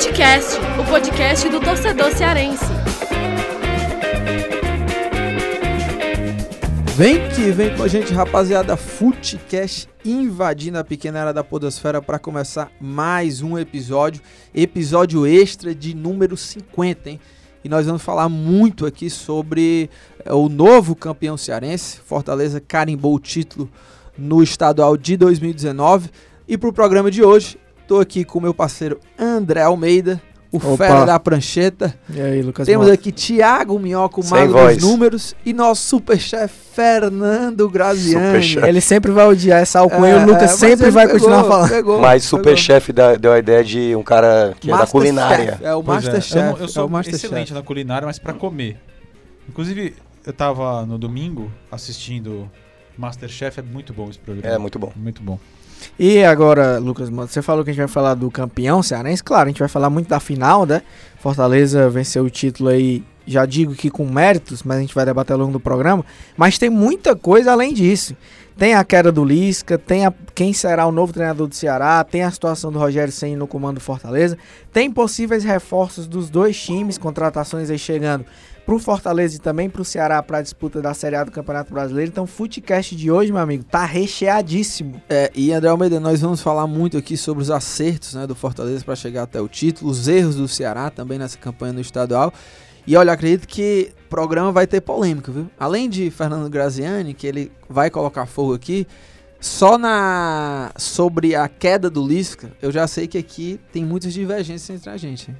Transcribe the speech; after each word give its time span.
Futecast, 0.00 0.56
o 0.80 0.90
podcast 0.90 1.46
do 1.50 1.60
torcedor 1.60 2.10
cearense. 2.12 2.64
Vem 6.96 7.28
que 7.28 7.50
vem 7.50 7.76
com 7.76 7.82
a 7.82 7.86
gente, 7.86 8.10
rapaziada. 8.14 8.78
Futecast 8.78 9.90
invadindo 10.02 10.78
a 10.78 10.84
pequena 10.84 11.20
área 11.20 11.34
da 11.34 11.44
Podosfera 11.44 12.00
para 12.00 12.18
começar 12.18 12.72
mais 12.80 13.42
um 13.42 13.58
episódio, 13.58 14.22
episódio 14.54 15.26
extra 15.26 15.74
de 15.74 15.94
número 15.94 16.34
50, 16.34 17.10
hein? 17.10 17.20
E 17.62 17.68
nós 17.68 17.84
vamos 17.84 18.00
falar 18.00 18.30
muito 18.30 18.86
aqui 18.86 19.10
sobre 19.10 19.90
é, 20.24 20.32
o 20.32 20.48
novo 20.48 20.96
campeão 20.96 21.36
cearense. 21.36 22.00
Fortaleza 22.00 22.58
carimbou 22.58 23.14
o 23.14 23.20
título 23.20 23.70
no 24.16 24.42
estadual 24.42 24.96
de 24.96 25.18
2019. 25.18 26.08
E 26.48 26.56
para 26.56 26.70
o 26.70 26.72
programa 26.72 27.10
de 27.10 27.22
hoje, 27.22 27.58
estou 27.90 28.00
aqui 28.00 28.24
com 28.24 28.38
meu 28.38 28.54
parceiro 28.54 29.00
André 29.18 29.62
Almeida, 29.62 30.22
o 30.52 30.58
Opa. 30.58 30.76
fera 30.76 31.04
da 31.04 31.18
prancheta. 31.18 31.92
E 32.08 32.20
aí, 32.20 32.40
Lucas 32.40 32.64
Temos 32.64 32.86
Mota? 32.86 32.94
aqui 32.94 33.10
Thiago 33.10 33.76
Minhoca, 33.80 34.20
o 34.20 34.22
Sem 34.22 34.38
mago 34.38 34.52
voz. 34.52 34.76
dos 34.78 34.88
números, 34.88 35.34
e 35.44 35.52
nosso 35.52 35.82
superchefe 35.88 36.54
Fernando 36.72 37.68
Graziani. 37.68 38.26
Superchefe. 38.26 38.68
Ele 38.68 38.80
sempre 38.80 39.10
vai 39.10 39.26
odiar 39.26 39.60
essa 39.60 39.80
alcunha 39.80 40.12
e 40.14 40.22
o 40.22 40.26
Lucas 40.26 40.42
É, 40.52 40.56
sempre 40.68 40.88
vai 40.92 41.06
pegou, 41.06 41.18
continuar 41.20 41.44
falando. 41.44 41.68
pegou, 41.68 42.00
Mas 42.00 42.24
pegou. 42.26 42.38
Superchef 42.38 42.92
dá- 42.92 43.16
deu 43.16 43.32
a 43.32 43.38
ideia 43.40 43.64
de 43.64 43.96
um 43.96 44.04
cara 44.04 44.54
que 44.60 44.70
é 44.70 44.76
da 44.78 44.86
culinária. 44.86 45.58
É 45.60 45.74
o 45.74 45.80
é. 45.80 45.82
Masterchef. 45.82 46.36
Eu, 46.38 46.44
não- 46.44 46.58
eu 46.58 46.64
é 46.66 46.68
sou 46.68 46.86
o 46.86 46.90
Masterchef. 46.90 47.26
excelente 47.26 47.52
na 47.52 47.62
culinária, 47.62 48.06
mas 48.06 48.20
pra 48.20 48.32
comer. 48.32 48.78
Inclusive, 49.48 49.96
eu 50.24 50.32
tava 50.32 50.86
no 50.86 50.96
domingo 50.96 51.50
assistindo 51.72 52.48
Masterchef, 52.96 53.58
é 53.58 53.62
muito 53.64 53.92
bom 53.92 54.08
esse 54.08 54.18
programa. 54.20 54.54
É 54.54 54.58
muito 54.58 54.78
bom. 54.78 54.92
Muito 54.94 55.20
bom. 55.22 55.40
E 55.98 56.24
agora, 56.24 56.78
Lucas 56.78 57.08
você 57.08 57.42
falou 57.42 57.64
que 57.64 57.70
a 57.70 57.72
gente 57.72 57.80
vai 57.80 57.88
falar 57.88 58.14
do 58.14 58.30
campeão 58.30 58.82
cearense. 58.82 59.22
Claro, 59.22 59.44
a 59.44 59.48
gente 59.48 59.58
vai 59.58 59.68
falar 59.68 59.90
muito 59.90 60.08
da 60.08 60.20
final, 60.20 60.64
né? 60.66 60.82
Fortaleza 61.18 61.88
venceu 61.90 62.24
o 62.24 62.30
título 62.30 62.70
aí, 62.70 63.04
já 63.26 63.44
digo 63.44 63.74
que 63.74 63.90
com 63.90 64.06
méritos, 64.06 64.62
mas 64.62 64.78
a 64.78 64.80
gente 64.80 64.94
vai 64.94 65.04
debater 65.04 65.34
ao 65.34 65.40
longo 65.40 65.52
do 65.52 65.60
programa. 65.60 66.04
Mas 66.36 66.58
tem 66.58 66.70
muita 66.70 67.14
coisa 67.14 67.52
além 67.52 67.74
disso. 67.74 68.16
Tem 68.56 68.74
a 68.74 68.84
queda 68.84 69.10
do 69.10 69.24
Lisca, 69.24 69.78
tem 69.78 70.04
a, 70.04 70.12
quem 70.34 70.52
será 70.52 70.86
o 70.86 70.92
novo 70.92 71.12
treinador 71.12 71.46
do 71.46 71.54
Ceará, 71.54 72.04
tem 72.04 72.22
a 72.22 72.30
situação 72.30 72.70
do 72.70 72.78
Rogério 72.78 73.12
Senna 73.12 73.38
no 73.38 73.46
comando 73.46 73.76
do 73.76 73.80
Fortaleza, 73.80 74.36
tem 74.70 74.90
possíveis 74.90 75.44
reforços 75.44 76.06
dos 76.06 76.28
dois 76.28 76.60
times, 76.60 76.98
contratações 76.98 77.70
aí 77.70 77.78
chegando 77.78 78.26
pro 78.70 78.78
Fortaleza 78.78 79.34
e 79.34 79.40
também 79.40 79.68
pro 79.68 79.84
Ceará 79.84 80.22
para 80.22 80.38
a 80.38 80.42
disputa 80.42 80.80
da 80.80 80.94
Série 80.94 81.16
A 81.16 81.24
do 81.24 81.32
Campeonato 81.32 81.74
Brasileiro. 81.74 82.08
Então, 82.08 82.24
Futecast 82.24 82.94
de 82.94 83.10
hoje, 83.10 83.32
meu 83.32 83.42
amigo, 83.42 83.64
tá 83.64 83.84
recheadíssimo. 83.84 85.02
É, 85.10 85.28
e 85.34 85.52
André 85.52 85.70
Almeida, 85.70 85.98
nós 85.98 86.20
vamos 86.20 86.40
falar 86.40 86.68
muito 86.68 86.96
aqui 86.96 87.16
sobre 87.16 87.42
os 87.42 87.50
acertos 87.50 88.14
né, 88.14 88.28
do 88.28 88.34
Fortaleza 88.36 88.84
para 88.84 88.94
chegar 88.94 89.24
até 89.24 89.40
o 89.40 89.48
título, 89.48 89.90
os 89.90 90.06
erros 90.06 90.36
do 90.36 90.46
Ceará 90.46 90.88
também 90.88 91.18
nessa 91.18 91.36
campanha 91.36 91.72
no 91.72 91.80
estadual. 91.80 92.32
E 92.86 92.96
olha, 92.96 93.12
acredito 93.12 93.48
que 93.48 93.92
o 94.06 94.08
programa 94.08 94.52
vai 94.52 94.68
ter 94.68 94.80
polêmica, 94.80 95.32
viu? 95.32 95.50
Além 95.58 95.90
de 95.90 96.08
Fernando 96.08 96.48
Graziani, 96.48 97.12
que 97.12 97.26
ele 97.26 97.50
vai 97.68 97.90
colocar 97.90 98.24
fogo 98.24 98.54
aqui, 98.54 98.86
só 99.40 99.76
na 99.76 100.70
sobre 100.76 101.34
a 101.34 101.48
queda 101.48 101.90
do 101.90 102.06
Lisca, 102.06 102.52
eu 102.62 102.70
já 102.70 102.86
sei 102.86 103.08
que 103.08 103.18
aqui 103.18 103.58
tem 103.72 103.84
muitas 103.84 104.12
divergências 104.12 104.70
entre 104.70 104.90
a 104.90 104.96
gente. 104.96 105.34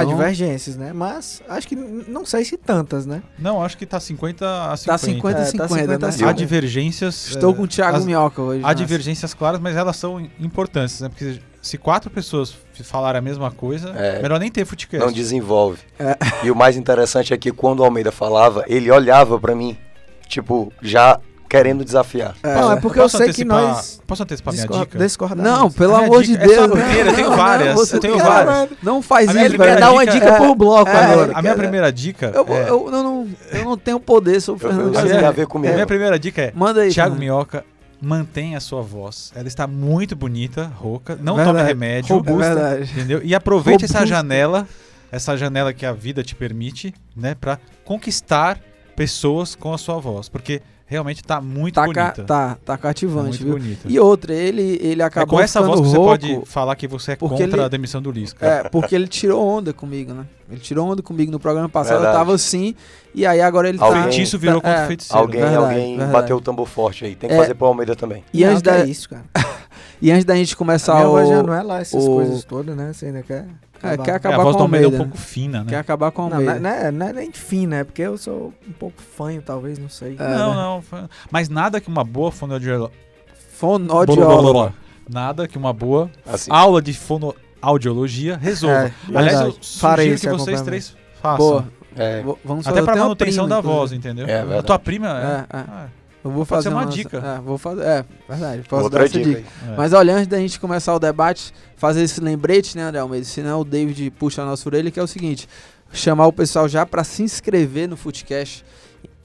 Há 0.00 0.02
Então- 0.04 0.16
divergências, 0.16 0.76
né? 0.76 0.92
Mas 0.92 1.42
acho 1.48 1.66
que 1.68 1.76
não 1.76 2.24
sei 2.26 2.44
se 2.44 2.56
tantas, 2.56 3.06
né? 3.06 3.22
Não, 3.38 3.62
acho 3.62 3.76
que 3.78 3.86
tá 3.86 3.98
50 4.00 4.44
a 4.72 4.76
50. 4.76 4.92
Tá 4.92 4.98
50 4.98 5.38
É, 5.38 5.42
e 5.42 5.44
tá 5.44 5.68
50, 5.68 5.68
50, 5.68 6.24
né? 6.24 6.30
Há 6.30 6.32
divergências. 6.32 7.28
Estou 7.28 7.52
é, 7.52 7.54
com 7.56 7.62
o 7.62 7.68
Thiago 7.68 7.96
as- 7.98 8.04
Minhoca 8.04 8.42
hoje. 8.42 8.60
Há 8.64 8.68
né? 8.68 8.74
divergências 8.74 9.34
claras, 9.34 9.60
mas 9.60 9.76
elas 9.76 9.96
são 9.96 10.20
importantes, 10.40 11.00
né? 11.00 11.08
Porque 11.08 11.38
se 11.62 11.78
quatro 11.78 12.10
pessoas 12.10 12.54
falarem 12.82 13.18
a 13.18 13.22
mesma 13.22 13.50
coisa, 13.50 13.90
É. 13.90 14.20
melhor 14.22 14.38
nem 14.40 14.50
ter 14.50 14.64
futecast. 14.64 15.04
Não 15.04 15.12
desenvolve. 15.12 15.78
É. 15.98 16.16
E 16.42 16.50
o 16.50 16.54
mais 16.56 16.76
interessante 16.76 17.32
é 17.32 17.36
que 17.36 17.50
quando 17.52 17.80
o 17.80 17.84
Almeida 17.84 18.12
falava, 18.12 18.64
ele 18.66 18.90
olhava 18.90 19.38
pra 19.38 19.54
mim, 19.54 19.76
tipo, 20.28 20.72
já 20.82 21.18
querendo 21.56 21.84
desafiar. 21.84 22.34
É. 22.42 22.54
não, 22.54 22.72
é 22.72 22.76
porque 22.80 22.98
eu 22.98 23.02
Posso 23.04 23.16
sei 23.16 23.26
que 23.26 23.30
antecipar- 23.42 23.62
nós 23.62 24.00
Posso 24.06 24.22
antecipar 24.22 24.54
minha 24.54 24.66
discor- 24.66 24.84
dica? 24.86 24.98
discordamos. 24.98 25.44
Não, 25.50 25.70
pelo 25.70 25.94
A 25.94 25.98
amor 26.00 26.22
de 26.22 26.36
é 26.36 26.40
só 26.40 26.46
Deus. 26.46 26.58
a 26.64 26.68
primeira, 26.68 27.10
eu 27.10 27.14
tenho 27.14 27.30
não, 27.30 27.36
várias, 27.36 27.74
você 27.74 27.96
eu 27.96 28.00
tenho 28.00 28.18
várias. 28.18 28.68
Não 28.82 29.00
faz 29.02 29.28
A 29.28 29.46
isso, 29.46 29.56
velho. 29.58 29.80
Dá 29.80 29.92
uma 29.92 30.04
dica- 30.06 30.26
dica 30.26 30.36
por 30.38 30.54
bloco 30.54 30.90
É, 30.90 31.04
agora. 31.12 31.32
A 31.34 31.42
minha 31.42 31.54
primeira 31.54 31.92
dica 31.92 32.32
Eu, 32.34 32.46
é... 32.48 32.68
eu, 32.70 32.90
não, 32.90 33.02
não, 33.02 33.28
eu 33.52 33.64
não 33.64 33.76
tenho 33.76 33.98
poder 34.00 34.40
sobre 34.40 34.66
o 34.66 34.68
Eu, 34.68 34.70
eu, 34.70 34.76
Fernando 34.76 34.92
Graziani. 34.92 35.18
tem 35.20 35.28
a 35.28 35.30
ver 35.30 35.42
A 35.42 35.46
comigo. 35.46 35.72
minha 35.74 35.86
primeira 35.86 36.18
dica 36.18 36.42
é 36.42 36.52
Manda 36.54 36.80
aí. 36.82 36.90
Thiago. 36.92 37.14
Minhoca, 37.16 37.64
mantenha 38.00 38.58
a 38.58 38.60
sua 38.60 38.82
voz. 38.82 39.32
Ela 39.34 39.48
está 39.48 39.66
muito 39.66 40.14
bonita, 40.14 40.70
rouca. 40.76 41.16
Não 41.22 41.36
Verdade. 41.36 41.56
tome 41.58 41.68
remédio. 41.68 42.16
É 42.26 42.32
verdade. 42.32 42.90
Entendeu? 42.92 43.20
E 43.24 43.34
aproveite 43.34 43.84
essa 43.84 43.94
Robusta. 44.00 44.16
janela, 44.16 44.68
essa 45.10 45.36
janela 45.36 45.72
que 45.72 45.86
a 45.86 45.92
vida 45.92 46.22
te 46.22 46.34
permite, 46.34 46.92
né, 47.16 47.34
para 47.34 47.58
conquistar 47.84 48.58
pessoas 48.96 49.54
com 49.54 49.72
a 49.72 49.78
sua 49.78 49.98
voz, 49.98 50.28
porque 50.28 50.60
realmente 50.86 51.22
tá 51.24 51.40
muito 51.40 51.74
Tá, 51.74 51.82
ca- 51.88 52.02
bonita. 52.04 52.24
tá, 52.24 52.48
tá 52.50 52.58
Tá 52.64 52.76
cativante, 52.78 53.42
muito 53.42 53.44
viu? 53.44 53.52
bonita. 53.54 53.88
E 53.88 53.98
outra, 53.98 54.34
ele, 54.34 54.78
ele 54.82 55.00
é 55.02 55.04
acabou 55.04 55.38
com 55.38 55.42
essa 55.44 55.62
voz 55.62 55.80
que 55.80 55.86
você 55.88 55.96
pode 55.96 56.40
falar 56.44 56.76
que 56.76 56.86
você 56.86 57.12
é 57.12 57.16
contra 57.16 57.42
ele- 57.44 57.60
a 57.62 57.68
demissão 57.68 58.00
do 58.02 58.10
Lisca. 58.10 58.46
É, 58.46 58.68
porque 58.68 58.94
ele 58.94 59.08
tirou 59.08 59.42
onda 59.46 59.72
comigo, 59.72 60.12
né? 60.12 60.26
Ele 60.50 60.60
tirou 60.60 60.86
onda 60.90 61.02
comigo 61.02 61.32
no 61.32 61.40
programa 61.40 61.68
passado, 61.68 61.94
Verdade. 61.94 62.14
eu 62.14 62.18
tava 62.18 62.34
assim, 62.34 62.74
e 63.14 63.24
aí 63.26 63.40
agora 63.40 63.68
ele 63.68 63.78
O 63.78 63.82
Alguém- 63.84 64.02
tá... 64.02 64.08
feitiço 64.08 64.38
virou 64.38 64.60
tá- 64.60 64.68
contra 64.68 64.80
é, 64.82 64.84
o 64.84 64.86
feiticeiro. 64.88 65.20
Alguém, 65.22 65.40
Verdade, 65.40 65.64
alguém 65.64 65.88
verdade. 65.96 66.12
bateu 66.12 66.36
o 66.36 66.40
tambor 66.40 66.66
forte 66.66 67.04
aí. 67.06 67.14
Tem 67.14 67.28
que 67.30 67.34
É. 67.34 67.38
fazer 67.38 67.54
pro 67.54 67.66
Almeida 67.66 67.96
também. 67.96 68.22
E, 68.32 68.44
antes 68.44 68.60
da, 68.62 68.78
é 68.80 68.84
isso, 68.86 69.08
cara. 69.08 69.24
e 70.02 70.10
antes 70.12 70.24
da 70.26 70.34
gente 70.36 70.52
A 70.54 70.56
começar 70.56 70.94
minha 70.96 71.08
o... 71.08 71.26
já 71.26 71.42
não 71.42 71.54
é 71.54 71.62
lá 71.62 71.80
essas 71.80 72.04
o- 72.04 72.14
coisas 72.14 72.44
todas, 72.44 72.76
né? 72.76 72.92
Você 72.92 73.06
ainda 73.06 73.22
quer 73.22 73.46
É, 73.84 73.88
acabar. 73.94 74.04
quer 74.04 74.10
É, 74.10 74.14
acabar 74.16 74.34
a 74.40 74.42
voz 74.42 74.56
com 74.56 74.60
o 74.60 74.64
Almeida 74.64 74.86
é 74.86 74.88
um 74.88 74.92
Almeida. 74.92 75.04
pouco 75.12 75.18
fina, 75.18 75.58
né? 75.64 75.66
Quer 75.68 75.76
acabar 75.78 76.10
com 76.10 76.22
o 76.22 76.28
Não, 76.30 76.40
não, 76.40 76.48
Almeida. 76.52 76.56
é, 76.56 76.60
não, 76.60 76.86
é, 76.86 76.90
não 76.90 77.06
é 77.06 77.12
nem 77.12 77.32
fina, 77.32 77.76
é 77.76 77.84
porque 77.84 78.02
eu 78.02 78.16
sou 78.18 78.52
um 78.68 78.72
pouco 78.72 79.00
fanho, 79.16 79.40
talvez, 79.42 79.78
não 79.78 79.88
sei. 79.88 80.16
É, 80.18 80.28
não, 80.36 80.50
né? 80.54 80.82
não. 80.92 81.08
Mas 81.30 81.48
nada 81.48 81.80
que 81.80 81.88
uma 81.88 82.04
boa 82.04 82.30
fonoaudióloga... 82.32 82.92
Fonoaudiólogo. 83.56 84.72
Nada 85.08 85.46
que 85.46 85.56
uma 85.58 85.72
boa 85.72 86.10
Assim. 86.26 86.50
aula 86.50 86.80
de 86.80 86.92
fonoaudiologia 86.94 88.36
resolva. 88.36 88.86
É, 88.86 88.92
Aliás, 89.14 89.40
eu 89.40 89.56
sugiro 89.60 90.18
que 90.20 90.28
vocês 90.28 90.62
três 90.62 90.96
façam. 91.20 91.36
Boa. 91.46 91.64
É, 91.96 92.24
Vamos 92.44 92.66
Até 92.66 92.82
uma 92.82 92.96
manutenção 92.96 93.44
prima, 93.44 93.48
da 93.56 93.60
voz, 93.60 93.92
entendeu? 93.92 94.26
É 94.26 94.58
a 94.58 94.62
tua 94.62 94.78
prima 94.78 95.06
É, 95.08 95.56
é. 95.58 95.64
Ah, 95.68 95.86
Eu 96.24 96.30
vou 96.30 96.44
fazer 96.46 96.70
uma 96.70 96.82
uma 96.82 96.86
dica. 96.90 97.18
É, 97.18 97.40
vou 97.42 97.58
fazer. 97.58 97.82
É, 97.82 98.04
verdade. 98.28 98.62
Posso 98.68 98.84
outra 98.84 99.00
dar 99.00 99.04
essa 99.04 99.18
dica 99.18 99.40
dica. 99.40 99.48
é. 99.70 99.76
Mas 99.76 99.92
olha, 99.92 100.14
antes 100.14 100.26
da 100.26 100.38
gente 100.38 100.58
começar 100.58 100.94
o 100.94 100.98
debate, 100.98 101.52
fazer 101.76 102.02
esse 102.02 102.18
lembrete, 102.20 102.76
né, 102.76 102.84
André 102.84 103.00
Almeida? 103.00 103.26
Senão 103.26 103.60
o 103.60 103.64
David 103.64 104.10
puxa 104.12 104.40
a 104.42 104.46
nossa 104.46 104.66
orelha, 104.68 104.90
que 104.90 104.98
é 104.98 105.02
o 105.02 105.06
seguinte: 105.06 105.46
chamar 105.92 106.26
o 106.26 106.32
pessoal 106.32 106.66
já 106.66 106.86
para 106.86 107.04
se 107.04 107.22
inscrever 107.22 107.86
no 107.88 107.96
Footcast, 107.96 108.64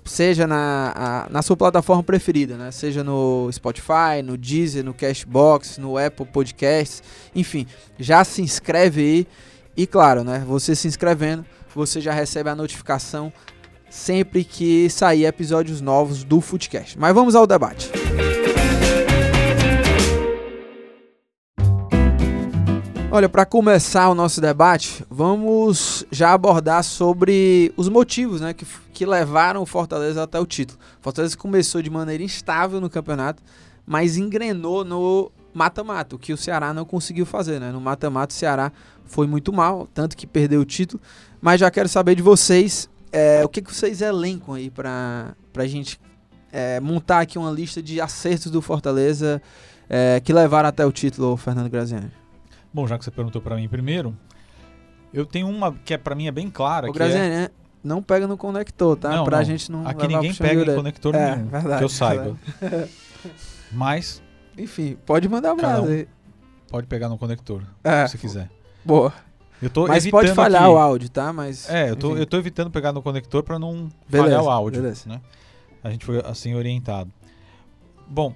seja 0.04 0.46
na, 0.46 0.92
a- 0.96 1.28
na 1.30 1.42
sua 1.42 1.56
plataforma 1.56 2.04
preferida, 2.04 2.58
né? 2.58 2.70
Seja 2.72 3.02
no 3.04 3.50
Spotify, 3.52 4.22
no 4.24 4.36
Deezer, 4.36 4.84
no 4.84 4.94
Cashbox, 4.94 5.78
no 5.78 5.98
Apple 5.98 6.26
Podcasts, 6.26 7.02
enfim, 7.34 7.66
já 7.98 8.24
se 8.26 8.42
inscreve 8.42 9.02
aí. 9.02 9.28
E 9.78 9.88
claro, 9.88 10.24
né? 10.26 10.44
Você 10.46 10.76
se 10.76 10.88
inscrevendo, 10.88 11.46
você 11.74 12.02
já 12.02 12.12
recebe 12.12 12.50
a 12.50 12.56
notificação 12.56 13.32
sempre 13.90 14.44
que 14.44 14.90
sair 14.90 15.26
episódios 15.26 15.82
novos 15.82 16.24
do 16.24 16.40
Footcast. 16.40 16.98
Mas 16.98 17.14
vamos 17.14 17.36
ao 17.36 17.48
debate. 17.48 17.92
Olha, 23.12 23.28
para 23.28 23.44
começar 23.44 24.08
o 24.10 24.14
nosso 24.14 24.40
debate, 24.40 25.04
vamos 25.10 26.06
já 26.12 26.32
abordar 26.32 26.84
sobre 26.84 27.74
os 27.76 27.90
motivos 27.90 28.40
né, 28.40 28.54
que, 28.54 28.68
que 28.94 29.04
levaram 29.04 29.64
o 29.64 29.66
Fortaleza 29.66 30.22
até 30.22 30.40
o 30.40 30.46
título. 30.46 30.80
O 31.00 31.04
Fortaleza 31.04 31.36
começou 31.36 31.82
de 31.82 31.90
maneira 31.90 32.22
instável 32.22 32.80
no 32.80 32.88
campeonato, 32.88 33.42
mas 33.84 34.16
engrenou 34.16 34.86
no 34.86 35.32
mata-mata, 35.52 36.16
o 36.16 36.20
que 36.20 36.32
o 36.32 36.38
Ceará 36.38 36.72
não 36.72 36.86
conseguiu 36.86 37.26
fazer. 37.26 37.60
Né? 37.60 37.72
No 37.72 37.82
mata-mata, 37.82 38.32
o 38.32 38.38
Ceará 38.38 38.72
foi 39.06 39.26
muito 39.26 39.52
mal, 39.52 39.88
tanto 39.92 40.16
que 40.16 40.28
perdeu 40.28 40.62
o 40.62 40.66
título. 40.66 41.02
Mas 41.42 41.60
já 41.60 41.72
quero 41.72 41.90
saber 41.90 42.14
de 42.14 42.22
vocês 42.22 42.88
é, 43.12 43.44
o 43.44 43.50
que, 43.50 43.62
que 43.62 43.74
vocês 43.74 44.02
elencam 44.02 44.54
aí 44.56 44.70
para 44.70 45.36
a 45.56 45.68
gente 45.68 46.00
é, 46.52 46.80
montar 46.80 47.20
aqui 47.22 47.38
uma 47.38 47.52
lista 47.52 47.82
de 47.82 48.00
acertos 48.02 48.52
do 48.52 48.62
Fortaleza 48.62 49.42
é, 49.90 50.20
que 50.20 50.32
levaram 50.34 50.70
até 50.70 50.86
o 50.86 50.92
título, 50.92 51.36
Fernando 51.38 51.70
Graziani. 51.70 52.12
Bom, 52.74 52.86
já 52.88 52.98
que 52.98 53.04
você 53.04 53.12
perguntou 53.12 53.42
pra 53.42 53.56
mim 53.56 53.68
primeiro, 53.68 54.16
eu 55.14 55.26
tenho 55.26 55.48
uma 55.50 55.74
que 55.74 55.94
é 55.94 55.98
para 55.98 56.14
mim 56.16 56.28
é 56.28 56.32
bem 56.32 56.50
clara, 56.50 56.88
Ô, 56.90 56.92
que 56.94 57.00
Graziani, 57.00 57.26
é... 57.26 57.30
né? 57.42 57.50
não 57.84 58.04
pega 58.04 58.28
no 58.28 58.38
conector, 58.38 58.96
tá? 58.96 59.10
Não, 59.10 59.24
pra 59.24 59.38
não. 59.38 59.44
gente 59.46 59.72
não 59.72 59.88
Aqui 59.88 60.08
ninguém 60.08 60.34
pega 60.34 60.62
orelha. 60.62 60.76
conector 60.78 61.16
É, 61.16 61.36
nenhum, 61.36 61.48
verdade, 61.48 61.78
que 61.80 61.84
eu 61.84 61.90
saiba. 61.90 62.38
Mas 63.72 64.22
Enfim, 64.58 64.98
pode 65.06 65.28
mandar 65.30 65.50
um 65.50 65.54
abraço 65.54 65.84
um. 65.84 65.88
aí. 65.92 66.08
pode 66.70 66.88
pegar 66.88 67.10
no 67.10 67.18
conector, 67.18 67.64
É, 67.84 68.06
se 68.08 68.18
quiser. 68.18 68.50
boa. 68.84 69.14
Eu 69.62 69.70
tô 69.70 69.88
Mas 69.88 70.08
pode 70.10 70.34
falhar 70.34 70.64
aqui- 70.64 70.72
o 70.72 70.78
áudio, 70.78 71.10
tá? 71.10 71.34
Mas. 71.34 71.70
É, 71.70 71.90
eu 71.90 71.96
tô, 71.96 72.12
enfim. 72.12 72.20
eu 72.20 72.26
tô 72.26 72.38
evitando 72.38 72.72
pegar 72.72 72.94
no 72.94 73.02
conector 73.02 73.44
pra 73.44 73.60
não 73.60 73.90
Beleza, 74.08 74.30
falhar 74.30 74.44
o 74.44 74.50
áudio. 74.50 74.82
beleza. 74.82 75.10
Né? 75.10 75.20
A 75.84 75.90
gente 75.90 76.06
foi 76.06 76.22
assim 76.26 76.54
orientado. 76.56 77.12
Bom, 78.08 78.34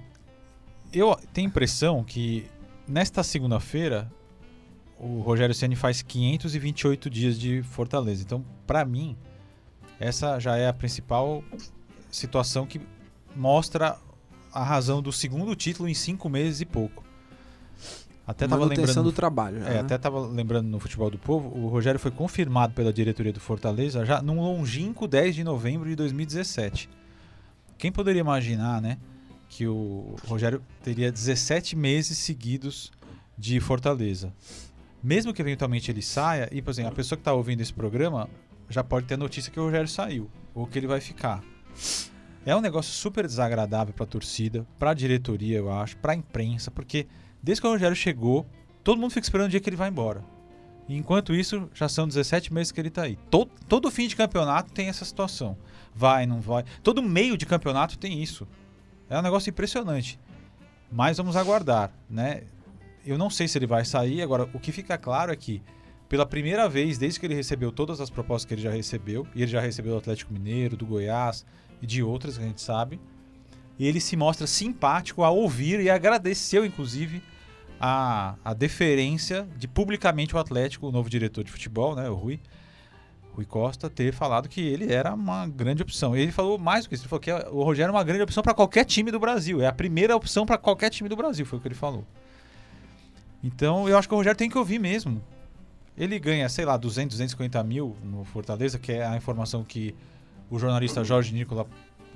eu 0.92 1.16
tenho 1.32 1.48
a 1.48 1.50
impressão 1.50 2.04
que 2.04 2.46
nesta 2.86 3.22
segunda-feira 3.22 4.10
o 4.98 5.20
Rogério 5.20 5.54
Ceni 5.54 5.74
faz 5.76 6.02
528 6.02 7.08
dias 7.10 7.38
de 7.38 7.62
Fortaleza. 7.62 8.22
Então, 8.22 8.44
para 8.66 8.84
mim, 8.84 9.16
essa 9.98 10.38
já 10.38 10.56
é 10.56 10.68
a 10.68 10.72
principal 10.72 11.42
situação 12.10 12.66
que 12.66 12.80
mostra 13.34 13.96
a 14.52 14.62
razão 14.62 15.02
do 15.02 15.10
segundo 15.10 15.54
título 15.56 15.88
em 15.88 15.94
cinco 15.94 16.28
meses 16.28 16.60
e 16.60 16.64
pouco. 16.64 17.02
Até 18.26 18.48
tava 18.48 18.64
lembrando 18.64 19.02
do 19.02 19.12
trabalho. 19.12 19.60
já, 19.60 19.68
é, 19.68 19.74
né? 19.74 19.80
até 19.80 19.96
estava 19.96 20.18
lembrando 20.20 20.66
no 20.66 20.80
Futebol 20.80 21.10
do 21.10 21.18
Povo, 21.18 21.48
o 21.58 21.68
Rogério 21.68 22.00
foi 22.00 22.10
confirmado 22.10 22.72
pela 22.72 22.92
diretoria 22.92 23.32
do 23.32 23.40
Fortaleza 23.40 24.04
já 24.04 24.22
num 24.22 24.40
longínquo 24.40 25.06
10 25.06 25.34
de 25.34 25.44
novembro 25.44 25.88
de 25.88 25.94
2017. 25.94 26.88
Quem 27.76 27.92
poderia 27.92 28.20
imaginar, 28.20 28.80
né, 28.80 28.96
que 29.48 29.66
o 29.66 30.16
Rogério 30.26 30.62
teria 30.82 31.12
17 31.12 31.76
meses 31.76 32.16
seguidos 32.16 32.90
de 33.36 33.60
Fortaleza? 33.60 34.32
Mesmo 35.02 35.34
que 35.34 35.42
eventualmente 35.42 35.90
ele 35.90 36.00
saia, 36.00 36.48
e 36.50 36.62
por 36.62 36.70
exemplo, 36.70 36.92
a 36.92 36.94
pessoa 36.94 37.18
que 37.18 37.20
está 37.20 37.34
ouvindo 37.34 37.60
esse 37.60 37.74
programa 37.74 38.28
já 38.70 38.82
pode 38.82 39.06
ter 39.06 39.18
notícia 39.18 39.52
que 39.52 39.60
o 39.60 39.64
Rogério 39.64 39.88
saiu, 39.88 40.30
ou 40.54 40.66
que 40.66 40.78
ele 40.78 40.86
vai 40.86 41.00
ficar. 41.00 41.42
É 42.46 42.56
um 42.56 42.60
negócio 42.60 42.92
super 42.92 43.26
desagradável 43.26 43.92
para 43.92 44.04
a 44.04 44.06
torcida, 44.06 44.66
para 44.78 44.92
a 44.92 44.94
diretoria, 44.94 45.58
eu 45.58 45.70
acho, 45.70 45.96
para 45.98 46.12
a 46.12 46.16
imprensa, 46.16 46.70
porque 46.70 47.06
desde 47.44 47.60
que 47.60 47.66
o 47.66 47.70
Rogério 47.70 47.94
chegou, 47.94 48.46
todo 48.82 48.98
mundo 48.98 49.10
fica 49.10 49.24
esperando 49.24 49.46
o 49.46 49.50
dia 49.50 49.60
que 49.60 49.68
ele 49.68 49.76
vai 49.76 49.90
embora. 49.90 50.24
E 50.88 50.96
enquanto 50.96 51.34
isso, 51.34 51.68
já 51.74 51.88
são 51.88 52.08
17 52.08 52.52
meses 52.52 52.72
que 52.72 52.80
ele 52.80 52.88
tá 52.88 53.02
aí. 53.02 53.18
Todo, 53.30 53.50
todo 53.68 53.90
fim 53.90 54.08
de 54.08 54.16
campeonato 54.16 54.72
tem 54.72 54.88
essa 54.88 55.04
situação. 55.04 55.56
Vai, 55.94 56.26
não 56.26 56.40
vai. 56.40 56.64
Todo 56.82 57.02
meio 57.02 57.36
de 57.36 57.44
campeonato 57.44 57.98
tem 57.98 58.22
isso. 58.22 58.48
É 59.08 59.18
um 59.18 59.22
negócio 59.22 59.50
impressionante. 59.50 60.18
Mas 60.90 61.18
vamos 61.18 61.36
aguardar, 61.36 61.92
né? 62.08 62.44
Eu 63.04 63.18
não 63.18 63.28
sei 63.28 63.46
se 63.46 63.58
ele 63.58 63.66
vai 63.66 63.84
sair. 63.84 64.22
Agora, 64.22 64.48
o 64.54 64.58
que 64.58 64.72
fica 64.72 64.96
claro 64.96 65.30
é 65.30 65.36
que, 65.36 65.62
pela 66.08 66.24
primeira 66.24 66.66
vez, 66.66 66.96
desde 66.96 67.20
que 67.20 67.26
ele 67.26 67.34
recebeu 67.34 67.70
todas 67.70 68.00
as 68.00 68.08
propostas 68.08 68.46
que 68.46 68.54
ele 68.54 68.62
já 68.62 68.70
recebeu, 68.70 69.26
e 69.34 69.42
ele 69.42 69.50
já 69.50 69.60
recebeu 69.60 69.92
do 69.92 69.98
Atlético 69.98 70.32
Mineiro, 70.32 70.76
do 70.76 70.86
Goiás 70.86 71.44
e 71.82 71.86
de 71.86 72.02
outras 72.02 72.38
que 72.38 72.44
a 72.44 72.46
gente 72.46 72.62
sabe, 72.62 72.98
ele 73.78 74.00
se 74.00 74.16
mostra 74.16 74.46
simpático 74.46 75.24
a 75.24 75.30
ouvir 75.30 75.80
e 75.80 75.90
agradeceu, 75.90 76.64
inclusive, 76.64 77.22
a, 77.80 78.36
a 78.44 78.54
deferência 78.54 79.46
de 79.56 79.66
publicamente 79.68 80.34
o 80.34 80.38
Atlético, 80.38 80.88
o 80.88 80.92
novo 80.92 81.08
diretor 81.10 81.44
de 81.44 81.50
futebol, 81.50 81.94
né, 81.94 82.08
o 82.08 82.14
Rui, 82.14 82.40
Rui 83.34 83.44
Costa, 83.44 83.90
ter 83.90 84.12
falado 84.12 84.48
que 84.48 84.60
ele 84.60 84.92
era 84.92 85.12
uma 85.12 85.46
grande 85.46 85.82
opção. 85.82 86.16
Ele 86.16 86.30
falou 86.30 86.56
mais 86.56 86.84
do 86.84 86.88
que 86.88 86.94
isso, 86.94 87.04
ele 87.04 87.08
falou 87.08 87.20
que 87.20 87.32
o 87.32 87.62
Rogério 87.62 87.90
é 87.90 87.94
uma 87.94 88.04
grande 88.04 88.22
opção 88.22 88.42
para 88.42 88.54
qualquer 88.54 88.84
time 88.84 89.10
do 89.10 89.18
Brasil. 89.18 89.60
É 89.60 89.66
a 89.66 89.72
primeira 89.72 90.14
opção 90.14 90.46
para 90.46 90.56
qualquer 90.56 90.90
time 90.90 91.08
do 91.08 91.16
Brasil, 91.16 91.44
foi 91.44 91.58
o 91.58 91.62
que 91.62 91.68
ele 91.68 91.74
falou. 91.74 92.04
Então 93.42 93.88
eu 93.88 93.98
acho 93.98 94.08
que 94.08 94.14
o 94.14 94.16
Rogério 94.16 94.38
tem 94.38 94.48
que 94.48 94.56
ouvir 94.56 94.78
mesmo. 94.78 95.22
Ele 95.96 96.18
ganha, 96.18 96.48
sei 96.48 96.64
lá, 96.64 96.76
200, 96.76 97.14
250 97.14 97.62
mil 97.62 97.96
no 98.02 98.24
Fortaleza, 98.24 98.78
que 98.78 98.92
é 98.92 99.06
a 99.06 99.16
informação 99.16 99.62
que 99.62 99.94
o 100.50 100.58
jornalista 100.58 101.04
Jorge 101.04 101.32
Nicola 101.32 101.66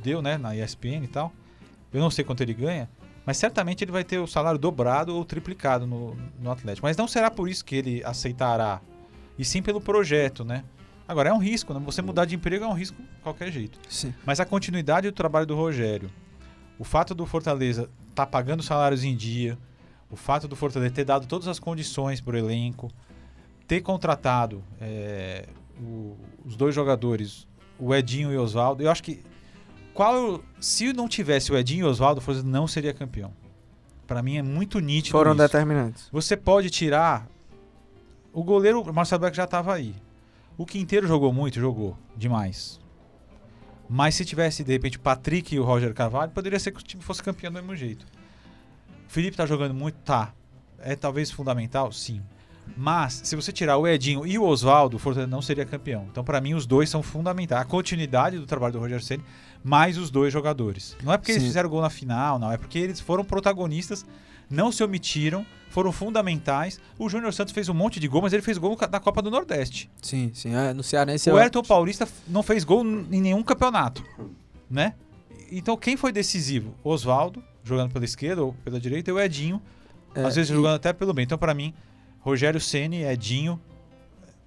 deu, 0.02 0.22
né, 0.22 0.38
na 0.38 0.56
ESPN 0.56 1.04
e 1.04 1.08
tal. 1.08 1.32
Eu 1.92 2.00
não 2.00 2.10
sei 2.10 2.24
quanto 2.24 2.42
ele 2.42 2.54
ganha, 2.54 2.88
mas 3.28 3.36
certamente 3.36 3.84
ele 3.84 3.92
vai 3.92 4.02
ter 4.02 4.18
o 4.18 4.26
salário 4.26 4.58
dobrado 4.58 5.14
ou 5.14 5.22
triplicado 5.22 5.86
no, 5.86 6.16
no 6.40 6.50
Atlético. 6.50 6.86
Mas 6.86 6.96
não 6.96 7.06
será 7.06 7.30
por 7.30 7.46
isso 7.46 7.62
que 7.62 7.76
ele 7.76 8.02
aceitará, 8.02 8.80
e 9.38 9.44
sim 9.44 9.60
pelo 9.60 9.82
projeto, 9.82 10.46
né? 10.46 10.64
Agora 11.06 11.28
é 11.28 11.32
um 11.34 11.36
risco, 11.36 11.74
né? 11.74 11.80
Você 11.84 12.00
mudar 12.00 12.24
de 12.24 12.36
emprego 12.36 12.64
é 12.64 12.66
um 12.66 12.72
risco 12.72 12.96
de 12.96 13.08
qualquer 13.22 13.52
jeito. 13.52 13.78
Sim. 13.86 14.14
Mas 14.24 14.40
a 14.40 14.46
continuidade 14.46 15.10
do 15.10 15.12
trabalho 15.12 15.44
do 15.44 15.54
Rogério, 15.54 16.10
o 16.78 16.84
fato 16.84 17.14
do 17.14 17.26
Fortaleza 17.26 17.82
estar 18.08 18.24
tá 18.24 18.26
pagando 18.26 18.62
salários 18.62 19.04
em 19.04 19.14
dia, 19.14 19.58
o 20.10 20.16
fato 20.16 20.48
do 20.48 20.56
Fortaleza 20.56 20.94
ter 20.94 21.04
dado 21.04 21.26
todas 21.26 21.48
as 21.48 21.58
condições 21.58 22.22
para 22.22 22.34
o 22.34 22.38
elenco, 22.38 22.90
ter 23.66 23.82
contratado 23.82 24.64
é, 24.80 25.44
o, 25.78 26.16
os 26.46 26.56
dois 26.56 26.74
jogadores, 26.74 27.46
o 27.78 27.94
Edinho 27.94 28.32
e 28.32 28.38
o 28.38 28.42
Oswaldo, 28.42 28.82
eu 28.82 28.90
acho 28.90 29.02
que 29.02 29.22
qual 29.98 30.44
se 30.60 30.92
não 30.92 31.08
tivesse 31.08 31.50
o 31.50 31.58
Edinho 31.58 31.80
e 31.80 31.82
o 31.82 31.90
Oswaldo, 31.90 32.20
o 32.20 32.22
Fortaleza 32.22 32.48
não 32.48 32.68
seria 32.68 32.94
campeão. 32.94 33.32
Para 34.06 34.22
mim 34.22 34.36
é 34.36 34.42
muito 34.42 34.78
nítido 34.78 35.10
Foram 35.10 35.32
isso. 35.32 35.42
determinantes. 35.42 36.08
Você 36.12 36.36
pode 36.36 36.70
tirar 36.70 37.26
o 38.32 38.44
goleiro, 38.44 38.82
o 38.82 38.94
Marcelo 38.94 39.22
Beck 39.22 39.36
já 39.36 39.42
estava 39.42 39.74
aí. 39.74 39.92
O 40.56 40.64
Quinteiro 40.64 41.08
jogou 41.08 41.32
muito, 41.32 41.58
jogou 41.58 41.98
demais. 42.16 42.78
Mas 43.88 44.14
se 44.14 44.24
tivesse, 44.24 44.62
de 44.62 44.70
repente, 44.70 44.98
o 44.98 45.00
Patrick 45.00 45.52
e 45.52 45.58
o 45.58 45.64
Roger 45.64 45.92
Carvalho, 45.92 46.30
poderia 46.30 46.60
ser 46.60 46.70
que 46.70 46.78
o 46.78 46.82
time 46.84 47.02
fosse 47.02 47.20
campeão 47.20 47.50
do 47.50 47.56
mesmo 47.56 47.74
jeito. 47.74 48.06
O 49.08 49.10
Felipe 49.10 49.36
tá 49.36 49.46
jogando 49.46 49.74
muito, 49.74 49.96
tá. 50.04 50.32
É 50.78 50.94
talvez 50.94 51.28
fundamental, 51.28 51.90
sim. 51.90 52.22
Mas, 52.76 53.22
se 53.24 53.34
você 53.34 53.50
tirar 53.50 53.78
o 53.78 53.88
Edinho 53.88 54.24
e 54.24 54.38
o 54.38 54.44
Oswaldo, 54.44 54.96
o 54.96 55.00
Fortaleza 55.00 55.28
não 55.28 55.42
seria 55.42 55.64
campeão. 55.64 56.06
Então, 56.08 56.22
para 56.22 56.40
mim, 56.40 56.54
os 56.54 56.66
dois 56.66 56.88
são 56.88 57.02
fundamentais. 57.02 57.62
A 57.62 57.64
continuidade 57.64 58.38
do 58.38 58.46
trabalho 58.46 58.74
do 58.74 58.78
Roger 58.78 59.02
Ceni 59.02 59.24
mais 59.62 59.98
os 59.98 60.10
dois 60.10 60.32
jogadores. 60.32 60.96
Não 61.02 61.12
é 61.12 61.18
porque 61.18 61.32
eles 61.32 61.42
Sim. 61.42 61.48
fizeram 61.48 61.68
gol 61.68 61.80
na 61.82 61.90
final, 61.90 62.38
não. 62.38 62.50
É 62.50 62.56
porque 62.56 62.78
eles 62.78 63.00
foram 63.00 63.24
protagonistas, 63.24 64.04
não 64.50 64.70
se 64.72 64.82
omitiram, 64.82 65.44
foram 65.70 65.92
fundamentais. 65.92 66.80
O 66.98 67.08
Júnior 67.08 67.32
Santos 67.32 67.52
fez 67.52 67.68
um 67.68 67.74
monte 67.74 68.00
de 68.00 68.08
gol, 68.08 68.22
mas 68.22 68.32
ele 68.32 68.42
fez 68.42 68.56
gol 68.58 68.76
na 68.90 69.00
Copa 69.00 69.20
do 69.20 69.30
Nordeste. 69.30 69.90
Sim, 70.02 70.30
sim. 70.34 70.54
É, 70.54 70.72
no 70.72 70.82
Cearense 70.82 71.30
O 71.30 71.36
Ayrton 71.36 71.62
Paulista 71.62 72.08
não 72.26 72.42
fez 72.42 72.64
gol 72.64 72.84
em 72.84 73.20
nenhum 73.20 73.42
campeonato, 73.42 74.02
né? 74.70 74.94
Então 75.50 75.76
quem 75.76 75.96
foi 75.96 76.12
decisivo? 76.12 76.74
Oswaldo, 76.84 77.42
jogando 77.64 77.92
pela 77.92 78.04
esquerda 78.04 78.42
ou 78.42 78.52
pela 78.64 78.78
direita, 78.80 79.10
e 79.10 79.12
o 79.14 79.20
Edinho, 79.20 79.60
É, 80.14 80.22
às 80.24 80.36
vezes 80.36 80.50
e- 80.50 80.54
jogando 80.54 80.76
até 80.76 80.92
pelo 80.92 81.12
bem. 81.12 81.24
Então 81.24 81.36
para 81.38 81.52
mim, 81.54 81.74
Rogério 82.20 82.60
Ceni, 82.60 83.02
Edinho, 83.04 83.60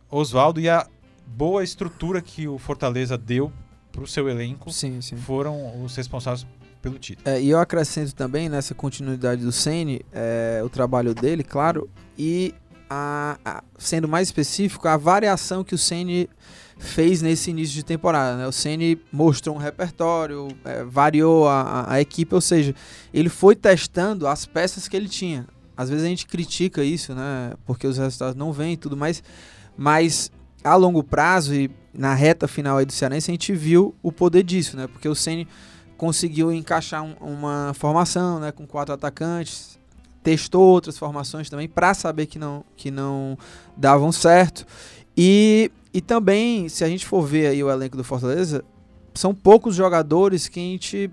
Oswaldo 0.10 0.60
e 0.60 0.68
a 0.69 0.86
boa 1.25 1.63
estrutura 1.63 2.22
que 2.22 2.48
o 2.48 2.58
Fortaleza 2.58 3.18
deu 3.18 3.52
para 3.91 4.03
o 4.03 4.07
seu 4.07 4.29
elenco 4.29 4.71
Sim, 4.71 5.01
sim. 5.01 5.15
foram 5.17 5.83
os 5.83 5.95
responsáveis 5.95 6.45
pelo 6.81 6.97
título. 6.97 7.27
É, 7.29 7.41
e 7.41 7.49
eu 7.49 7.59
acrescento 7.59 8.13
também 8.15 8.49
nessa 8.49 8.73
continuidade 8.73 9.43
do 9.43 9.51
Ceni 9.51 10.01
é, 10.11 10.61
o 10.63 10.69
trabalho 10.69 11.13
dele, 11.13 11.43
claro, 11.43 11.89
e 12.17 12.53
a- 12.89 13.38
a- 13.45 13.63
sendo 13.77 14.07
mais 14.07 14.27
específico, 14.29 14.88
a 14.88 14.97
variação 14.97 15.63
que 15.63 15.75
o 15.75 15.77
Ceni 15.77 16.27
fez 16.77 17.21
nesse 17.21 17.51
início 17.51 17.75
de 17.75 17.83
temporada. 17.85 18.35
né? 18.38 18.47
O 18.47 18.51
Ceni 18.51 18.99
mostrou 19.11 19.55
um 19.55 19.59
repertório, 19.59 20.47
é, 20.65 20.83
variou 20.83 21.47
a, 21.47 21.85
a- 21.93 22.01
equipe, 22.01 22.33
ou 22.33 22.41
seja, 22.41 22.74
ele 23.13 23.29
foi 23.29 23.55
testando 23.55 24.25
as 24.27 24.45
peças 24.48 24.88
que 24.88 24.98
ele 24.98 25.07
tinha. 25.07 25.45
Às 25.77 25.89
vezes 25.89 26.03
a 26.03 26.07
gente 26.07 26.25
critica 26.25 26.83
isso, 26.83 27.13
né? 27.13 27.53
Porque 27.65 27.86
os 27.88 27.98
resultados 27.98 28.36
não 28.36 28.51
vêm 28.51 28.74
e 28.74 28.77
tudo 28.77 28.98
mais, 28.98 29.24
mas 29.77 30.31
a 30.63 30.75
longo 30.75 31.03
prazo 31.03 31.53
e 31.56 31.70
na 31.94 32.13
reta 32.13 32.48
final 32.48 32.77
aí 32.77 32.86
do 32.86 32.91
Cearense 32.94 33.30
a 33.32 33.34
gente 33.34 33.53
viu 33.53 33.94
o 34.01 34.12
poder 34.12 34.44
disso, 34.44 34.77
né? 34.77 34.88
Porque 34.88 35.08
o 35.10 35.15
Ceni 35.15 35.48
conseguiu 35.98 36.51
encaixar 36.51 37.03
um- 37.03 37.15
uma 37.20 37.74
formação, 37.75 38.39
né, 38.39 38.51
com 38.51 38.65
quatro 38.65 38.94
atacantes, 38.94 39.77
testou 40.24 40.62
outras 40.63 40.98
formações 40.98 41.50
também 41.50 41.68
para 41.68 41.94
saber 41.94 42.25
que 42.27 42.39
não 42.39 42.63
que 42.75 42.89
não 42.91 43.38
davam 43.75 44.12
certo. 44.12 44.65
E, 45.18 45.72
e 45.94 46.00
também, 46.01 46.70
se 46.70 46.84
a 46.84 46.88
gente 46.88 47.06
for 47.06 47.22
ver 47.24 47.48
aí 47.48 47.63
o 47.63 47.70
elenco 47.70 47.98
do 47.98 48.03
Fortaleza, 48.03 48.63
são 49.13 49.34
poucos 49.36 49.75
jogadores 49.75 50.48
que 50.48 50.60
a 50.60 50.63
gente 50.63 51.12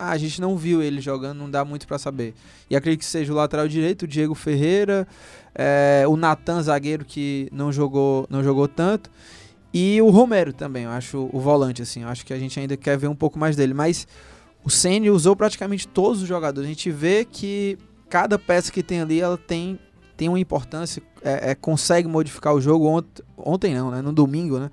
ah, 0.00 0.12
a 0.12 0.16
gente 0.16 0.40
não 0.40 0.56
viu 0.56 0.82
ele 0.82 0.98
jogando, 0.98 1.36
não 1.36 1.50
dá 1.50 1.62
muito 1.62 1.86
para 1.86 1.98
saber. 1.98 2.34
E 2.70 2.74
acredito 2.74 3.00
que 3.00 3.06
seja 3.06 3.30
o 3.30 3.36
lateral 3.36 3.68
direito, 3.68 4.02
o 4.02 4.08
Diego 4.08 4.34
Ferreira, 4.34 5.06
é, 5.54 6.04
o 6.08 6.16
Natan 6.16 6.62
zagueiro 6.62 7.04
que 7.04 7.50
não 7.52 7.70
jogou 7.70 8.26
não 8.30 8.42
jogou 8.42 8.66
tanto. 8.66 9.10
E 9.74 10.00
o 10.00 10.08
Romero 10.08 10.54
também, 10.54 10.84
eu 10.84 10.90
acho 10.90 11.28
o 11.30 11.38
volante, 11.38 11.82
assim. 11.82 12.02
Eu 12.02 12.08
acho 12.08 12.24
que 12.24 12.32
a 12.32 12.38
gente 12.38 12.58
ainda 12.58 12.78
quer 12.78 12.96
ver 12.96 13.08
um 13.08 13.14
pouco 13.14 13.38
mais 13.38 13.54
dele. 13.54 13.74
Mas 13.74 14.08
o 14.64 14.70
Ceni 14.70 15.10
usou 15.10 15.36
praticamente 15.36 15.86
todos 15.86 16.22
os 16.22 16.28
jogadores. 16.28 16.66
A 16.66 16.72
gente 16.72 16.90
vê 16.90 17.24
que 17.24 17.78
cada 18.08 18.38
peça 18.38 18.72
que 18.72 18.82
tem 18.82 19.02
ali, 19.02 19.20
ela 19.20 19.36
tem, 19.36 19.78
tem 20.16 20.28
uma 20.30 20.40
importância, 20.40 21.02
é, 21.22 21.50
é, 21.50 21.54
consegue 21.54 22.08
modificar 22.08 22.54
o 22.54 22.60
jogo. 22.60 22.88
Ont 22.88 23.06
ontem 23.36 23.74
não, 23.74 23.90
né? 23.90 24.00
No 24.00 24.12
domingo, 24.12 24.58
né? 24.58 24.70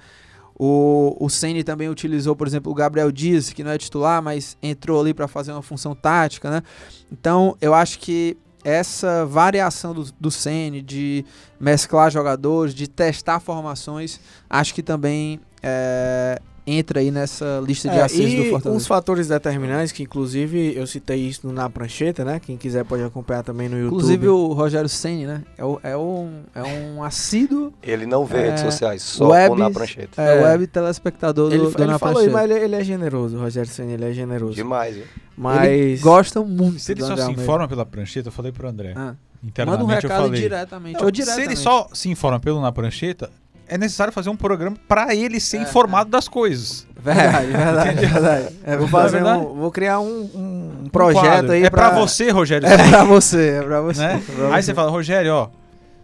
O, 0.59 1.15
o 1.19 1.29
Ceni 1.29 1.63
também 1.63 1.87
utilizou, 1.87 2.35
por 2.35 2.47
exemplo, 2.47 2.71
o 2.71 2.75
Gabriel 2.75 3.11
Dias, 3.11 3.51
que 3.51 3.63
não 3.63 3.71
é 3.71 3.77
titular, 3.77 4.21
mas 4.21 4.57
entrou 4.61 4.99
ali 4.99 5.13
para 5.13 5.27
fazer 5.27 5.51
uma 5.51 5.61
função 5.61 5.93
tática, 5.93 6.49
né? 6.49 6.63
Então, 7.11 7.55
eu 7.61 7.73
acho 7.73 7.99
que 7.99 8.35
essa 8.63 9.25
variação 9.25 9.93
do, 9.93 10.11
do 10.19 10.31
Ceni 10.31 10.81
de 10.81 11.23
mesclar 11.59 12.09
jogadores, 12.11 12.73
de 12.73 12.87
testar 12.87 13.39
formações, 13.39 14.19
acho 14.49 14.73
que 14.73 14.81
também 14.81 15.39
é, 15.61 16.41
entra 16.67 16.99
aí 16.99 17.09
nessa 17.09 17.63
lista 17.65 17.87
de 17.89 17.95
É, 17.97 18.01
acertos 18.03 18.33
do 18.33 18.43
Fortaleza. 18.49 18.69
uns 18.71 18.85
fatores 18.85 19.27
determinantes, 19.29 19.93
que 19.93 20.03
inclusive 20.03 20.75
eu 20.75 20.85
citei 20.85 21.17
isso 21.21 21.47
no 21.47 21.53
na 21.53 21.69
prancheta, 21.69 22.25
né? 22.25 22.41
Quem 22.45 22.57
quiser 22.57 22.83
pode 22.83 23.01
acompanhar 23.03 23.41
também 23.41 23.69
no 23.69 23.77
YouTube. 23.77 23.95
Inclusive 23.95 24.27
o 24.27 24.47
Rogério 24.53 24.89
Ceni, 24.89 25.25
né? 25.25 25.43
É, 25.57 25.63
o- 25.63 25.79
é 25.81 25.95
um, 25.95 26.41
é 26.53 26.61
um 26.63 27.01
assíduo 27.03 27.71
Ele 27.81 28.05
não 28.05 28.25
vê 28.25 28.37
É, 28.39 28.41
redes 28.49 28.63
sociais, 28.63 29.01
só 29.01 29.29
web- 29.29 29.55
na 29.57 29.71
prancheta. 29.71 30.21
é, 30.21 30.37
É. 30.39 30.43
web 30.43 30.67
telespectador 30.67 31.49
do, 31.49 31.55
ele, 31.55 31.63
do 31.71 31.81
ele 31.81 31.91
Na 31.91 31.97
falou, 31.97 32.15
Prancheta. 32.15 32.33
mas 32.37 32.51
ele, 32.51 32.59
ele 32.65 32.75
é 32.75 32.83
generoso, 32.83 33.37
o 33.37 33.39
Rogério 33.39 33.69
Senna, 33.71 33.93
ele 33.93 34.03
é 34.05 34.11
generoso. 34.11 34.53
Demais, 34.55 34.95
viu? 34.95 35.05
Mas 35.37 35.69
Ele 35.69 35.97
gosta 35.99 36.41
muito 36.41 36.79
Se 36.79 36.91
ele 36.91 36.99
do 36.99 37.05
só 37.05 37.11
André 37.13 37.21
se 37.23 37.29
Almeida. 37.29 37.41
informa 37.43 37.67
pela 37.67 37.85
prancheta, 37.85 38.27
eu 38.27 38.31
falei 38.31 38.51
pro 38.51 38.67
André. 38.67 38.93
Ah, 38.95 39.13
internamente 39.43 39.81
Manda 39.83 39.93
um 39.93 39.95
eu 39.95 40.01
recado 40.01 40.23
falei. 40.23 40.41
diretamente. 40.41 40.93
Não, 40.95 41.01
ou 41.01 41.07
se 41.07 41.11
diretamente. 41.11 41.47
ele 41.49 41.55
só 41.55 41.87
se 41.93 42.09
informa 42.09 42.39
pelo 42.39 42.59
Na 42.59 42.71
Prancheta, 42.71 43.29
é 43.67 43.77
necessário 43.77 44.11
fazer 44.13 44.29
um 44.29 44.35
programa 44.35 44.77
pra 44.87 45.13
ele 45.15 45.39
ser 45.39 45.57
É, 45.57 45.61
informado 45.61 46.09
das 46.09 46.27
coisas. 46.27 46.85
Verdade, 46.99 47.47
verdade, 47.51 48.05
verdade. 48.05 48.55
É, 48.63 48.75
vou 48.77 48.87
fazer 48.87 49.17
é 49.17 49.21
um, 49.21 49.23
verdade? 49.23 49.45
vou 49.59 49.71
criar 49.71 49.99
um, 49.99 50.29
um 50.33 50.71
Um 50.85 50.89
projeto 50.89 51.51
aí 51.51 51.63
É 51.63 51.69
pra 51.69 51.89
você, 51.91 52.29
Rogério. 52.31 52.67
É 52.67 52.89
pra 52.89 53.03
você, 53.03 53.49
é 53.59 53.61
pra 53.61 53.81
você. 53.81 53.99
né? 54.01 54.23
é 54.27 54.31
pra 54.35 54.55
Aí 54.55 54.63
você 54.63 54.73
fala, 54.73 54.89
Rogério, 54.91 55.33
ó, 55.33 55.49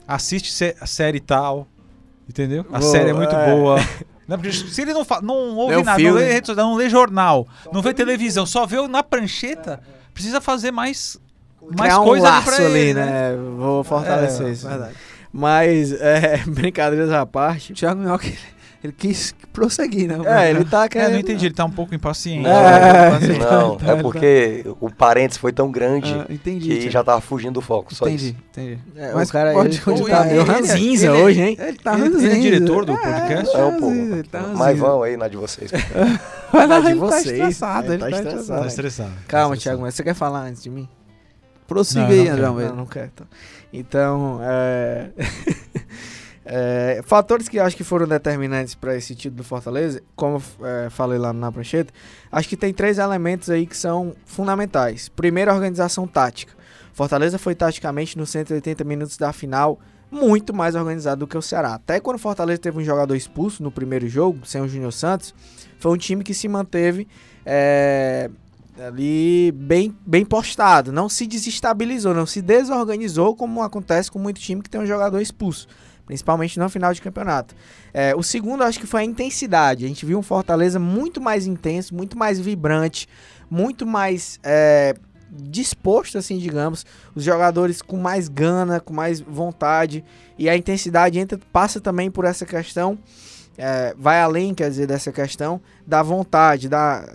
assiste 0.07 0.75
a 0.79 0.85
série 0.85 1.19
tal, 1.19 1.67
entendeu? 2.29 2.65
A 2.71 2.79
Boa, 2.79 2.91
série 2.91 3.09
é 3.09 3.13
muito 3.13 3.35
é. 3.35 3.51
boa. 3.51 3.77
Não, 4.25 4.37
porque 4.37 4.53
se 4.53 4.81
ele 4.81 4.93
não, 4.93 5.05
não 5.21 5.57
ouve 5.57 5.75
o 5.75 5.83
nada, 5.83 5.97
filme. 5.99 6.11
não 6.11 6.17
lê 6.27 6.31
rede 6.31 6.47
social, 6.47 6.65
não 6.65 6.75
lê 6.77 6.89
jornal, 6.89 7.45
não 7.73 7.81
vê 7.81 7.93
televisão, 7.93 8.45
só 8.45 8.65
vê 8.65 8.77
o 8.77 8.87
na 8.87 9.03
prancheta, 9.03 9.81
precisa 10.13 10.39
fazer 10.39 10.71
mais, 10.71 11.17
mais 11.61 11.91
criar 11.91 11.99
um 11.99 12.05
coisa 12.05 12.27
ali 12.27 12.35
laço 12.37 12.47
pra 12.55 12.65
ali, 12.65 12.79
ele, 12.79 12.93
né? 12.93 13.35
Vou 13.57 13.83
fortalecer 13.83 14.47
É, 14.47 14.49
isso. 14.51 14.65
Verdade. 14.65 14.95
Mas, 15.33 15.91
é, 15.99 16.43
brincadeiras 16.45 17.11
à 17.11 17.25
parte. 17.25 17.71
O 17.71 17.75
Thiago 17.75 17.99
Minhoca, 17.99 18.27
ele, 18.27 18.37
ele 18.83 18.93
quis 18.93 19.33
prosseguir, 19.51 20.07
né? 20.07 20.17
É, 20.25 20.51
ele 20.51 20.63
tá 20.65 20.85
É, 20.85 20.89
querendo. 20.89 21.11
não 21.13 21.19
entendi, 21.19 21.45
ele 21.47 21.53
tá 21.55 21.65
um 21.65 21.71
pouco 21.71 21.93
impaciente. 21.95 22.47
É, 22.47 23.37
Não, 23.39 23.75
tá, 23.77 23.93
é 23.93 23.95
porque 24.01 24.63
o 24.79 24.91
parênteses 24.91 25.37
foi 25.39 25.51
tão 25.51 25.71
grande 25.71 26.13
Ah, 26.13 26.25
entendi. 26.31 26.67
que 26.69 26.75
Thiago. 26.77 26.91
já 26.91 27.03
tava 27.03 27.19
fugindo 27.21 27.53
do 27.53 27.61
foco. 27.61 27.93
Só 27.95 28.05
entendi, 28.07 28.27
isso. 28.29 28.35
entendi. 28.51 28.79
É, 28.95 29.13
Mas 29.13 29.29
o 29.29 29.31
cara 29.31 29.53
pode 29.53 29.81
ele, 29.87 30.05
tá 30.09 30.23
meio 30.25 30.41
Ele- 30.41 30.51
ranzinza 30.51 31.05
ele- 31.07 31.21
hoje, 31.23 31.41
hein? 31.41 31.57
Ele 31.59 31.77
tá 31.77 31.93
Ele- 31.93 32.01
ele 32.05 32.15
é 32.15 32.17
ranzinza. 32.19 32.39
diretor 32.41 32.85
do 32.85 32.93
podcast? 32.97 33.55
É 33.57 33.63
um 33.65 33.79
pouco. 33.79 33.95
Ele 33.95 34.23
tá 34.23 34.39
ranzinza. 34.39 34.57
Mas 34.57 34.77
vão 34.79 35.03
aí 35.03 35.17
na 35.17 35.27
de 35.27 35.37
vocês. 35.37 35.71
Vai 36.53 36.67
lá, 36.67 36.79
de 36.79 36.87
ele 36.91 36.99
tá 36.99 37.05
vocês. 37.07 37.25
estressado, 37.25 37.91
É, 37.91 37.95
ele 37.95 37.97
tá 38.03 38.09
tá 38.11 38.67
estressado. 38.67 39.09
Tá 39.09 39.13
tá 39.13 39.21
Calma. 39.27 39.57
Thiago, 39.57 39.81
mas 39.81 39.95
você 39.95 40.03
quer 40.03 40.13
falar 40.13 40.41
antes 40.41 40.61
de 40.61 40.69
mim? 40.69 40.87
Prossiga 41.73 42.03
Não, 42.03 42.09
aí, 42.09 42.17
não 42.17 42.23
André 42.23 42.35
quero. 42.35 42.47
Almeida. 42.47 42.69
Não, 42.69 42.77
não 42.77 42.85
quero. 42.85 43.11
Então, 43.13 43.27
então 43.73 44.39
é... 44.43 45.09
é, 46.45 47.01
fatores 47.03 47.49
que 47.49 47.59
acho 47.59 47.75
que 47.75 47.83
foram 47.83 48.07
determinantes 48.07 48.75
para 48.75 48.95
esse 48.95 49.15
título 49.15 49.37
do 49.37 49.43
Fortaleza, 49.43 50.01
como 50.15 50.41
eu 50.59 50.67
é, 50.67 50.89
falei 50.89 51.17
lá 51.17 51.33
na 51.33 51.51
prancheta, 51.51 51.91
acho 52.31 52.47
que 52.47 52.55
tem 52.55 52.73
três 52.73 52.99
elementos 52.99 53.49
aí 53.49 53.65
que 53.65 53.75
são 53.75 54.13
fundamentais. 54.25 55.09
Primeiro, 55.09 55.51
a 55.51 55.53
organização 55.55 56.07
tática. 56.07 56.53
Fortaleza 56.93 57.39
foi 57.39 57.55
taticamente 57.55 58.17
nos 58.17 58.29
180 58.29 58.83
minutos 58.83 59.17
da 59.17 59.33
final 59.33 59.79
muito 60.11 60.53
mais 60.53 60.75
organizado 60.75 61.21
do 61.21 61.27
que 61.27 61.35
o 61.35 61.41
Ceará. 61.41 61.73
Até 61.73 61.99
quando 61.99 62.17
o 62.17 62.19
Fortaleza 62.19 62.61
teve 62.61 62.77
um 62.77 62.83
jogador 62.83 63.15
expulso 63.15 63.63
no 63.63 63.71
primeiro 63.71 64.07
jogo, 64.07 64.45
sem 64.45 64.61
o 64.61 64.67
Júnior 64.67 64.93
Santos, 64.93 65.33
foi 65.79 65.91
um 65.91 65.97
time 65.97 66.23
que 66.23 66.35
se 66.35 66.47
manteve 66.47 67.07
é, 67.43 68.29
ali 68.79 69.51
bem, 69.51 69.95
bem 70.05 70.25
postado, 70.25 70.91
não 70.91 71.07
se 71.07 71.27
desestabilizou, 71.27 72.13
não 72.13 72.25
se 72.25 72.41
desorganizou 72.41 73.35
como 73.35 73.61
acontece 73.61 74.09
com 74.09 74.19
muito 74.19 74.39
time 74.39 74.61
que 74.61 74.69
tem 74.69 74.81
um 74.81 74.85
jogador 74.85 75.21
expulso, 75.21 75.67
principalmente 76.05 76.57
no 76.59 76.69
final 76.69 76.93
de 76.93 77.01
campeonato. 77.01 77.55
É, 77.93 78.15
o 78.15 78.23
segundo, 78.23 78.63
acho 78.63 78.79
que 78.79 78.87
foi 78.87 79.01
a 79.01 79.05
intensidade. 79.05 79.85
A 79.85 79.87
gente 79.87 80.05
viu 80.05 80.17
um 80.17 80.23
Fortaleza 80.23 80.79
muito 80.79 81.21
mais 81.21 81.45
intenso, 81.45 81.93
muito 81.93 82.17
mais 82.17 82.39
vibrante, 82.39 83.07
muito 83.49 83.85
mais 83.85 84.39
é, 84.43 84.95
disposto, 85.31 86.17
assim, 86.17 86.37
digamos, 86.37 86.85
os 87.13 87.23
jogadores 87.23 87.81
com 87.81 87.97
mais 87.97 88.27
gana, 88.27 88.79
com 88.79 88.93
mais 88.93 89.19
vontade, 89.19 90.03
e 90.37 90.49
a 90.49 90.57
intensidade 90.57 91.19
entra, 91.19 91.39
passa 91.51 91.79
também 91.79 92.09
por 92.09 92.25
essa 92.25 92.45
questão, 92.45 92.97
é, 93.57 93.93
vai 93.97 94.19
além, 94.19 94.53
quer 94.53 94.69
dizer, 94.69 94.87
dessa 94.87 95.11
questão 95.11 95.61
da 95.85 96.01
vontade, 96.01 96.67
da, 96.67 97.05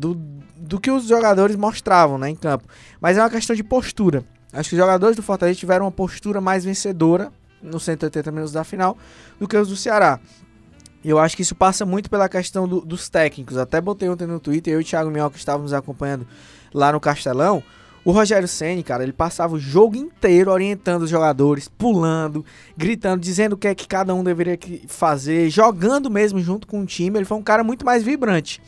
do, 0.00 0.14
do 0.56 0.80
que 0.80 0.90
os 0.90 1.06
jogadores 1.06 1.54
mostravam 1.56 2.16
né, 2.18 2.30
em 2.30 2.34
campo. 2.36 2.64
Mas 3.00 3.16
é 3.18 3.22
uma 3.22 3.30
questão 3.30 3.54
de 3.54 3.62
postura. 3.62 4.24
Acho 4.52 4.70
que 4.70 4.74
os 4.74 4.80
jogadores 4.80 5.14
do 5.16 5.22
Fortaleza 5.22 5.58
tiveram 5.58 5.84
uma 5.84 5.92
postura 5.92 6.40
mais 6.40 6.64
vencedora 6.64 7.30
nos 7.62 7.82
180 7.84 8.30
minutos 8.32 8.52
da 8.52 8.64
final 8.64 8.96
do 9.38 9.46
que 9.46 9.56
os 9.56 9.68
do 9.68 9.76
Ceará. 9.76 10.18
Eu 11.04 11.18
acho 11.18 11.36
que 11.36 11.42
isso 11.42 11.54
passa 11.54 11.86
muito 11.86 12.10
pela 12.10 12.28
questão 12.28 12.66
do- 12.66 12.80
dos 12.80 13.08
técnicos. 13.08 13.56
Até 13.56 13.80
botei 13.80 14.08
ontem 14.08 14.26
no 14.26 14.40
Twitter, 14.40 14.72
eu 14.74 14.80
e 14.80 14.82
o 14.82 14.86
Thiago 14.86 15.10
Minhoca 15.10 15.36
estávamos 15.36 15.72
acompanhando 15.72 16.26
lá 16.74 16.92
no 16.92 17.00
Castelão. 17.00 17.62
O 18.04 18.12
Rogério 18.12 18.48
Ceni, 18.48 18.82
cara, 18.82 19.02
ele 19.02 19.12
passava 19.12 19.54
o 19.54 19.58
jogo 19.58 19.94
inteiro 19.96 20.50
orientando 20.50 21.02
os 21.02 21.10
jogadores, 21.10 21.68
pulando, 21.68 22.44
gritando, 22.76 23.20
dizendo 23.20 23.52
o 23.52 23.56
que 23.58 23.68
é 23.68 23.74
que 23.74 23.86
cada 23.86 24.14
um 24.14 24.24
deveria 24.24 24.58
fazer, 24.88 25.50
jogando 25.50 26.10
mesmo 26.10 26.40
junto 26.40 26.66
com 26.66 26.80
o 26.80 26.86
time. 26.86 27.18
Ele 27.18 27.26
foi 27.26 27.36
um 27.36 27.42
cara 27.42 27.62
muito 27.62 27.84
mais 27.84 28.02
vibrante. 28.02 28.60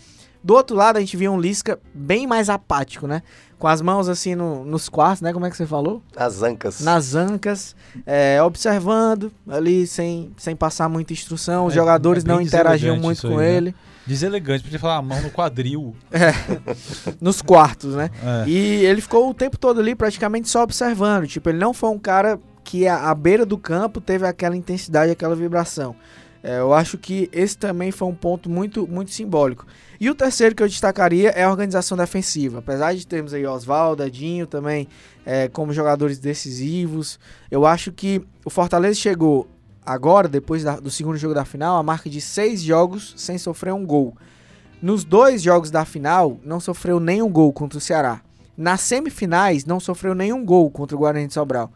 Do 0.44 0.54
outro 0.54 0.76
lado, 0.76 0.96
a 0.96 1.00
gente 1.00 1.16
via 1.16 1.30
um 1.30 1.40
Lisca 1.40 1.78
bem 1.94 2.26
mais 2.26 2.48
apático, 2.50 3.06
né? 3.06 3.22
Com 3.58 3.68
as 3.68 3.80
mãos 3.80 4.08
assim 4.08 4.34
no- 4.34 4.64
nos 4.64 4.88
quartos, 4.88 5.20
né? 5.22 5.32
Como 5.32 5.46
é 5.46 5.50
que 5.50 5.56
você 5.56 5.66
falou? 5.66 6.02
As 6.16 6.42
ancas. 6.42 6.80
Nas 6.80 7.14
ancas, 7.14 7.76
é, 8.04 8.42
observando 8.42 9.32
ali 9.48 9.86
sem, 9.86 10.32
sem 10.36 10.56
passar 10.56 10.88
muita 10.88 11.12
instrução. 11.12 11.66
Os 11.66 11.72
É, 11.72 11.76
jogadores 11.76 12.24
é 12.24 12.28
não 12.28 12.40
interagiam 12.40 12.96
muito 12.96 13.22
com 13.22 13.38
aí, 13.38 13.46
né? 13.46 13.54
ele. 13.56 13.74
Deselegante, 14.04 14.64
podia 14.64 14.80
falar 14.80 14.96
a 14.96 15.02
mão 15.02 15.22
no 15.22 15.30
quadril. 15.30 15.94
Nos 17.20 17.40
quartos, 17.40 17.94
né? 17.94 18.10
É. 18.44 18.48
E 18.48 18.84
ele 18.84 19.00
ficou 19.00 19.30
o 19.30 19.34
tempo 19.34 19.56
todo 19.58 19.80
ali 19.80 19.94
praticamente 19.94 20.48
só 20.48 20.62
observando. 20.64 21.26
Tipo, 21.28 21.50
ele 21.50 21.58
não 21.58 21.72
foi 21.72 21.90
um 21.90 21.98
cara 21.98 22.38
que 22.64 22.86
à 22.88 23.10
à 23.10 23.14
beira 23.14 23.44
do 23.46 23.58
campo 23.58 24.00
teve 24.00 24.26
aquela 24.26 24.56
intensidade, 24.56 25.12
aquela 25.12 25.36
vibração. 25.36 25.94
É, 26.42 26.58
eu 26.58 26.74
acho 26.74 26.98
que 26.98 27.28
esse 27.32 27.56
também 27.56 27.92
foi 27.92 28.08
um 28.08 28.14
ponto 28.14 28.50
muito, 28.50 28.88
muito 28.88 29.12
simbólico. 29.12 29.64
E 30.02 30.10
o 30.10 30.16
terceiro 30.16 30.52
que 30.52 30.60
eu 30.60 30.66
destacaria 30.66 31.28
é 31.28 31.44
a 31.44 31.48
organização 31.48 31.96
defensiva. 31.96 32.58
Apesar 32.58 32.92
de 32.92 33.06
termos 33.06 33.32
aí 33.32 33.46
Oswaldo, 33.46 34.02
Edinho 34.02 34.48
também 34.48 34.88
é, 35.24 35.46
como 35.46 35.72
jogadores 35.72 36.18
decisivos, 36.18 37.20
eu 37.48 37.64
acho 37.64 37.92
que 37.92 38.20
o 38.44 38.50
Fortaleza 38.50 38.98
chegou 38.98 39.46
agora, 39.86 40.26
depois 40.26 40.64
da- 40.64 40.80
do 40.80 40.90
segundo 40.90 41.16
jogo 41.16 41.34
da 41.34 41.44
final, 41.44 41.76
a 41.76 41.84
marca 41.84 42.10
de 42.10 42.20
seis 42.20 42.60
jogos 42.60 43.14
sem 43.16 43.38
sofrer 43.38 43.72
um 43.72 43.86
gol. 43.86 44.16
Nos 44.82 45.04
dois 45.04 45.40
jogos 45.40 45.70
da 45.70 45.84
final, 45.84 46.36
não 46.42 46.58
sofreu 46.58 46.98
nenhum 46.98 47.30
gol 47.30 47.52
contra 47.52 47.78
o 47.78 47.80
Ceará. 47.80 48.22
Nas 48.56 48.80
semifinais, 48.80 49.64
não 49.64 49.78
sofreu 49.78 50.16
nenhum 50.16 50.44
gol 50.44 50.68
contra 50.68 50.96
o 50.96 50.98
Guarani 50.98 51.28
de 51.28 51.34
Sobral. 51.34 51.70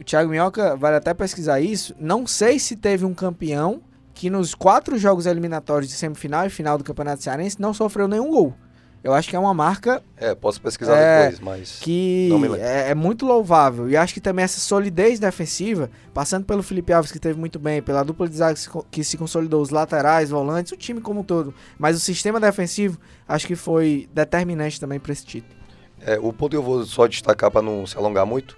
O 0.00 0.02
Thiago 0.02 0.30
Minhoca 0.30 0.76
vale 0.76 0.96
até 0.96 1.12
pesquisar 1.12 1.60
isso. 1.60 1.94
Não 2.00 2.26
sei 2.26 2.58
se 2.58 2.74
teve 2.74 3.04
um 3.04 3.12
campeão 3.12 3.82
que 4.14 4.30
nos 4.30 4.54
quatro 4.54 4.96
jogos 4.96 5.26
eliminatórios 5.26 5.90
de 5.90 5.96
semifinal 5.96 6.46
e 6.46 6.50
final 6.50 6.78
do 6.78 6.84
Campeonato 6.84 7.22
Cearense 7.22 7.60
não 7.60 7.74
sofreu 7.74 8.06
nenhum 8.08 8.30
gol. 8.30 8.54
Eu 9.02 9.12
acho 9.12 9.28
que 9.28 9.36
é 9.36 9.38
uma 9.38 9.52
marca 9.52 10.02
É, 10.16 10.34
posso 10.34 10.58
pesquisar 10.62 10.96
É, 10.96 11.26
depois, 11.26 11.40
mas. 11.40 11.78
que 11.78 12.30
é, 12.58 12.90
é 12.90 12.94
muito 12.94 13.26
louvável. 13.26 13.90
E 13.90 13.98
acho 13.98 14.14
que 14.14 14.20
também 14.20 14.42
essa 14.42 14.58
solidez 14.58 15.18
defensiva, 15.18 15.90
passando 16.14 16.46
pelo 16.46 16.62
Felipe 16.62 16.90
Alves, 16.90 17.12
que 17.12 17.18
teve 17.18 17.38
muito 17.38 17.58
bem, 17.58 17.82
pela 17.82 18.02
dupla 18.02 18.26
de 18.26 18.34
zaga 18.36 18.54
que 18.54 18.60
se 18.60 18.70
co- 18.70 18.86
que 18.90 19.04
se 19.04 19.18
consolidou, 19.18 19.60
os 19.60 19.68
laterais, 19.68 20.30
volantes, 20.30 20.72
o 20.72 20.76
time 20.76 21.02
como 21.02 21.20
um 21.20 21.22
todo. 21.22 21.52
Mas 21.78 21.98
o 21.98 22.00
sistema 22.00 22.40
defensivo, 22.40 22.98
acho 23.28 23.46
que 23.46 23.54
foi 23.54 24.08
determinante 24.14 24.80
também 24.80 24.98
para 24.98 25.12
esse 25.12 25.26
título. 25.26 25.54
É, 26.00 26.18
o 26.18 26.32
ponto 26.32 26.52
que 26.52 26.56
eu 26.56 26.62
vou 26.62 26.82
só 26.86 27.06
destacar 27.06 27.50
para 27.50 27.60
não 27.60 27.86
se 27.86 27.98
alongar 27.98 28.24
muito, 28.24 28.56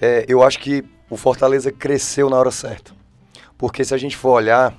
é, 0.00 0.24
eu 0.28 0.44
acho 0.44 0.60
que 0.60 0.84
o 1.10 1.16
Fortaleza 1.16 1.72
cresceu 1.72 2.30
na 2.30 2.36
hora 2.36 2.52
certa. 2.52 2.92
Porque 3.58 3.84
se 3.84 3.92
a 3.92 3.98
gente 3.98 4.16
for 4.16 4.30
olhar, 4.30 4.76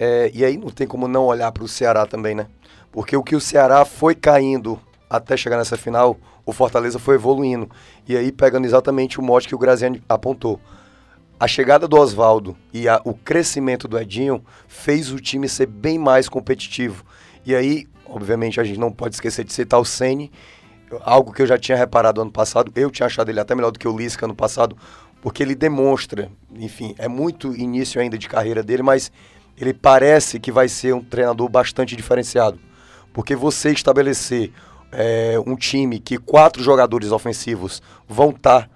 é, 0.00 0.30
e 0.32 0.42
aí 0.44 0.56
não 0.56 0.70
tem 0.70 0.86
como 0.86 1.06
não 1.06 1.26
olhar 1.26 1.52
para 1.52 1.62
o 1.62 1.68
Ceará 1.68 2.06
também, 2.06 2.34
né? 2.34 2.46
Porque 2.90 3.14
o 3.14 3.22
que 3.22 3.36
o 3.36 3.40
Ceará 3.40 3.84
foi 3.84 4.14
caindo 4.14 4.80
até 5.08 5.36
chegar 5.36 5.58
nessa 5.58 5.76
final, 5.76 6.16
o 6.46 6.52
Fortaleza 6.52 6.98
foi 6.98 7.16
evoluindo. 7.16 7.68
E 8.08 8.16
aí 8.16 8.32
pegando 8.32 8.64
exatamente 8.64 9.20
o 9.20 9.22
mote 9.22 9.46
que 9.46 9.54
o 9.54 9.58
Graziani 9.58 10.02
apontou. 10.08 10.58
A 11.38 11.46
chegada 11.46 11.86
do 11.86 11.98
Oswaldo 11.98 12.56
e 12.72 12.88
a- 12.88 13.00
o 13.04 13.12
crescimento 13.12 13.86
do 13.86 13.98
Edinho 13.98 14.42
fez 14.66 15.12
o 15.12 15.20
time 15.20 15.48
ser 15.48 15.66
bem 15.66 15.98
mais 15.98 16.28
competitivo. 16.28 17.04
E 17.44 17.54
aí, 17.54 17.86
obviamente, 18.06 18.58
a 18.60 18.64
gente 18.64 18.80
não 18.80 18.90
pode 18.90 19.14
esquecer 19.16 19.44
de 19.44 19.52
citar 19.52 19.80
o 19.80 19.84
Ceni, 19.84 20.30
algo 21.02 21.32
que 21.32 21.42
eu 21.42 21.46
já 21.46 21.58
tinha 21.58 21.76
reparado 21.76 22.20
ano 22.20 22.32
passado. 22.32 22.72
Eu 22.74 22.90
tinha 22.90 23.06
achado 23.06 23.30
ele 23.30 23.40
até 23.40 23.54
melhor 23.54 23.70
do 23.70 23.78
que 23.78 23.88
o 23.88 23.96
Lisca 23.96 24.26
ano 24.26 24.34
passado, 24.34 24.76
porque 25.22 25.42
ele 25.42 25.54
demonstra, 25.54 26.30
enfim, 26.54 26.94
é 26.98 27.08
muito 27.08 27.54
início 27.54 28.00
ainda 28.00 28.18
de 28.18 28.28
carreira 28.28 28.62
dele, 28.62 28.82
mas 28.82 29.10
ele 29.60 29.74
parece 29.74 30.40
que 30.40 30.50
vai 30.50 30.68
ser 30.68 30.94
um 30.94 31.02
treinador 31.02 31.48
bastante 31.48 31.94
diferenciado. 31.94 32.58
Porque 33.12 33.36
você 33.36 33.70
estabelecer 33.70 34.52
é, 34.90 35.36
um 35.46 35.54
time 35.54 35.98
que 35.98 36.16
quatro 36.16 36.62
jogadores 36.62 37.12
ofensivos 37.12 37.82
vão 38.08 38.30
estar 38.30 38.70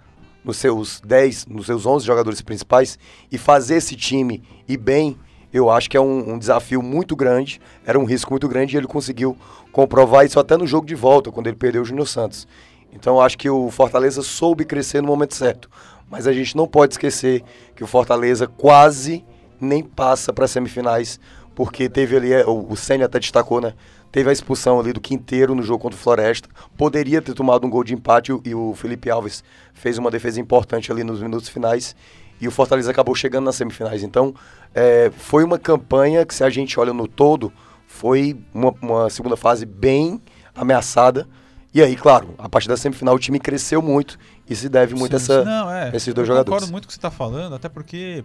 nos 0.45 0.59
seus 0.59 1.01
10, 1.01 1.47
nos 1.47 1.67
seus 1.67 1.87
11 1.87 2.05
jogadores 2.05 2.43
principais 2.43 2.99
e 3.33 3.39
fazer 3.39 3.77
esse 3.77 3.97
time 3.97 4.43
ir 4.69 4.77
bem, 4.77 5.19
eu 5.51 5.71
acho 5.71 5.89
que 5.89 5.97
é 5.97 6.01
um, 6.01 6.35
um 6.35 6.39
desafio 6.39 6.83
muito 6.83 7.17
grande, 7.17 7.61
era 7.87 7.99
um 7.99 8.05
risco 8.05 8.31
muito 8.33 8.47
grande 8.47 8.77
e 8.77 8.79
ele 8.79 8.87
conseguiu 8.87 9.39
comprovar 9.73 10.27
isso 10.27 10.39
até 10.39 10.57
no 10.57 10.67
jogo 10.67 10.87
de 10.87 10.95
volta, 10.95 11.33
quando 11.33 11.47
ele 11.47 11.57
perdeu 11.57 11.81
o 11.81 11.85
Júnior 11.85 12.07
Santos. 12.07 12.47
Então 12.93 13.21
acho 13.21 13.39
que 13.39 13.49
o 13.49 13.71
Fortaleza 13.71 14.21
soube 14.21 14.65
crescer 14.65 15.01
no 15.01 15.09
momento 15.09 15.35
certo. 15.35 15.71
Mas 16.11 16.27
a 16.27 16.33
gente 16.33 16.55
não 16.57 16.67
pode 16.67 16.95
esquecer 16.95 17.43
que 17.75 17.83
o 17.83 17.87
Fortaleza 17.87 18.47
quase 18.47 19.25
nem 19.65 19.83
passa 19.83 20.33
para 20.33 20.47
semifinais, 20.47 21.19
porque 21.55 21.89
teve 21.89 22.17
ali, 22.17 22.33
é, 22.33 22.45
o, 22.47 22.67
o 22.71 22.77
Senna 22.77 23.07
até 23.07 23.19
destacou, 23.19 23.61
né? 23.61 23.75
teve 24.13 24.31
a 24.31 24.33
expulsão 24.33 24.79
ali 24.79 24.93
do 24.93 25.01
Quinteiro 25.01 25.57
no 25.57 25.63
jogo 25.65 25.81
contra 25.83 25.99
o 25.99 26.01
Floresta, 26.01 26.49
poderia 26.77 27.21
ter 27.21 27.35
tomado 27.35 27.67
um 27.67 27.71
gol 27.71 27.83
de 27.83 27.93
empate 27.95 28.31
e 28.45 28.55
o- 28.55 28.73
Felipe 28.77 29.11
Alves 29.11 29.43
fez 29.73 29.99
uma 29.99 30.09
defesa 30.09 30.41
importante 30.41 30.93
ali 30.93 31.03
nos 31.03 31.21
minutos 31.21 31.49
finais 31.49 31.97
e 32.41 32.47
o 32.47 32.51
Fortaleza 32.53 32.93
acabou 32.93 33.13
chegando 33.17 33.47
nas 33.47 33.57
semifinais. 33.57 34.05
Então, 34.05 34.33
é, 34.73 35.11
foi 35.17 35.43
uma 35.43 35.59
campanha 35.59 36.25
que, 36.25 36.33
se 36.33 36.45
a 36.45 36.51
gente 36.51 36.79
olha 36.79 36.93
no 36.93 37.09
todo, 37.09 37.53
foi 37.89 38.37
uma, 38.55 38.73
uma 38.81 39.11
segunda 39.11 39.37
fase 39.37 39.67
bem 39.67 40.23
ameaçada. 40.55 41.27
E 41.73 41.83
aí, 41.83 41.97
claro, 41.97 42.35
a 42.39 42.49
partir 42.49 42.69
da 42.69 42.77
semifinal 42.77 43.17
o 43.17 43.19
time 43.19 43.41
cresceu 43.41 43.83
muito 43.83 44.17
e 44.49 44.55
se 44.55 44.69
deve 44.69 44.95
muito 44.95 45.15
a 45.15 45.17
essa. 45.17 45.45
Não, 45.45 45.69
é, 45.71 45.89
esses 45.93 46.15
dois 46.15 46.29
eu 46.29 46.35
jogadores. 46.35 46.51
concordo 46.55 46.71
muito 46.73 46.85
com 46.85 46.87
o 46.87 46.89
que 46.89 46.95
você 46.95 46.99
está 46.99 47.11
falando, 47.11 47.55
até 47.57 47.69
porque 47.69 48.25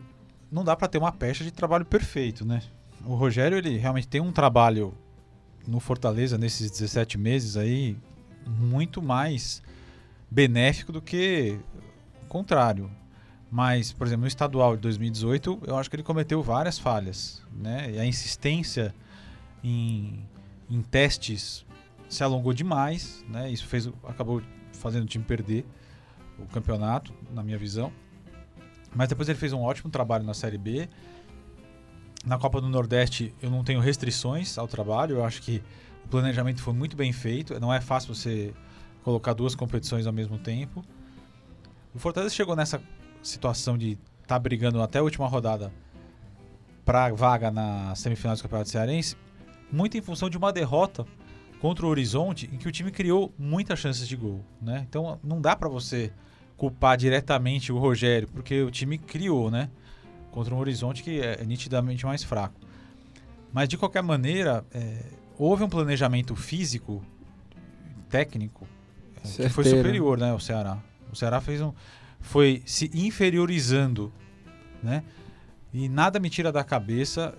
não 0.52 0.64
dá 0.64 0.76
para 0.76 0.88
ter 0.88 0.98
uma 0.98 1.12
pecha 1.12 1.44
de 1.44 1.52
trabalho 1.52 1.86
perfeito, 1.86 2.46
né? 2.46 2.62
O 3.06 3.16
Rogério, 3.16 3.58
ele 3.58 3.78
realmente 3.78 4.08
tem 4.08 4.22
um 4.22 4.32
trabalho 4.32 4.94
no 5.68 5.80
Fortaleza 5.80 6.38
nesses 6.38 6.72
17 6.72 7.18
meses 7.18 7.56
aí 7.56 7.98
muito 8.46 9.02
mais 9.02 9.62
benéfico 10.30 10.92
do 10.92 11.02
que 11.02 11.60
o 12.24 12.26
contrário. 12.28 12.90
Mas, 13.52 13.92
por 13.92 14.06
exemplo, 14.06 14.22
no 14.22 14.28
estadual 14.28 14.76
de 14.76 14.82
2018, 14.84 15.64
eu 15.66 15.78
acho 15.78 15.90
que 15.90 15.96
ele 15.96 16.04
cometeu 16.04 16.42
várias 16.44 16.78
falhas, 16.78 17.42
né? 17.52 17.92
E 17.92 18.00
a 18.00 18.06
insistência 18.06 18.94
em, 19.64 20.24
em 20.70 20.82
testes 20.82 21.66
se 22.08 22.24
alongou 22.24 22.54
demais, 22.54 23.26
né? 23.28 23.50
Isso 23.50 23.66
fez, 23.66 23.90
acabou 24.04 24.42
fazendo 24.74 25.04
o 25.04 25.08
time 25.08 25.24
perder 25.24 25.66
o 26.38 26.46
campeonato, 26.46 27.14
na 27.32 27.44
minha 27.44 27.58
visão. 27.58 27.92
Mas 28.94 29.08
depois 29.08 29.30
ele 29.30 29.38
fez 29.38 29.54
um 29.54 29.62
ótimo 29.62 29.90
trabalho 29.90 30.24
na 30.24 30.34
Série 30.34 30.58
B. 30.58 30.90
Na 32.26 32.38
Copa 32.38 32.60
do 32.60 32.68
Nordeste 32.68 33.34
eu 33.42 33.50
não 33.50 33.64
tenho 33.64 33.80
restrições 33.80 34.58
ao 34.58 34.68
trabalho, 34.68 35.18
eu 35.18 35.26
acho 35.26 35.42
que 35.42 35.64
o 36.06 36.08
planejamento 36.10 36.62
foi 36.62 36.74
muito 36.74 36.96
bem 36.96 37.14
feito. 37.14 37.60
Não 37.60 37.74
é 37.74 37.80
fácil 37.80 38.14
você 38.14 38.54
colocar 39.04 39.34
duas 39.34 39.56
competições 39.56 40.06
ao 40.06 40.14
mesmo 40.14 40.38
tempo. 40.38 40.84
O 41.94 42.00
Fortaleza 42.00 42.34
chegou 42.34 42.56
nessa 42.56 42.82
situação 43.22 43.78
de 43.78 43.92
estar 43.92 44.36
tá 44.36 44.40
brigando 44.40 44.82
até 44.82 45.00
a 45.00 45.04
última 45.04 45.28
rodada 45.28 45.72
para 46.86 47.14
vaga 47.14 47.52
na 47.52 47.94
semifinal 47.96 48.36
do 48.36 48.42
Campeonato 48.42 48.70
Cearense, 48.70 49.16
muito 49.72 49.98
em 49.98 50.02
função 50.02 50.30
de 50.30 50.38
uma 50.38 50.52
derrota 50.52 51.06
contra 51.60 51.86
o 51.86 51.90
Horizonte, 51.90 52.50
em 52.52 52.58
que 52.58 52.68
o 52.68 52.72
time 52.72 52.92
criou 52.92 53.34
muitas 53.38 53.80
chances 53.80 54.08
de 54.08 54.16
gol, 54.16 54.44
né? 54.62 54.86
Então 54.90 55.20
não 55.24 55.40
dá 55.40 55.56
para 55.56 55.70
você 55.70 56.12
culpar 56.60 56.98
diretamente 56.98 57.72
o 57.72 57.78
Rogério, 57.78 58.28
porque 58.28 58.62
o 58.62 58.70
time 58.70 58.98
criou, 58.98 59.50
né? 59.50 59.70
Contra 60.30 60.54
um 60.54 60.60
Horizonte 60.60 61.02
que 61.02 61.22
é 61.22 61.44
nitidamente 61.46 62.06
mais 62.06 62.22
fraco. 62.22 62.60
Mas 63.54 63.70
de 63.70 63.78
qualquer 63.78 64.04
maneira, 64.04 64.64
é, 64.74 65.06
houve 65.38 65.64
um 65.64 65.70
planejamento 65.70 66.36
físico, 66.36 67.02
técnico, 68.10 68.68
é, 69.24 69.44
que 69.44 69.50
foi 69.50 69.64
superior, 69.64 70.20
né? 70.20 70.34
O 70.34 70.40
Ceará. 70.40 70.78
O 71.12 71.16
Ceará 71.16 71.40
fez 71.40 71.62
um, 71.62 71.72
foi 72.20 72.62
se 72.66 72.92
inferiorizando, 72.94 74.12
né? 74.84 75.04
E 75.74 75.88
nada 75.88 76.20
me 76.20 76.30
tira 76.30 76.52
da 76.52 76.64
cabeça 76.64 77.34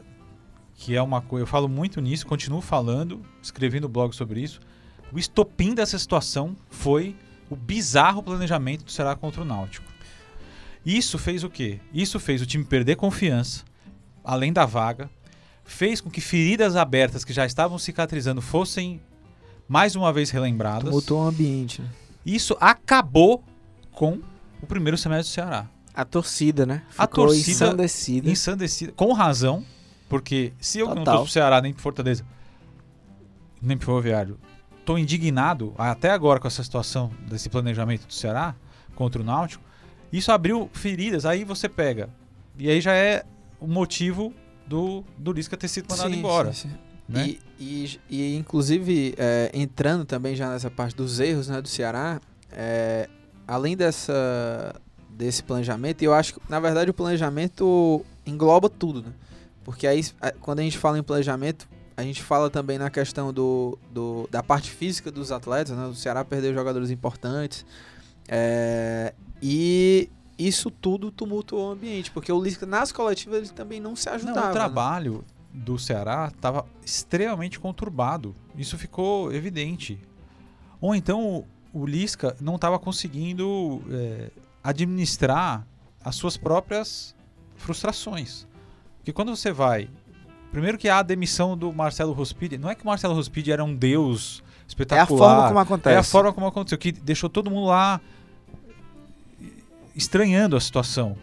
que 0.75 0.97
é 0.97 1.03
uma 1.03 1.21
coisa. 1.21 1.43
Eu 1.43 1.47
falo 1.47 1.69
muito 1.69 2.01
nisso, 2.01 2.27
continuo 2.27 2.63
falando, 2.63 3.21
escrevi 3.43 3.81
no 3.81 3.89
blog 3.89 4.17
sobre 4.17 4.41
isso. 4.41 4.61
O 5.13 5.19
estopim 5.19 5.75
dessa 5.75 5.99
situação 5.99 6.57
foi 6.71 7.15
o 7.51 7.57
bizarro 7.57 8.23
planejamento 8.23 8.85
do 8.85 8.91
Ceará 8.93 9.15
contra 9.17 9.43
o 9.43 9.45
Náutico. 9.45 9.87
Isso 10.87 11.19
fez 11.19 11.45
o 11.45 11.51
quê? 11.51 11.79
Isso 11.93 12.19
fez 12.19 12.41
o 12.41 12.47
time 12.47 12.65
perder 12.65 12.97
confiança, 12.97 13.65
além 14.25 14.53
da 14.53 14.65
vaga, 14.65 15.11
fez 15.65 16.01
com 16.01 16.09
que 16.11 16.21
feridas 16.21 16.75
abertas 16.77 17.25
que 17.25 17.33
já 17.33 17.45
estavam 17.45 17.79
cicatrizando 17.79 18.41
fossem 18.41 19.01
mais 19.69 19.95
uma 19.95 20.13
vez 20.13 20.31
relembradas. 20.31 20.85
Tumultuou 20.85 21.25
o 21.25 21.29
ambiente. 21.29 21.83
né? 21.83 21.89
Isso 22.25 22.57
acabou 22.61 23.45
com 23.93 24.21
o 24.63 24.67
primeiro 24.67 24.97
semestre 24.97 25.31
do 25.31 25.35
Ceará. 25.35 25.69
A 25.95 26.05
torcida, 26.05 26.65
né? 26.65 26.83
A 26.97 27.03
Ficou 27.07 27.27
torcida- 27.27 27.51
ensandecida. 27.51 28.31
Ensandecida, 28.31 28.93
com 28.93 29.13
razão, 29.13 29.65
porque 30.09 30.53
se 30.61 30.79
eu 30.79 30.89
que 30.89 30.95
não 30.95 31.03
Total. 31.05 31.17
tô 31.19 31.23
pro 31.25 31.33
Ceará, 31.33 31.61
nem 31.61 31.73
pro 31.73 31.83
Fortaleza, 31.83 32.25
nem 33.61 33.77
pro 33.77 33.87
Ferroviário, 33.87 34.39
tô 34.91 34.99
indignado 34.99 35.73
até 35.79 36.11
agora 36.11 36.41
com 36.41 36.49
essa 36.49 36.65
situação 36.65 37.13
desse 37.29 37.49
planejamento 37.49 38.09
do 38.09 38.13
Ceará 38.13 38.57
contra 38.97 39.23
o 39.23 39.25
Náutico, 39.25 39.63
isso 40.13 40.33
abriu 40.33 40.69
feridas, 40.73 41.25
aí 41.25 41.45
você 41.45 41.69
pega. 41.69 42.11
E 42.59 42.69
aí 42.69 42.81
já 42.81 42.93
é 42.93 43.23
o 43.61 43.69
motivo 43.69 44.35
do, 44.67 45.05
do 45.17 45.31
Lisca 45.33 45.57
ter 45.57 45.69
sido 45.69 45.87
mandado 45.89 46.11
Sim, 46.11 46.19
embora. 46.19 46.53
sim, 46.53 46.69
sim. 46.71 46.75
né? 47.09 47.25
E, 47.29 47.41
e, 47.61 48.01
e, 48.11 48.37
inclusive, 48.37 49.15
é, 49.17 49.53
entrando 49.55 50.05
também 50.05 50.35
já 50.35 50.51
nessa 50.51 50.69
parte 50.69 50.97
dos 50.97 51.21
erros 51.21 51.47
né, 51.49 51.63
do 51.63 51.69
Ceará, 51.69 52.21
é, 52.51 53.09
além 53.47 53.77
dessa, 53.77 54.75
desse 55.09 55.41
planejamento, 55.45 56.03
eu 56.03 56.13
acho 56.13 56.35
que, 56.35 56.41
na 56.49 56.59
verdade, 56.59 56.91
o 56.91 56.95
planejamento 56.95 58.05
engloba 58.27 58.69
tudo, 58.69 59.03
né? 59.03 59.13
Porque 59.63 59.87
aí, 59.87 60.05
a- 60.21 60.33
quando 60.33 60.59
a 60.59 60.63
gente 60.63 60.79
fala 60.79 60.99
em 60.99 61.03
planejamento, 61.05 61.69
a 62.01 62.05
gente 62.05 62.23
fala 62.23 62.49
também 62.51 62.79
na 62.79 62.91
questão 62.91 63.33
do, 63.33 63.79
do- 63.93 64.29
da 64.31 64.43
parte 64.43 64.71
física 64.71 65.11
dos 65.11 65.31
atletas, 65.31 65.77
né? 65.77 65.87
O 65.87 65.95
Ceará 65.95 66.25
perdeu 66.25 66.53
jogadores 66.55 66.91
importantes. 66.91 67.65
é, 68.29 69.15
e 69.43 70.09
isso 70.39 70.71
tudo 70.71 71.11
tumultuou 71.11 71.69
o 71.69 71.73
ambiente, 71.73 72.11
porque 72.11 72.33
o 72.33 72.43
Lisca, 72.43 72.65
nas 72.65 72.91
coletivas, 72.93 73.39
ele 73.41 73.49
também 73.51 73.79
não 73.81 73.95
se 73.95 74.09
ajudava. 74.09 74.39
Não, 74.41 74.45
o 74.47 74.49
né? 74.49 74.53
trabalho 74.55 75.25
do 75.53 75.79
Ceará 75.79 76.31
estava 76.35 76.65
extremamente 76.85 77.59
conturbado. 77.61 78.35
Isso 78.57 78.79
ficou 78.79 79.33
evidente. 79.33 79.99
Ou 80.81 80.95
então 80.95 81.45
o, 81.73 81.81
o 81.83 81.87
Lisca 81.87 82.35
não 82.41 82.55
estava 82.55 82.79
conseguindo 82.79 83.83
é, 83.91 84.31
administrar 84.65 85.67
as 86.03 86.15
suas 86.17 86.37
próprias 86.39 87.15
frustrações. 87.57 88.47
Porque 88.99 89.13
quando 89.13 89.35
você 89.37 89.53
vai. 89.53 89.91
Primeiro 90.51 90.77
que 90.79 90.89
há 90.89 90.99
a 90.99 91.03
demissão 91.03 91.57
do 91.57 91.73
Marcelo 91.73 92.13
Rospide. 92.13 92.59
Não 92.59 92.69
é 92.71 92.75
que 92.75 92.83
o 92.83 92.87
Marcelo 92.87 93.15
Rospide 93.15 93.53
era 93.53 93.63
um 93.63 93.75
deus 93.75 94.43
É 94.43 94.63
a 94.63 94.67
espetacular. 94.69 95.07
forma 95.37 95.49
como 95.49 95.59
acontece. 95.61 95.95
É 95.97 95.99
a 95.99 96.03
forma 96.03 96.33
como 96.33 96.47
aconteceu, 96.47 96.77
que 96.79 96.91
deixou 96.93 97.29
todo 97.31 97.51
mundo 97.51 97.67
lá 97.67 98.01
estranhando 99.95 100.57
a 100.57 100.61
situação, 100.61 101.17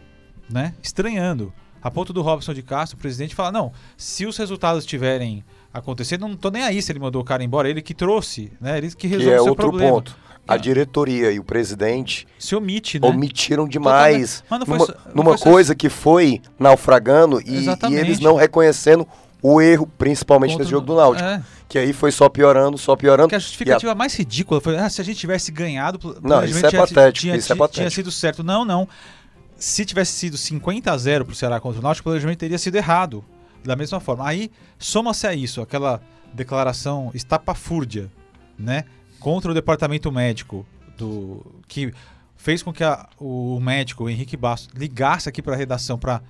né? 0.50 0.74
Estranhando. 0.82 1.54
A 1.82 1.92
ponto 1.92 2.12
do 2.12 2.22
Robson 2.22 2.54
de 2.54 2.62
Castro, 2.63 2.98
o 2.98 3.02
presidente, 3.02 3.36
falar: 3.36 3.52
não, 3.52 3.72
se 3.96 4.26
os 4.26 4.36
resultados 4.38 4.86
tiverem 4.86 5.44
acontecido, 5.74 6.22
não 6.28 6.36
tô 6.36 6.50
nem 6.50 6.63
aí 6.63 6.82
se 6.82 6.92
ele 6.92 7.00
mandou 7.00 7.22
o 7.22 7.26
cara 7.26 7.44
embora, 7.44 7.70
ele 7.70 7.82
que 7.82 7.94
trouxe, 7.94 8.52
né? 8.60 8.78
Ele 8.78 8.90
que 8.90 8.96
Que 8.96 9.08
resolveu 9.08 9.34
é 9.34 9.40
o 9.40 9.44
seu 9.44 9.52
outro 9.52 9.70
problema. 9.70 9.92
ponto. 9.94 10.18
A 10.48 10.54
Ah. 10.54 10.58
diretoria 10.58 11.32
e 11.32 11.40
o 11.40 11.44
presidente 11.44 12.26
Se 12.40 12.56
omite, 12.56 13.00
né? 13.00 13.08
omitiram 13.08 13.68
demais 13.68 14.44
Mas 14.50 14.60
não 14.60 14.66
foi 14.66 14.78
numa, 14.78 14.86
só- 14.86 14.94
não 15.08 15.14
numa 15.16 15.30
foi 15.32 15.38
só 15.38 15.44
coisa 15.44 15.76
que 15.76 15.90
foi 15.90 16.42
naufragando 16.58 17.42
e, 17.42 17.66
e 17.90 17.96
eles 17.96 18.20
não 18.20 18.36
reconhecendo 18.36 19.08
o 19.42 19.62
erro, 19.62 19.86
principalmente 19.98 20.52
contra 20.52 20.64
nesse 20.64 20.72
jogo 20.72 20.86
do 20.88 20.96
Náutico. 20.96 21.28
É, 21.28 21.42
Que 21.70 21.78
aí 21.78 21.92
foi 21.94 22.12
só 22.12 22.28
piorando, 22.30 22.78
só 22.78 22.96
piorando. 22.96 23.28
porque 23.28 23.36
a 23.36 23.40
justificativa 23.40 23.94
mais 23.94 24.16
ridícula 24.16 24.60
foi: 24.62 24.78
ah, 24.78 24.90
se 24.90 25.00
a 25.02 25.04
gente 25.04 25.18
tivesse 25.20 25.52
ganhado, 25.52 26.18
o 26.24 26.28
Não, 26.28 26.44
isso 26.44 26.66
é 26.66 26.70
tinha, 26.70 26.82
patético, 26.82 27.20
tinha, 27.22 27.36
isso 27.36 27.52
é 27.52 27.56
tinha 27.56 27.68
patético. 27.68 27.92
sido 27.92 28.12
certo. 28.12 28.44
Não, 28.44 28.64
não. 28.66 28.88
Se 29.58 29.84
tivesse 29.86 30.12
sido 30.14 30.38
50 30.38 30.92
a 30.92 30.98
0 30.98 31.26
pro 31.26 31.36
Ceará 31.36 31.60
contra 31.60 31.80
o 31.80 31.84
Náutico, 31.84 32.08
o 32.08 32.12
planejamento 32.12 32.40
teria 32.40 32.58
sido 32.58 32.76
errado. 32.76 33.24
Da 33.66 33.76
mesma 33.76 34.00
forma. 34.00 34.26
Aí, 34.28 34.50
soma-se 34.80 35.28
a 35.28 35.34
isso, 35.34 35.62
aquela 35.62 36.00
declaração 36.34 37.12
estapafúrdia, 37.14 38.10
né? 38.58 38.86
Contra 39.28 39.52
o 39.52 39.54
departamento 39.54 40.10
médico, 40.10 40.66
do 40.98 41.46
que 41.68 41.94
fez 42.38 42.63
com 42.63 42.72
que 42.72 42.82
a- 42.82 43.10
o 43.20 43.60
médico, 43.60 44.06
o 44.06 44.10
Henrique 44.10 44.38
Bastos, 44.38 44.70
ligasse 44.74 45.28
aqui 45.28 45.42
para 45.42 45.54
a 45.54 45.58
redação 45.58 46.00
para 46.00 46.22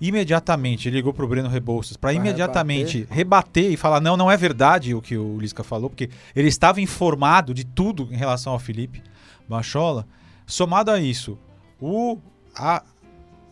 imediatamente, 0.00 0.88
ele 0.88 0.96
ligou 0.96 1.12
pro 1.12 1.28
Breno 1.28 1.50
Rebouças, 1.50 1.98
para 1.98 2.14
imediatamente 2.14 3.06
rebater. 3.10 3.70
e 3.70 3.76
falar, 3.76 4.00
não, 4.00 4.16
não 4.16 4.30
é 4.30 4.38
verdade 4.38 4.94
o 4.94 5.02
que 5.02 5.18
o 5.18 5.38
Lisca 5.38 5.62
falou, 5.62 5.90
porque 5.90 6.08
ele 6.34 6.48
estava 6.48 6.80
informado 6.80 7.52
de 7.52 7.62
tudo 7.62 8.08
em 8.10 8.16
relação 8.16 8.54
ao 8.54 8.58
Felipe 8.58 9.02
Bachola. 9.46 10.06
Somado 10.46 10.90
a 10.90 10.98
isso, 10.98 11.38
o, 11.78 12.16
a, 12.54 12.82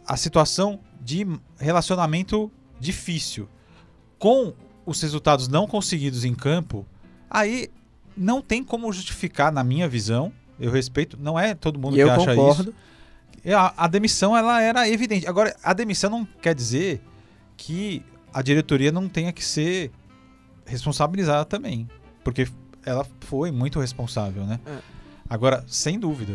a 0.06 0.16
situação 0.16 0.80
de 0.98 1.26
relacionamento 1.58 2.50
difícil 2.80 3.50
com 4.18 4.54
os 4.86 4.98
resultados 5.02 5.46
não 5.46 5.66
conseguidos 5.66 6.24
em 6.24 6.34
campo, 6.34 6.86
aí 7.28 7.68
não 8.16 8.40
tem 8.40 8.62
como 8.62 8.92
justificar, 8.92 9.52
na 9.52 9.64
minha 9.64 9.88
visão, 9.88 10.32
eu 10.58 10.70
respeito, 10.70 11.18
não 11.20 11.38
é 11.38 11.54
todo 11.54 11.78
mundo 11.78 11.94
E 11.98 12.02
que 12.02 12.08
acha 12.08 12.34
concordo. 12.34 12.74
isso. 13.44 13.54
A, 13.56 13.84
a 13.84 13.88
demissão 13.88 14.36
ela 14.36 14.60
era 14.62 14.88
evidente. 14.88 15.26
Agora, 15.26 15.54
a 15.62 15.72
demissão 15.72 16.08
não 16.10 16.24
quer 16.24 16.54
dizer 16.54 17.02
que 17.56 18.02
a 18.32 18.40
diretoria 18.42 18.90
não 18.90 19.08
tenha 19.08 19.32
que 19.32 19.44
ser 19.44 19.90
responsabilizada 20.64 21.44
também, 21.44 21.88
porque 22.22 22.48
ela 22.84 23.06
foi 23.20 23.50
muito 23.50 23.78
responsável, 23.80 24.44
né? 24.44 24.58
É. 24.66 24.78
Agora, 25.28 25.64
sem 25.68 25.98
dúvida, 25.98 26.34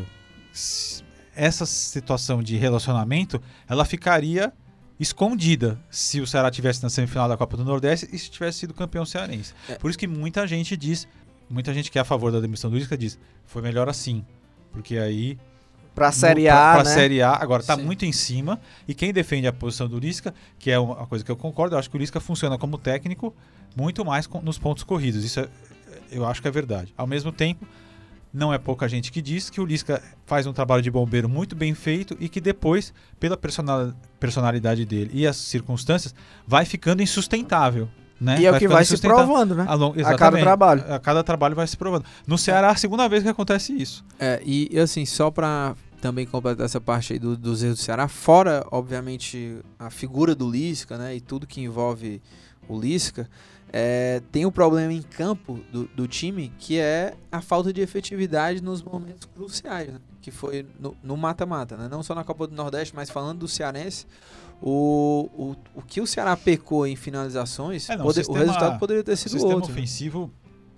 essa 1.36 1.66
situação 1.66 2.44
de 2.44 2.58
relacionamento, 2.58 3.42
ela 3.68 3.86
ficaria 3.86 4.54
escondida 5.00 5.80
se 5.90 6.20
o 6.20 6.28
Ceará 6.28 6.52
tivesse 6.52 6.84
na 6.84 6.90
semifinal 6.90 7.30
da 7.30 7.38
Copa 7.38 7.56
do 7.56 7.64
Nordeste 7.64 8.10
e 8.12 8.20
se 8.20 8.30
tivesse 8.30 8.60
sido 8.60 8.74
campeão 8.74 9.06
cearense. 9.06 9.54
É. 9.68 9.76
Por 9.76 9.90
isso 9.90 9.98
que 9.98 10.08
muita 10.08 10.46
gente 10.46 10.76
diz, 10.76 11.08
muita 11.50 11.74
gente 11.74 11.90
que 11.92 11.98
é 11.98 12.02
a 12.02 12.06
favor 12.06 12.32
da 12.32 12.40
demissão 12.40 12.70
do 12.70 12.78
Lisca 12.78 12.98
diz, 12.98 13.18
foi 13.46 13.62
melhor 13.62 13.90
assim, 13.90 14.26
porque 14.72 14.98
aí 14.98 15.38
Pra 15.96 16.12
Série 16.14 16.44
no- 16.44 16.48
pra, 16.50 16.72
A, 16.72 16.76
pra 16.76 16.84
né? 16.90 16.96
Série 16.96 17.22
A, 17.22 17.32
agora 17.34 17.62
tá 17.64 17.76
Sim. 17.76 17.84
muito 17.84 18.06
em 18.06 18.12
cima. 18.14 18.60
E 18.88 18.94
quem 18.94 19.12
defende 19.12 19.48
a 19.48 19.52
posição 19.52 19.88
do 19.88 20.00
Lisca, 20.00 20.34
que 20.58 20.72
é 20.72 20.80
uma 20.80 21.06
coisa 21.08 21.26
que 21.26 21.32
eu 21.32 21.36
concordo, 21.36 21.76
eu 21.76 21.80
acho 21.80 21.90
que 21.90 21.98
o 21.98 22.00
Lisca 22.00 22.22
funciona 22.22 22.58
como 22.58 22.78
técnico 22.78 23.34
muito 23.76 24.06
mais 24.06 24.26
com- 24.26 24.40
nos 24.42 24.58
pontos 24.58 24.84
corridos. 24.84 25.26
Isso 25.26 25.42
é- 25.42 25.50
eu 26.12 26.26
acho 26.26 26.42
que 26.42 26.48
é 26.48 26.52
verdade. 26.52 26.94
Ao 26.96 27.06
mesmo 27.06 27.34
tempo, 27.34 27.68
não 28.34 28.54
é 28.54 28.58
pouca 28.58 28.88
gente 28.88 29.12
que 29.12 29.22
diz 29.22 29.50
que 29.50 29.60
o 29.60 29.66
Lisca 29.66 30.02
faz 30.26 30.46
um 30.48 30.54
trabalho 30.54 30.82
de 30.82 30.90
bombeiro 30.92 31.28
muito 31.28 31.54
bem 31.54 31.74
feito 31.74 32.16
e 32.20 32.30
que 32.30 32.40
depois, 32.40 32.94
pela 33.20 33.36
personal- 33.36 33.92
personalidade 34.20 34.86
dele 34.86 35.10
e 35.14 35.28
as 35.28 35.36
circunstâncias, 35.36 36.16
vai 36.48 36.64
ficando 36.64 37.02
insustentável. 37.02 37.90
Né? 38.20 38.42
E 38.42 38.46
é 38.46 38.52
o 38.52 38.58
que 38.60 38.68
vai 38.68 38.84
se 38.84 38.98
provando, 39.26 39.56
né? 39.56 39.66
A, 39.68 39.74
long- 39.76 39.94
A 40.04 40.16
cada 40.18 40.38
trabalho. 40.44 40.84
A 40.94 41.00
cada 41.00 41.24
trabalho 41.24 41.56
vai 41.56 41.66
se 41.68 41.78
provando. 41.78 42.04
No 42.28 42.38
Ceará, 42.38 42.68
é 42.68 42.72
a 42.72 42.76
segunda 42.76 43.08
vez 43.08 43.24
que 43.24 43.30
acontece 43.30 43.74
isso. 43.74 44.04
É, 44.20 44.42
e 44.46 44.78
assim, 44.78 45.06
só 45.06 45.32
pra 45.32 45.76
também 46.02 46.26
completar 46.26 46.66
essa 46.66 46.82
parte 46.82 47.14
aí 47.14 47.20
do- 47.20 47.38
dos 47.38 47.64
erros 47.64 47.78
do 47.78 47.82
Ceará, 47.82 48.08
fora, 48.08 48.66
obviamente, 48.72 49.58
a 49.78 49.90
figura 49.90 50.34
do 50.36 50.50
Lisca, 50.50 50.98
né, 50.98 51.16
e 51.16 51.22
tudo 51.22 51.46
que 51.48 51.62
envolve 51.62 52.22
o 52.68 52.80
Lisca, 52.80 53.30
é, 53.72 54.22
tem 54.32 54.46
um 54.46 54.52
problema 54.52 54.92
em 54.94 55.02
campo 55.02 55.60
do, 55.72 55.86
do 55.96 56.08
time, 56.08 56.52
que 56.58 56.80
é 56.80 57.14
a 57.32 57.40
falta 57.42 57.72
de 57.72 57.82
efetividade 57.82 58.62
nos 58.64 58.82
momentos 58.82 59.28
cruciais, 59.36 59.90
né, 59.90 60.00
que 60.22 60.32
foi 60.32 60.66
no 60.80 60.96
no 61.04 61.16
mata-mata, 61.18 61.76
né, 61.78 61.88
não 61.90 62.02
só 62.02 62.16
na 62.16 62.24
Copa 62.24 62.48
do 62.48 62.56
Nordeste, 62.56 62.96
mas 62.96 63.10
falando 63.10 63.40
do 63.40 63.48
Cearense, 63.48 64.06
o, 64.62 65.30
o, 65.34 65.56
o 65.76 65.82
que 65.82 66.02
o 66.02 66.08
Ceará 66.08 66.36
pecou 66.36 66.86
em 66.86 66.96
finalizações, 66.96 67.90
É, 67.90 67.96
não, 67.96 68.04
o 68.04 68.08
pode- 68.08 68.20
o, 68.20 68.24
sistema- 68.24 68.40
resultado 68.40 68.80
poderia 68.80 69.04
ter 69.04 69.14
O 69.14 69.18
sido 69.18 69.32
sistema 69.32 69.56
outro. 69.56 69.72
ofensivo 69.72 70.32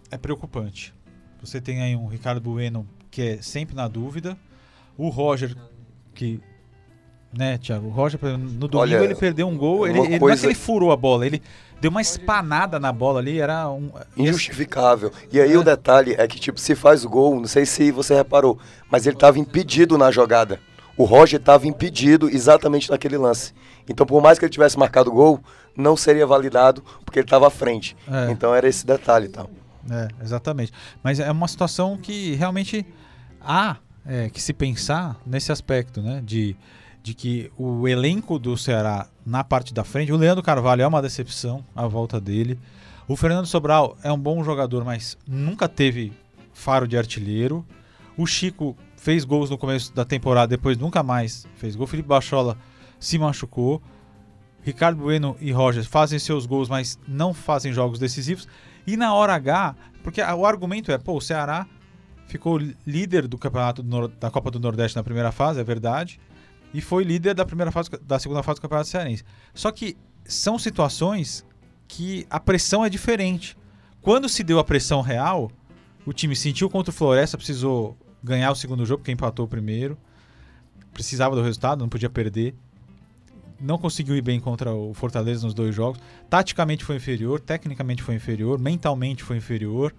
é 0.10 0.18
preocupante. 0.18 0.94
Você 1.42 1.60
tem 1.60 1.82
aí 1.82 1.96
um 1.96 2.06
Ricardo 2.08 2.40
Bueno 2.42 2.88
que 3.10 3.22
é 3.22 3.42
sempre 3.42 3.76
na 3.76 3.88
dúvida. 3.88 4.38
O 4.98 5.10
Roger, 5.10 5.56
que. 6.14 6.40
Né, 7.34 7.58
Thiago? 7.58 7.88
O 7.88 7.90
Roger, 7.92 8.20
no 8.38 8.38
domingo, 8.68 8.78
Olha, 8.78 8.98
ele 9.04 9.16
perdeu 9.16 9.48
um 9.48 9.58
gol. 9.58 9.88
Ele, 9.88 9.98
ele- 10.00 10.08
Não 10.10 10.16
é 10.16 10.20
coisa- 10.20 10.42
que 10.42 10.48
ele 10.48 10.54
furou 10.56 10.92
a 10.92 10.98
bola, 10.98 11.26
ele 11.26 11.42
deu 11.80 11.90
uma 11.90 12.02
espanada 12.02 12.78
na 12.80 12.92
bola 12.92 13.20
ali. 13.20 13.40
Era 13.40 13.70
um. 13.70 13.90
Injustificável. 14.18 15.12
E 15.32 15.40
aí 15.40 15.54
É. 15.54 15.58
o 15.58 15.64
detalhe 15.64 16.14
é 16.18 16.28
que, 16.28 16.38
tipo, 16.40 16.60
se 16.60 16.76
faz 16.76 17.06
o 17.06 17.10
gol, 17.10 17.40
não 17.40 17.48
sei 17.48 17.66
se 17.66 17.90
você 17.92 18.14
reparou, 18.14 18.60
mas 18.92 19.08
ele 19.08 19.16
estava 19.16 19.40
impedido 19.40 19.98
na 19.98 20.12
jogada. 20.12 20.60
O 21.02 21.04
Roger 21.04 21.40
estava 21.40 21.66
impedido 21.66 22.30
exatamente 22.30 22.92
naquele 22.92 23.18
lance. 23.18 23.56
Então, 23.90 24.06
por 24.06 24.22
mais 24.22 24.38
que 24.38 24.46
ele 24.46 24.52
tivesse 24.52 24.78
marcado 24.78 25.10
o 25.10 25.14
gol, 25.14 25.40
não 25.76 25.98
seria 25.98 26.28
validado 26.28 26.84
porque 27.04 27.18
ele 27.18 27.26
estava 27.26 27.48
à 27.48 27.50
frente. 27.50 27.98
É. 28.08 28.30
Então 28.30 28.54
era 28.54 28.68
esse 28.68 28.86
detalhe 28.86 29.26
e 29.26 29.30
tal. 29.30 29.50
É, 29.90 30.08
exatamente. 30.22 30.72
Mas 31.02 31.20
é 31.20 31.32
uma 31.32 31.48
situação 31.48 31.98
que 31.98 32.36
realmente 32.36 32.86
há 33.42 33.78
é, 34.06 34.30
que 34.30 34.40
se 34.40 34.54
pensar 34.54 35.20
nesse 35.26 35.52
aspecto, 35.52 36.04
né? 36.04 36.22
De, 36.24 36.56
de 37.02 37.16
que 37.16 37.52
o 37.58 37.88
elenco 37.88 38.38
do 38.38 38.56
Ceará 38.56 39.08
na 39.26 39.44
parte 39.44 39.74
da 39.74 39.84
frente, 39.84 40.14
o 40.14 40.18
Leandro 40.18 40.44
Carvalho 40.44 40.84
é 40.84 40.88
uma 40.88 41.02
decepção 41.02 41.66
a 41.76 41.88
volta 41.88 42.22
dele. 42.22 42.60
O 43.08 43.16
Fernando 43.16 43.48
Sobral 43.48 43.98
é 44.04 44.12
um 44.12 44.20
bom 44.20 44.44
jogador, 44.44 44.86
mas 44.86 45.18
nunca 45.28 45.68
teve 45.68 46.14
faro 46.54 46.88
de 46.88 46.96
artilheiro. 46.96 47.66
O 48.16 48.28
Chico 48.28 48.78
fez 49.02 49.26
gols 49.26 49.50
no 49.50 49.58
começo 49.58 49.92
da 49.96 50.06
temporada, 50.06 50.56
depois 50.56 50.78
nunca 50.78 51.02
mais 51.02 51.48
fez 51.56 51.76
gol. 51.76 51.88
Felipe 51.88 52.08
Bachola 52.08 52.56
se 53.00 53.18
machucou. 53.18 53.82
Ricardo 54.62 55.02
Bueno 55.02 55.36
e 55.42 55.52
Roger 55.52 55.84
fazem 55.84 56.20
seus 56.20 56.46
gols, 56.46 56.70
mas 56.70 57.00
não 57.08 57.34
fazem 57.34 57.74
jogos 57.74 57.98
decisivos. 57.98 58.48
E 58.86 58.96
na 58.96 59.12
hora 59.16 59.34
H, 59.34 59.76
porque 60.04 60.22
o 60.22 60.46
argumento 60.46 60.92
é, 60.92 61.00
pô, 61.00 61.18
o 61.18 61.22
Ceará 61.22 61.66
ficou 62.28 62.60
líder 62.86 63.28
do 63.28 63.40
campeonato 63.40 63.82
do 63.82 64.08
da 64.08 64.30
Copa 64.30 64.52
do 64.52 64.60
Nordeste 64.60 64.96
na 64.96 65.04
primeira 65.04 65.32
fase, 65.32 65.60
é 65.60 65.64
verdade, 65.64 66.20
e 66.72 66.80
foi 66.80 67.04
líder 67.04 67.34
da 67.34 67.44
primeira 67.44 67.72
fase 67.72 67.90
da 68.04 68.20
segunda 68.20 68.44
fase 68.44 68.60
do 68.60 68.62
Campeonato 68.62 68.88
Cearense. 68.88 69.24
Só 69.52 69.72
que 69.72 69.98
são 70.26 70.60
situações 70.60 71.44
que 71.88 72.28
a 72.30 72.40
pressão 72.40 72.86
é 72.86 72.90
diferente. 72.90 73.58
Quando 74.00 74.30
se 74.30 74.44
deu 74.44 74.60
a 74.60 74.64
pressão 74.64 75.02
real, 75.02 75.52
o 76.06 76.14
time 76.14 76.36
sentiu 76.36 76.70
contra 76.70 76.92
o 76.92 76.94
Floresta, 76.94 77.36
precisou 77.36 77.98
ganhar 78.24 78.52
o 78.52 78.56
segundo 78.56 78.86
jogo, 78.86 79.00
porque 79.00 79.12
empatou 79.12 79.46
o 79.46 79.48
primeiro. 79.48 79.98
Precisava 80.94 81.36
do 81.36 81.42
resultado, 81.42 81.80
não 81.80 81.90
podia 81.90 82.10
perder. 82.10 82.54
Não 83.60 83.78
conseguiu 83.78 84.16
ir 84.16 84.22
bem 84.22 84.40
contra 84.40 84.74
o 84.74 84.94
Fortaleza 84.94 85.46
nos 85.46 85.54
dois 85.54 85.74
jogos. 85.74 86.00
Taticamente 86.30 86.84
foi 86.84 86.96
inferior, 86.96 87.40
tecnicamente 87.40 88.02
foi 88.02 88.16
inferior, 88.16 88.60
mentalmente 88.60 89.24
foi 89.24 89.38
inferior. 89.38 89.94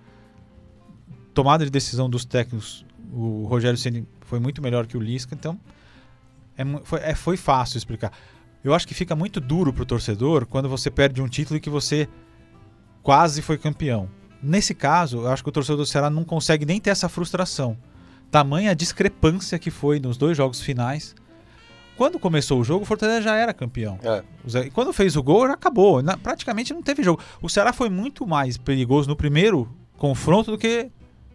Tomada 1.33 1.65
de 1.65 1.71
decisão 1.71 2.11
dos 2.11 2.25
técnicos, 2.25 2.85
o 3.13 3.45
Rogério 3.45 3.79
Ceni 3.79 4.07
foi 4.23 4.39
muito 4.41 4.61
melhor 4.61 4.87
que 4.87 4.97
o 4.97 5.01
Lisca, 5.01 5.35
então 5.35 5.59
é, 6.57 6.65
foi, 6.85 7.01
é- 7.01 7.15
foi 7.15 7.37
fácil 7.37 7.79
explicar. 7.79 8.13
Eu 8.63 8.75
acho 8.75 8.87
que 8.87 8.95
fica 8.95 9.17
muito 9.17 9.41
duro 9.41 9.73
pro 9.73 9.87
torcedor 9.87 10.47
quando 10.47 10.69
você 10.69 10.91
perde 10.91 11.23
um 11.23 11.29
título 11.29 11.57
e 11.57 11.61
que 11.61 11.71
você 11.71 12.09
quase 13.03 13.43
foi 13.43 13.59
campeão. 13.59 14.09
Nesse 14.43 14.75
caso, 14.75 15.19
eu 15.19 15.29
acho 15.29 15.43
que 15.43 15.49
o 15.49 15.53
torcedor 15.53 15.79
do 15.79 15.87
Ceará 15.87 16.11
não 16.11 16.25
consegue 16.25 16.67
nem 16.67 16.81
ter 16.81 16.91
essa 16.91 17.09
frustração. 17.09 17.77
Tamanha 18.33 18.75
discrepância 18.75 19.59
que 19.59 19.71
foi 19.71 20.01
nos 20.01 20.17
dois 20.17 20.37
jogos 20.37 20.63
finais. 20.63 21.15
Quando 21.99 22.19
começou 22.19 22.59
o 22.59 22.65
jogo, 22.65 22.83
o 22.83 22.87
Fortaleza 22.87 23.21
já 23.21 23.37
era 23.37 23.53
campeão. 23.53 23.99
É. 24.03 24.25
E 24.67 24.71
quando 24.71 24.91
fez 24.91 25.15
o 25.17 25.23
gol, 25.23 25.47
já 25.47 25.53
acabou. 25.53 26.03
Na- 26.03 26.17
praticamente 26.17 26.73
não 26.73 26.83
teve 26.83 27.03
jogo. 27.03 27.23
O 27.43 27.49
Ceará 27.51 27.75
foi 27.75 27.91
muito 27.91 28.27
mais 28.27 28.57
perigoso 28.57 29.07
no 29.07 29.15
primeiro 29.15 29.69
confronto 29.99 30.51
do 30.51 30.57
que 30.57 30.91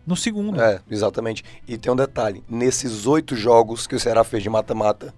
no 0.07 0.15
segundo. 0.15 0.59
É, 0.59 0.81
exatamente. 0.89 1.43
E 1.67 1.77
tem 1.77 1.93
um 1.93 1.95
detalhe: 1.95 2.43
nesses 2.49 3.05
oito 3.05 3.35
jogos 3.35 3.85
que 3.85 3.95
o 3.95 3.99
Ceará 3.99 4.23
fez 4.23 4.41
de 4.41 4.49
mata-mata, 4.49 5.13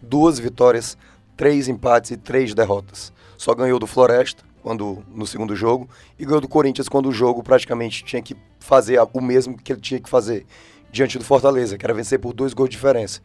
duas 0.00 0.38
vitórias, 0.38 0.96
três 1.36 1.66
empates 1.66 2.12
e 2.12 2.16
três 2.16 2.54
derrotas. 2.54 3.12
Só 3.36 3.52
ganhou 3.52 3.80
do 3.80 3.86
Floresta 3.88 4.44
quando 4.62 5.02
no 5.12 5.26
segundo 5.26 5.56
jogo 5.56 5.88
e 6.16 6.24
ganhou 6.24 6.40
do 6.40 6.48
Corinthians 6.48 6.88
quando 6.88 7.08
o 7.08 7.12
jogo 7.12 7.42
praticamente 7.42 8.04
tinha 8.04 8.22
que 8.22 8.36
fazer 8.60 9.00
o 9.12 9.20
mesmo 9.20 9.56
que 9.56 9.72
ele 9.72 9.80
tinha 9.80 10.00
que 10.00 10.08
fazer 10.08 10.46
diante 10.90 11.18
do 11.18 11.24
Fortaleza, 11.24 11.76
que 11.76 11.84
era 11.84 11.94
vencer 11.94 12.18
por 12.18 12.32
dois 12.32 12.54
gols 12.54 12.70
de 12.70 12.76
diferença. 12.76 13.20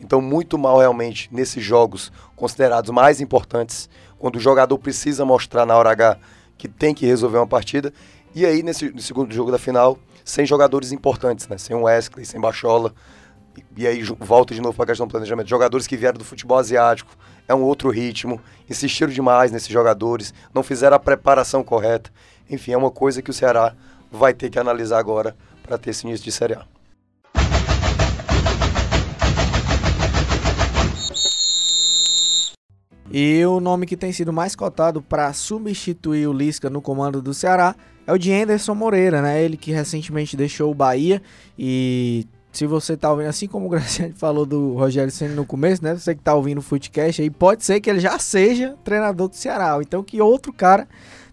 Então, 0.00 0.20
muito 0.20 0.58
mal 0.58 0.78
realmente 0.78 1.28
nesses 1.32 1.64
jogos 1.64 2.12
considerados 2.34 2.90
mais 2.90 3.20
importantes, 3.20 3.88
quando 4.18 4.36
o 4.36 4.40
jogador 4.40 4.78
precisa 4.78 5.24
mostrar 5.24 5.64
na 5.64 5.76
hora 5.76 5.90
H 5.90 6.18
que 6.58 6.68
tem 6.68 6.94
que 6.94 7.06
resolver 7.06 7.38
uma 7.38 7.46
partida. 7.46 7.92
E 8.34 8.44
aí, 8.44 8.62
nesse 8.62 8.92
segundo 8.98 9.34
jogo 9.34 9.50
da 9.50 9.58
final, 9.58 9.98
sem 10.24 10.44
jogadores 10.44 10.92
importantes, 10.92 11.46
né? 11.48 11.56
Sem 11.56 11.74
o 11.76 11.82
Wesley, 11.82 12.24
sem 12.24 12.40
Bachola. 12.40 12.92
E, 13.56 13.82
e 13.82 13.86
aí 13.86 14.02
volta 14.18 14.54
de 14.54 14.60
novo 14.60 14.74
para 14.74 14.84
a 14.84 14.86
questão 14.88 15.06
do 15.06 15.10
planejamento. 15.10 15.48
Jogadores 15.48 15.86
que 15.86 15.96
vieram 15.96 16.18
do 16.18 16.24
futebol 16.24 16.58
asiático, 16.58 17.16
é 17.48 17.54
um 17.54 17.62
outro 17.62 17.90
ritmo, 17.90 18.40
insistiram 18.68 19.12
demais 19.12 19.50
nesses 19.52 19.68
jogadores, 19.68 20.34
não 20.52 20.62
fizeram 20.62 20.96
a 20.96 21.00
preparação 21.00 21.62
correta. 21.62 22.10
Enfim, 22.50 22.72
é 22.72 22.76
uma 22.76 22.90
coisa 22.90 23.22
que 23.22 23.30
o 23.30 23.34
Ceará 23.34 23.74
vai 24.10 24.34
ter 24.34 24.50
que 24.50 24.58
analisar 24.58 24.98
agora 24.98 25.36
para 25.62 25.78
ter 25.78 25.90
esse 25.90 26.06
início 26.06 26.24
de 26.24 26.32
Série 26.32 26.54
A. 26.54 26.75
E 33.18 33.42
o 33.46 33.60
nome 33.60 33.86
que 33.86 33.96
tem 33.96 34.12
sido 34.12 34.30
mais 34.30 34.54
cotado 34.54 35.00
para 35.00 35.32
substituir 35.32 36.26
o 36.26 36.34
Lisca 36.34 36.68
no 36.68 36.82
comando 36.82 37.22
do 37.22 37.32
Ceará 37.32 37.74
é 38.06 38.12
o 38.12 38.18
de 38.18 38.30
Anderson 38.30 38.74
Moreira, 38.74 39.22
né? 39.22 39.42
Ele 39.42 39.56
que 39.56 39.72
recentemente 39.72 40.36
deixou 40.36 40.70
o 40.70 40.74
Bahia 40.74 41.22
e 41.58 42.26
se 42.52 42.66
você 42.66 42.94
tá 42.94 43.10
ouvindo, 43.10 43.28
assim 43.28 43.48
como 43.48 43.64
o 43.64 43.68
Graciano 43.70 44.12
falou 44.20 44.44
do 44.44 44.74
Rogério 44.74 45.10
Ceni 45.10 45.34
no 45.34 45.46
começo, 45.46 45.82
né? 45.82 45.94
Você 45.94 46.14
que 46.14 46.20
tá 46.20 46.34
ouvindo 46.34 46.58
o 46.58 46.60
Footcast 46.60 47.22
aí, 47.22 47.30
pode 47.30 47.64
ser 47.64 47.80
que 47.80 47.88
ele 47.88 48.00
já 48.00 48.18
seja 48.18 48.76
treinador 48.84 49.28
do 49.28 49.34
Ceará, 49.34 49.78
então 49.80 50.02
que 50.02 50.20
outro 50.20 50.52
cara 50.52 50.86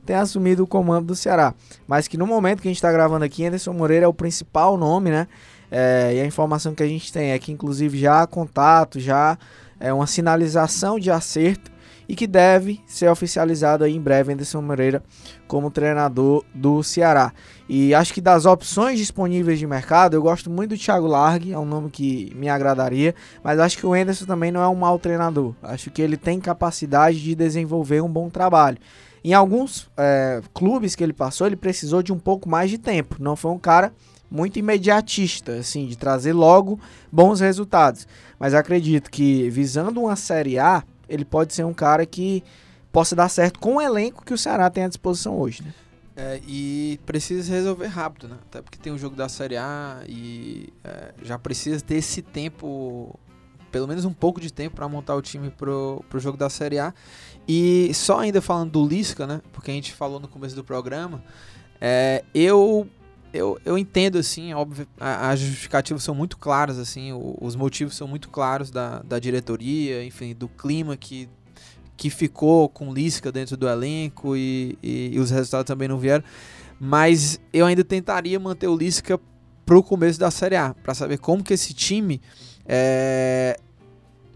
tenha 0.05 0.21
assumido 0.21 0.63
o 0.63 0.67
comando 0.67 1.07
do 1.07 1.15
Ceará. 1.17 1.53
Mas 1.85 2.07
que 2.07 2.15
no 2.15 2.25
momento 2.25 2.61
que 2.61 2.69
a 2.69 2.71
gente 2.71 2.81
tá 2.81 2.93
gravando 2.93 3.25
aqui, 3.25 3.45
Anderson 3.45 3.73
Moreira 3.73 4.05
é 4.05 4.07
o 4.07 4.13
principal 4.13 4.77
nome, 4.77 5.09
né? 5.09 5.27
É, 5.69 6.13
e 6.15 6.21
a 6.21 6.25
informação 6.25 6.73
que 6.73 6.83
a 6.83 6.87
gente 6.87 7.11
tem 7.11 7.31
é 7.31 7.39
que 7.39 7.51
inclusive 7.51 7.97
já 7.97 8.21
há 8.21 8.27
contato, 8.27 9.01
já 9.01 9.37
é 9.81 9.91
uma 9.91 10.07
sinalização 10.07 10.97
de 10.97 11.11
acerto 11.11 11.72
e 12.13 12.15
que 12.15 12.27
deve 12.27 12.79
ser 12.85 13.09
oficializado 13.09 13.87
em 13.87 13.99
breve 13.99 14.31
Anderson 14.31 14.61
Moreira 14.61 15.01
como 15.47 15.71
treinador 15.71 16.45
do 16.53 16.83
Ceará. 16.83 17.33
E 17.67 17.91
acho 17.95 18.13
que 18.13 18.21
das 18.21 18.45
opções 18.45 18.99
disponíveis 18.99 19.57
de 19.57 19.65
mercado, 19.65 20.13
eu 20.13 20.21
gosto 20.21 20.47
muito 20.47 20.75
do 20.75 20.77
Thiago 20.77 21.07
Largue, 21.07 21.53
é 21.53 21.57
um 21.57 21.65
nome 21.65 21.89
que 21.89 22.31
me 22.35 22.47
agradaria, 22.47 23.15
mas 23.43 23.57
acho 23.57 23.79
que 23.79 23.85
o 23.87 23.93
Anderson 23.93 24.25
também 24.25 24.51
não 24.51 24.61
é 24.61 24.67
um 24.67 24.75
mau 24.75 24.99
treinador. 24.99 25.55
Acho 25.63 25.89
que 25.89 26.03
ele 26.03 26.15
tem 26.15 26.39
capacidade 26.39 27.19
de 27.19 27.33
desenvolver 27.33 28.01
um 28.01 28.09
bom 28.09 28.29
trabalho. 28.29 28.77
Em 29.23 29.33
alguns 29.33 29.89
é, 29.97 30.39
clubes 30.53 30.93
que 30.93 31.03
ele 31.03 31.13
passou, 31.13 31.47
ele 31.47 31.55
precisou 31.55 32.03
de 32.03 32.13
um 32.13 32.19
pouco 32.19 32.47
mais 32.47 32.69
de 32.69 32.77
tempo. 32.77 33.15
Não 33.19 33.35
foi 33.35 33.49
um 33.49 33.59
cara 33.59 33.91
muito 34.29 34.59
imediatista, 34.59 35.53
assim, 35.53 35.87
de 35.87 35.97
trazer 35.97 36.33
logo 36.33 36.79
bons 37.11 37.39
resultados. 37.39 38.07
Mas 38.37 38.53
acredito 38.53 39.09
que 39.09 39.49
visando 39.49 40.01
uma 40.01 40.15
Série 40.15 40.59
A, 40.59 40.83
ele 41.13 41.25
pode 41.25 41.53
ser 41.53 41.63
um 41.63 41.73
cara 41.73 42.05
que 42.05 42.43
possa 42.91 43.15
dar 43.15 43.29
certo 43.29 43.59
com 43.59 43.75
o 43.75 43.81
elenco 43.81 44.25
que 44.25 44.33
o 44.33 44.37
Ceará 44.37 44.69
tem 44.69 44.83
à 44.83 44.87
disposição 44.87 45.39
hoje, 45.39 45.63
né? 45.63 45.73
É, 46.15 46.39
e 46.47 46.99
precisa 47.05 47.51
resolver 47.51 47.87
rápido, 47.87 48.27
né? 48.27 48.37
Até 48.47 48.61
porque 48.61 48.77
tem 48.77 48.93
o 48.93 48.97
jogo 48.97 49.15
da 49.15 49.27
Série 49.27 49.57
A 49.57 50.03
e 50.07 50.71
é, 50.83 51.13
já 51.23 51.39
precisa 51.39 51.81
ter 51.81 51.95
esse 51.95 52.21
tempo, 52.21 53.19
pelo 53.71 53.87
menos 53.87 54.05
um 54.05 54.13
pouco 54.13 54.39
de 54.39 54.53
tempo 54.53 54.75
para 54.75 54.87
montar 54.87 55.15
o 55.15 55.21
time 55.23 55.49
pro, 55.49 56.05
pro 56.09 56.19
jogo 56.19 56.37
da 56.37 56.49
Série 56.51 56.77
A. 56.77 56.93
E 57.47 57.91
só 57.95 58.19
ainda 58.19 58.41
falando 58.41 58.71
do 58.71 58.87
Lisca, 58.87 59.25
né? 59.25 59.41
Porque 59.51 59.71
a 59.71 59.73
gente 59.73 59.91
falou 59.91 60.19
no 60.19 60.27
começo 60.27 60.55
do 60.55 60.63
programa, 60.63 61.23
é, 61.81 62.23
eu, 62.33 62.87
eu 63.33 63.59
eu 63.65 63.77
entendo 63.77 64.17
assim, 64.17 64.53
óbvio, 64.53 64.87
as 64.99 65.39
justificativas 65.39 66.03
são 66.03 66.13
muito 66.13 66.37
claras 66.37 66.77
assim, 66.77 67.11
os 67.41 67.55
motivos 67.55 67.95
são 67.95 68.07
muito 68.07 68.29
claros 68.29 68.69
da, 68.71 68.99
da 69.01 69.19
diretoria, 69.19 70.03
enfim, 70.05 70.33
do 70.33 70.47
clima 70.47 70.95
que 70.95 71.27
que 71.95 72.09
ficou 72.09 72.67
com 72.67 72.91
Lisca 72.93 73.31
dentro 73.31 73.55
do 73.55 73.67
elenco 73.67 74.35
e, 74.35 74.77
e- 74.81 75.11
e 75.13 75.19
os 75.19 75.29
resultados 75.29 75.67
também 75.67 75.87
não 75.87 75.99
vieram. 75.99 76.23
Mas 76.79 77.39
eu 77.53 77.65
ainda 77.65 77.83
tentaria 77.83 78.39
manter 78.39 78.67
o 78.67 78.75
Lisca 78.75 79.19
pro 79.65 79.81
começo 79.83 80.19
da 80.19 80.29
Série 80.31 80.55
A, 80.55 80.73
para 80.73 80.93
saber 80.95 81.17
como 81.19 81.43
que 81.43 81.53
esse 81.53 81.73
time 81.73 82.19
é, 82.65 83.57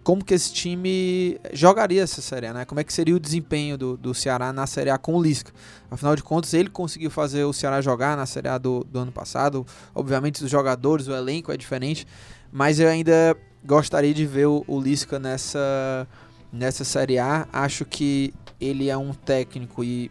como 0.08 0.24
que 0.24 0.34
esse 0.34 0.54
time 0.54 1.38
jogaria 1.52 2.02
essa 2.02 2.22
Série 2.22 2.54
né? 2.54 2.64
Como 2.64 2.80
é 2.80 2.84
que 2.86 2.94
seria 2.94 3.14
o 3.14 3.20
desempenho 3.20 3.78
do, 3.78 3.98
do 3.98 4.14
Ceará 4.14 4.54
na 4.54 4.66
Série 4.66 4.90
A 4.90 4.98
com 4.98 5.16
o 5.16 5.22
Lisca. 5.22 5.52
Afinal 5.92 6.16
de 6.16 6.24
contas, 6.24 6.54
ele 6.54 6.70
conseguiu 6.70 7.12
fazer 7.12 7.44
o 7.44 7.52
Ceará 7.52 7.82
jogar 7.82 8.16
na 8.16 8.26
Série 8.26 8.48
A 8.48 8.58
do, 8.58 8.86
do 8.86 9.00
ano 9.00 9.12
passado. 9.12 9.68
Obviamente, 9.94 10.42
os 10.42 10.50
jogadores, 10.50 11.10
o 11.10 11.14
elenco 11.14 11.52
é 11.52 11.58
diferente, 11.58 12.08
mas 12.50 12.80
eu 12.80 12.88
ainda 12.88 13.36
gostaria 13.66 14.14
de 14.14 14.26
ver 14.26 14.46
o, 14.46 14.64
o 14.66 14.80
Lisca 14.80 15.20
nessa 15.20 16.08
nessa 16.54 16.86
Série 16.86 17.20
A. 17.20 17.46
Acho 17.52 17.84
que 17.84 18.34
ele 18.62 18.88
é 18.88 18.96
um 18.96 19.14
técnico 19.14 19.84
e, 19.84 20.10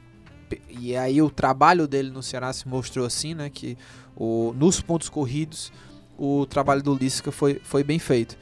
e 0.68 0.94
aí 0.94 1.22
o 1.22 1.30
trabalho 1.30 1.88
dele 1.88 2.10
no 2.10 2.22
Ceará 2.22 2.52
se 2.52 2.68
mostrou 2.68 3.06
assim, 3.06 3.32
né? 3.32 3.48
Que 3.48 3.78
o, 4.14 4.52
nos 4.58 4.78
pontos 4.78 5.08
corridos 5.08 5.72
o 6.18 6.46
trabalho 6.46 6.82
do 6.82 6.94
Lisca 6.94 7.32
foi, 7.32 7.60
foi 7.64 7.82
bem 7.82 7.98
feito. 7.98 8.36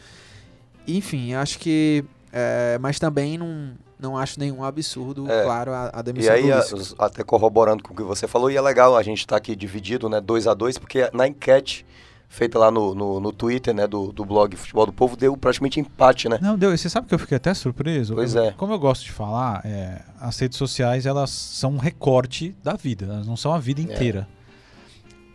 Enfim, 0.86 1.34
acho 1.34 1.58
que. 1.58 2.04
é, 2.32 2.78
mas 2.80 2.98
também 2.98 3.38
não, 3.38 3.72
não 3.98 4.18
acho 4.18 4.38
nenhum 4.38 4.62
absurdo, 4.64 5.30
É. 5.30 5.42
claro, 5.44 5.72
a, 5.72 5.90
a 5.94 6.00
E 6.00 6.02
demissão 6.02 6.34
aí, 6.34 6.42
do 6.48 6.52
a- 6.98 7.06
até 7.06 7.22
corroborando 7.22 7.82
com 7.82 7.92
o 7.92 7.96
que 7.96 8.02
você 8.02 8.26
falou, 8.26 8.50
e 8.50 8.56
é 8.56 8.60
legal 8.60 8.96
a 8.96 9.02
gente 9.02 9.18
estar 9.20 9.36
aqui 9.36 9.54
dividido, 9.56 10.08
né, 10.08 10.20
2 10.20 10.46
a 10.46 10.54
2 10.54 10.76
porque 10.78 11.08
na 11.12 11.26
enquete 11.28 11.86
feita 12.28 12.58
lá 12.58 12.68
no, 12.68 12.94
no, 12.96 13.20
no 13.20 13.32
Twitter, 13.32 13.72
né, 13.72 13.86
do, 13.86 14.10
do 14.12 14.24
blog 14.24 14.56
Futebol 14.56 14.86
do 14.86 14.92
Povo, 14.92 15.16
deu 15.16 15.36
praticamente 15.36 15.78
empate, 15.78 16.28
né? 16.28 16.36
Não, 16.42 16.58
deu. 16.58 16.74
e 16.74 16.78
Você 16.78 16.90
sabe 16.90 17.06
que 17.06 17.14
eu 17.14 17.18
fiquei 17.18 17.36
até 17.36 17.54
surpreso? 17.54 18.14
Pois 18.14 18.34
Eu- 18.34 18.44
é. 18.46 18.50
Como 18.52 18.72
eu 18.72 18.78
gosto 18.78 19.04
de 19.04 19.12
falar, 19.12 19.62
é, 19.64 20.02
as 20.20 20.36
redes 20.40 20.58
sociais 20.58 21.06
elas 21.06 21.30
são 21.30 21.74
um 21.74 21.78
recorte 21.78 22.52
da 22.62 22.72
vida, 22.74 23.06
elas 23.06 23.26
não 23.26 23.36
são 23.36 23.52
a 23.54 23.58
vida 23.60 23.80
inteira. 23.80 24.26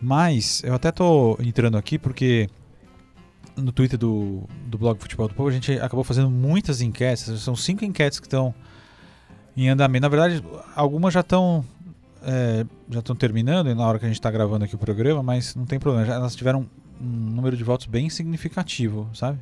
Mas 0.00 0.62
eu 0.64 0.74
até 0.74 0.90
tô 0.92 1.36
entrando 1.40 1.76
aqui 1.76 1.98
porque 1.98 2.48
no 3.60 3.72
Twitter 3.72 3.98
do, 3.98 4.48
do 4.66 4.78
blog 4.78 4.98
Futebol 5.00 5.28
do 5.28 5.34
Povo 5.34 5.48
a 5.48 5.52
gente 5.52 5.72
acabou 5.72 6.04
fazendo 6.04 6.30
muitas 6.30 6.80
enquetes. 6.80 7.40
São 7.40 7.54
cinco 7.54 7.84
enquetes 7.84 8.18
que 8.18 8.26
estão 8.26 8.54
em 9.56 9.68
andamento. 9.68 10.02
Na 10.02 10.08
verdade, 10.08 10.44
algumas 10.74 11.12
já 11.14 11.20
estão 11.20 11.64
é, 12.22 12.64
já 12.88 13.00
estão 13.00 13.16
terminando 13.16 13.74
na 13.74 13.86
hora 13.86 13.98
que 13.98 14.04
a 14.04 14.08
gente 14.08 14.18
está 14.18 14.30
gravando 14.30 14.64
aqui 14.64 14.74
o 14.74 14.78
programa, 14.78 15.22
mas 15.22 15.54
não 15.54 15.66
tem 15.66 15.78
problema. 15.78 16.06
Já, 16.06 16.14
elas 16.14 16.34
tiveram 16.34 16.66
um 17.00 17.06
número 17.06 17.56
de 17.56 17.64
votos 17.64 17.86
bem 17.86 18.10
significativo, 18.10 19.08
sabe? 19.14 19.38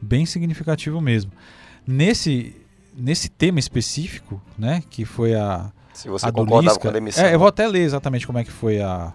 Bem 0.00 0.26
significativo 0.26 1.00
mesmo. 1.00 1.32
Nesse 1.86 2.54
nesse 2.98 3.28
tema 3.28 3.60
específico, 3.60 4.42
né, 4.58 4.82
que 4.90 5.04
foi 5.04 5.34
a 5.34 5.70
Se 5.94 6.08
você 6.08 6.26
a 6.26 6.32
concordava 6.32 6.78
com 6.78 6.88
a 6.88 6.92
demissão. 6.92 7.24
É, 7.24 7.34
eu 7.34 7.38
vou 7.38 7.48
até 7.48 7.66
ler 7.66 7.82
exatamente 7.82 8.26
como 8.26 8.38
é 8.38 8.44
que 8.44 8.50
foi 8.50 8.80
a, 8.80 9.12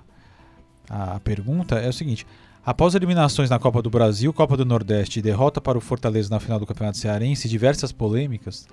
a 0.89 1.19
pergunta. 1.19 1.75
É 1.75 1.89
o 1.89 1.93
seguinte: 1.93 2.25
após 2.65 2.95
eliminações 2.95 3.49
na 3.49 3.59
Copa 3.59 3.81
do 3.81 3.89
Brasil, 3.89 4.33
Copa 4.33 4.57
do 4.57 4.65
Nordeste 4.65 5.19
e 5.19 5.21
derrota 5.21 5.59
para 5.59 5.77
o 5.77 5.81
Fortaleza 5.81 6.29
na 6.29 6.39
final 6.39 6.59
do 6.59 6.65
Campeonato 6.65 6.97
Cearense 6.97 7.47
e 7.47 7.49
diversas 7.49 7.91
polêmicas, 7.91 8.67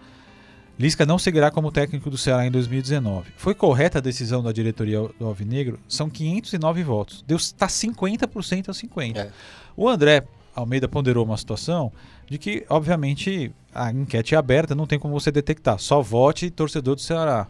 Lisca 0.81 1.05
não 1.05 1.19
seguirá 1.19 1.51
como 1.51 1.71
técnico 1.71 2.09
do 2.09 2.17
Ceará 2.17 2.47
em 2.47 2.51
2019. 2.51 3.33
Foi 3.37 3.55
correta 3.55 3.99
a 3.99 4.01
decisão 4.01 4.43
da 4.43 4.51
diretoria 4.51 4.99
do 5.19 5.27
Alvinegro? 5.27 5.79
São 5.87 6.09
509 6.09 6.83
votos. 6.83 7.23
Deu 7.27 7.37
está 7.37 7.67
50% 7.67 8.71
a 8.71 8.73
50. 8.73 9.21
É. 9.21 9.31
O 9.77 9.87
André 9.87 10.25
Almeida 10.57 10.89
ponderou 10.89 11.23
uma 11.23 11.37
situação 11.37 11.93
de 12.27 12.39
que, 12.39 12.65
obviamente, 12.67 13.53
a 13.75 13.93
enquete 13.93 14.35
é 14.35 14.39
aberta, 14.39 14.75
não 14.75 14.87
tem 14.87 14.99
como 14.99 15.13
você 15.13 15.31
detectar. 15.31 15.79
Só 15.79 16.01
vote 16.01 16.49
torcedor 16.49 16.95
do 16.95 17.03
Ceará. 17.03 17.47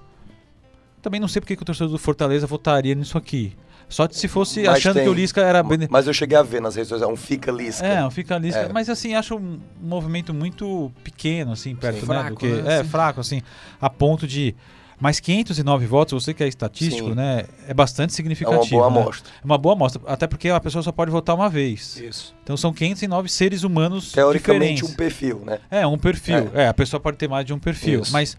Também 1.01 1.21
não 1.21 1.29
sei 1.29 1.41
porque 1.41 1.55
que 1.55 1.63
o 1.63 1.67
torcedor 1.67 1.93
do 1.93 1.99
Fortaleza 1.99 2.49
votaria 2.49 2.97
nisso 2.97 3.17
aqui. 3.17 3.57
Só 3.91 4.09
se 4.09 4.29
fosse 4.29 4.63
Mas 4.63 4.77
achando 4.79 4.95
tem- 4.95 5.03
que 5.03 5.09
o 5.11 5.13
Lisca 5.13 5.41
era. 5.43 5.63
Mas 5.91 6.07
eu 6.07 6.15
cheguei 6.15 6.39
a 6.39 6.43
ver 6.43 6.63
nas 6.63 6.77
redes 6.77 6.89
sociais, 6.89 7.13
um 7.13 7.17
fica 7.17 7.51
lisca. 7.51 7.85
É, 7.85 8.05
um 8.07 8.11
fica 8.11 8.39
Lisca. 8.39 8.61
É. 8.61 8.73
Mas 8.73 8.89
assim, 8.89 9.15
acho 9.15 9.35
um, 9.37 9.59
movimento 9.83 10.33
muito 10.33 10.93
pequeno, 11.03 11.53
assim, 11.53 11.75
perto, 11.75 11.97
Sim. 12.01 12.07
né? 12.07 12.15
Fraco, 12.15 12.31
do 12.31 12.37
que, 12.37 12.47
né? 12.47 12.79
É, 12.79 12.83
Sim. 12.85 12.89
fraco, 12.89 13.21
assim, 13.21 13.43
a 13.81 13.91
ponto 13.91 14.27
de. 14.29 14.55
Mas 15.03 15.19
509 15.19 15.87
votos, 15.87 16.23
você 16.25 16.33
que 16.35 16.45
é 16.45 16.47
estatístico, 16.47 17.09
Sim. 17.09 17.15
né? 17.15 17.47
É 17.67 17.73
bastante 17.75 18.11
é 18.11 18.15
significativo. 18.15 18.77
uma 18.77 18.89
boa 18.89 18.91
né? 18.95 19.01
amostra. 19.01 19.33
É 19.43 19.45
uma 19.45 19.59
boa 19.59 19.75
amostra. 19.75 20.03
Até 20.07 20.27
porque 20.27 20.51
a 20.51 20.61
pessoa 20.61 20.83
só 20.83 20.93
pode 20.93 21.11
votar 21.11 21.35
uma 21.35 21.49
vez. 21.49 21.97
Isso. 21.97 22.35
Então 22.45 22.55
são 22.57 22.71
509 22.73 23.29
seres 23.29 23.65
humanos 23.65 24.13
Teoricamente, 24.13 24.75
diferentes. 24.75 24.91
um 24.93 24.97
perfil, 24.97 25.43
né? 25.45 25.59
É, 25.71 25.87
um 25.87 25.97
perfil. 25.99 26.51
É. 26.55 26.69
a 26.69 26.75
pessoa 26.75 27.01
pode 27.01 27.17
ter 27.17 27.29
mais 27.29 27.47
de 27.47 27.53
um 27.55 27.59
perfil. 27.59 28.03
Isso. 28.03 28.13
Mas 28.13 28.37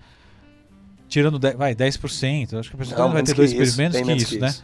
tirando, 1.10 1.38
de- 1.38 1.54
vai, 1.56 1.76
10%, 1.76 2.58
acho 2.60 2.70
que 2.70 2.76
a 2.76 2.80
pessoa 2.80 3.00
Não, 3.00 3.12
vai 3.12 3.24
ter 3.24 3.34
dois 3.34 3.50
isso, 3.52 3.58
perfis, 3.58 3.78
menos 3.78 3.98
que 3.98 4.04
menos 4.06 4.24
isso, 4.24 4.34
que 4.36 4.40
né? 4.40 4.56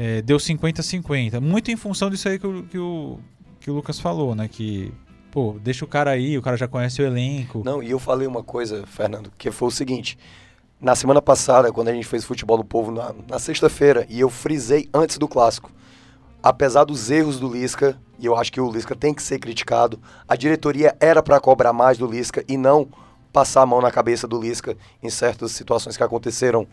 É, 0.00 0.22
deu 0.22 0.36
50-50. 0.36 1.40
Muito 1.40 1.72
em 1.72 1.76
função 1.76 2.08
disso 2.08 2.28
aí 2.28 2.38
que 2.38 2.46
o, 2.46 2.62
que, 2.62 2.78
o, 2.78 3.18
que 3.58 3.68
o 3.68 3.74
Lucas 3.74 3.98
falou, 3.98 4.32
né? 4.32 4.46
Que, 4.46 4.94
pô, 5.28 5.56
deixa 5.60 5.84
o 5.84 5.88
cara 5.88 6.12
aí, 6.12 6.38
o 6.38 6.42
cara 6.42 6.56
já 6.56 6.68
conhece 6.68 7.02
o 7.02 7.04
elenco. 7.04 7.62
Não, 7.64 7.82
e 7.82 7.90
eu 7.90 7.98
falei 7.98 8.28
uma 8.28 8.44
coisa, 8.44 8.86
Fernando, 8.86 9.32
que 9.36 9.50
foi 9.50 9.66
o 9.66 9.72
seguinte. 9.72 10.16
Na 10.80 10.94
semana 10.94 11.20
passada, 11.20 11.72
quando 11.72 11.88
a 11.88 11.92
gente 11.92 12.06
fez 12.06 12.24
futebol 12.24 12.56
do 12.56 12.64
povo 12.64 12.92
na, 12.92 13.12
na 13.28 13.40
sexta-feira, 13.40 14.06
e 14.08 14.20
eu 14.20 14.30
frisei 14.30 14.88
antes 14.94 15.18
do 15.18 15.26
clássico, 15.26 15.72
apesar 16.40 16.84
dos 16.84 17.10
erros 17.10 17.40
do 17.40 17.52
Lisca, 17.52 17.98
e 18.20 18.26
eu 18.26 18.36
acho 18.36 18.52
que 18.52 18.60
o 18.60 18.70
Lisca 18.70 18.94
tem 18.94 19.12
que 19.12 19.20
ser 19.20 19.40
criticado, 19.40 19.98
a 20.28 20.36
diretoria 20.36 20.96
era 21.00 21.20
para 21.20 21.40
cobrar 21.40 21.72
mais 21.72 21.98
do 21.98 22.06
Lisca 22.06 22.44
e 22.46 22.56
não 22.56 22.86
passar 23.32 23.62
a 23.62 23.66
mão 23.66 23.80
na 23.80 23.90
cabeça 23.90 24.28
do 24.28 24.40
Lisca 24.40 24.76
em 25.02 25.10
certas 25.10 25.50
situações 25.50 25.96
que 25.96 26.04
aconteceram 26.04 26.68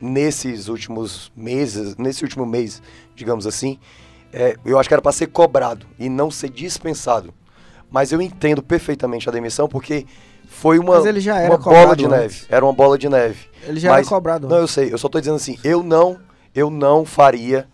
nesses 0.00 0.68
últimos 0.68 1.30
meses, 1.36 1.96
nesse 1.96 2.22
último 2.24 2.44
mês, 2.46 2.82
digamos 3.14 3.46
assim. 3.46 3.78
É, 4.32 4.56
eu 4.64 4.78
acho 4.78 4.88
que 4.88 4.94
era 4.94 5.00
para 5.02 5.12
ser 5.12 5.28
cobrado 5.28 5.86
e 5.98 6.08
não 6.08 6.30
ser 6.30 6.50
dispensado. 6.50 7.32
Mas 7.90 8.10
eu 8.10 8.20
entendo 8.20 8.62
perfeitamente 8.62 9.28
a 9.28 9.32
demissão 9.32 9.68
porque 9.68 10.06
foi 10.48 10.78
uma, 10.78 10.96
Mas 10.96 11.06
ele 11.06 11.20
já 11.20 11.38
era 11.38 11.52
uma 11.52 11.58
bola 11.58 11.94
de 11.96 12.04
antes. 12.06 12.18
neve. 12.18 12.40
Era 12.48 12.64
uma 12.64 12.72
bola 12.72 12.98
de 12.98 13.08
neve. 13.08 13.46
Ele 13.62 13.78
já 13.78 13.90
Mas- 13.90 14.06
era 14.06 14.16
cobrado. 14.16 14.48
Não, 14.48 14.56
eu 14.58 14.66
sei, 14.68 14.92
eu 14.92 14.98
só 14.98 15.08
tô 15.08 15.20
dizendo 15.20 15.36
assim, 15.36 15.56
eu 15.62 15.82
não, 15.82 16.18
eu 16.54 16.68
não 16.70 17.04
faria. 17.04 17.68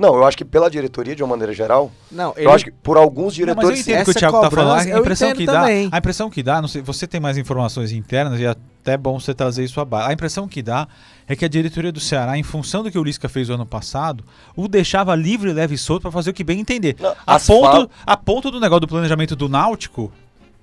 Não, 0.00 0.14
eu 0.16 0.24
acho 0.24 0.36
que 0.36 0.44
pela 0.46 0.70
diretoria, 0.70 1.14
de 1.14 1.22
uma 1.22 1.28
maneira 1.28 1.52
geral, 1.52 1.92
Não, 2.10 2.32
eu 2.36 2.50
acho 2.50 2.64
que 2.64 2.70
por 2.70 2.96
alguns 2.96 3.36
Não, 3.38 3.54
mas 3.54 3.64
eu 3.68 3.72
diretores. 3.74 3.80
entendo 3.80 4.00
o 4.00 4.04
que 4.06 4.10
o 4.10 4.14
Thiago 4.14 4.40
tá 4.40 4.50
falando. 4.50 4.94
A 4.94 4.98
impressão 4.98 5.32
que 5.34 5.44
dá, 5.44 5.52
também. 5.60 5.88
a 5.92 5.98
impressão 5.98 6.30
que 6.30 6.42
dá, 6.42 6.60
não 6.62 6.68
sei, 6.68 6.80
você 6.80 7.06
tem 7.06 7.20
mais 7.20 7.36
informações 7.36 7.92
internas 7.92 8.40
e 8.40 8.46
é 8.46 8.48
até 8.48 8.96
bom 8.96 9.20
você 9.20 9.34
trazer 9.34 9.62
isso 9.62 9.78
à 9.78 9.84
base. 9.84 10.08
A 10.08 10.12
impressão 10.14 10.48
que 10.48 10.62
dá 10.62 10.88
é 11.28 11.36
que 11.36 11.44
a 11.44 11.48
diretoria 11.48 11.92
do 11.92 12.00
Ceará, 12.00 12.38
em 12.38 12.42
função 12.42 12.82
do 12.82 12.90
que 12.90 12.98
o 12.98 13.04
Lisca 13.04 13.28
fez 13.28 13.50
o 13.50 13.52
ano 13.52 13.66
passado, 13.66 14.24
o 14.56 14.66
deixava 14.66 15.14
livre, 15.14 15.52
leve 15.52 15.74
e 15.74 15.78
solto 15.78 16.00
para 16.02 16.10
fazer 16.10 16.30
o 16.30 16.32
que 16.32 16.42
bem 16.42 16.58
entender. 16.60 16.96
Não, 16.98 17.14
A 17.26 17.38
ponto, 17.38 17.70
fal- 17.70 17.90
a 18.06 18.16
ponto 18.16 18.50
do 18.50 18.58
negócio 18.58 18.80
do 18.80 18.88
planejamento 18.88 19.36
do 19.36 19.50
Náutico, 19.50 20.10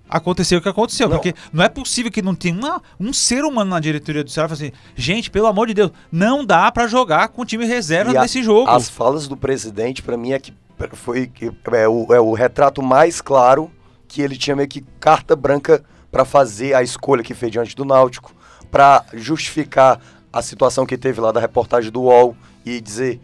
aconteceu 0.10 0.60
o 0.60 0.62
que 0.62 0.70
aconteceu. 0.70 1.08
Não. 1.10 1.18
Porque 1.18 1.34
não 1.52 1.64
é 1.64 1.70
possível 1.70 2.12
que 2.12 2.22
não 2.22 2.34
tenha 2.36 2.56
uma- 2.56 2.82
um 3.00 3.12
ser 3.14 3.44
humano 3.44 3.70
na 3.72 3.80
diretoria 3.80 4.24
do 4.24 4.30
Ceará 4.30 4.52
assim, 4.54 4.72
gente, 4.96 5.30
pelo 5.32 5.48
amor 5.48 5.68
de 5.68 5.74
Deus, 5.74 5.92
não 6.12 6.46
dá 6.46 6.72
para 6.72 6.88
jogar 6.88 7.28
com 7.30 7.42
o 7.42 7.46
time 7.46 7.66
reserva 7.66 8.12
E 8.14 8.18
a- 8.18 8.22
nesse 8.22 8.42
jogo. 8.44 8.70
As 8.70 8.90
falas 8.90 9.28
do 9.28 9.36
presidente, 9.38 10.02
pra 10.02 10.16
mim, 10.18 10.32
é 10.32 10.40
que 10.40 10.54
foi 10.94 11.32
é 11.74 11.88
o, 11.88 12.14
é 12.14 12.20
o 12.20 12.34
retrato 12.34 12.82
mais 12.84 13.20
claro 13.22 13.72
que 14.08 14.22
ele 14.22 14.38
tinha 14.38 14.56
meio 14.56 14.68
que 14.70 14.82
carta 15.00 15.36
branca 15.36 15.84
pra 16.12 16.24
fazer 16.24 16.74
a 16.74 16.82
escolha 16.84 17.24
que 17.24 17.34
fez 17.34 17.52
diante 17.52 17.76
do 17.76 17.84
Náutico, 17.84 18.32
pra 18.72 19.04
justificar 19.14 20.00
a 20.32 20.42
situação 20.42 20.86
que 20.86 20.98
teve 20.98 21.20
lá 21.20 21.32
da 21.32 21.40
reportagem 21.40 21.92
do 21.92 22.02
UOL 22.04 22.36
e 22.66 22.80
dizer 22.80 23.20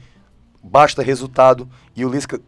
basta 0.63 1.01
resultado. 1.03 1.67
E 1.95 2.03
o 2.05 2.09
Lisca 2.09 2.39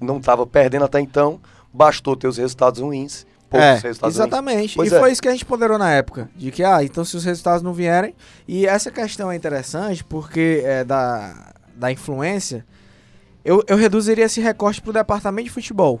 não 0.00 0.18
estava 0.18 0.46
perdendo 0.46 0.84
até 0.84 1.00
então, 1.00 1.40
bastou 1.72 2.14
ter 2.14 2.28
os 2.28 2.36
resultados 2.36 2.80
ruins. 2.80 3.26
Poucos 3.52 3.66
É, 3.66 3.78
resultados 3.78 4.16
exatamente. 4.16 4.78
E 4.80 4.86
é. 4.86 4.98
foi 4.98 5.12
isso 5.12 5.22
que 5.22 5.28
a 5.28 5.32
gente 5.32 5.44
ponderou 5.44 5.78
na 5.78 5.90
época. 5.92 6.28
De 6.34 6.50
que, 6.50 6.64
ah, 6.64 6.82
então 6.82 7.04
se 7.04 7.16
os 7.16 7.24
resultados 7.24 7.62
não 7.62 7.72
vierem. 7.72 8.14
E 8.48 8.66
essa 8.66 8.90
questão 8.90 9.30
é 9.30 9.36
interessante 9.36 10.02
porque 10.02 10.62
é 10.64 10.82
da, 10.84 11.52
da 11.76 11.92
influência. 11.92 12.64
Eu, 13.44 13.62
eu 13.68 13.76
reduziria 13.76 14.24
esse 14.24 14.40
recorte 14.40 14.80
pro 14.80 14.92
departamento 14.92 15.44
de 15.48 15.50
futebol. 15.54 16.00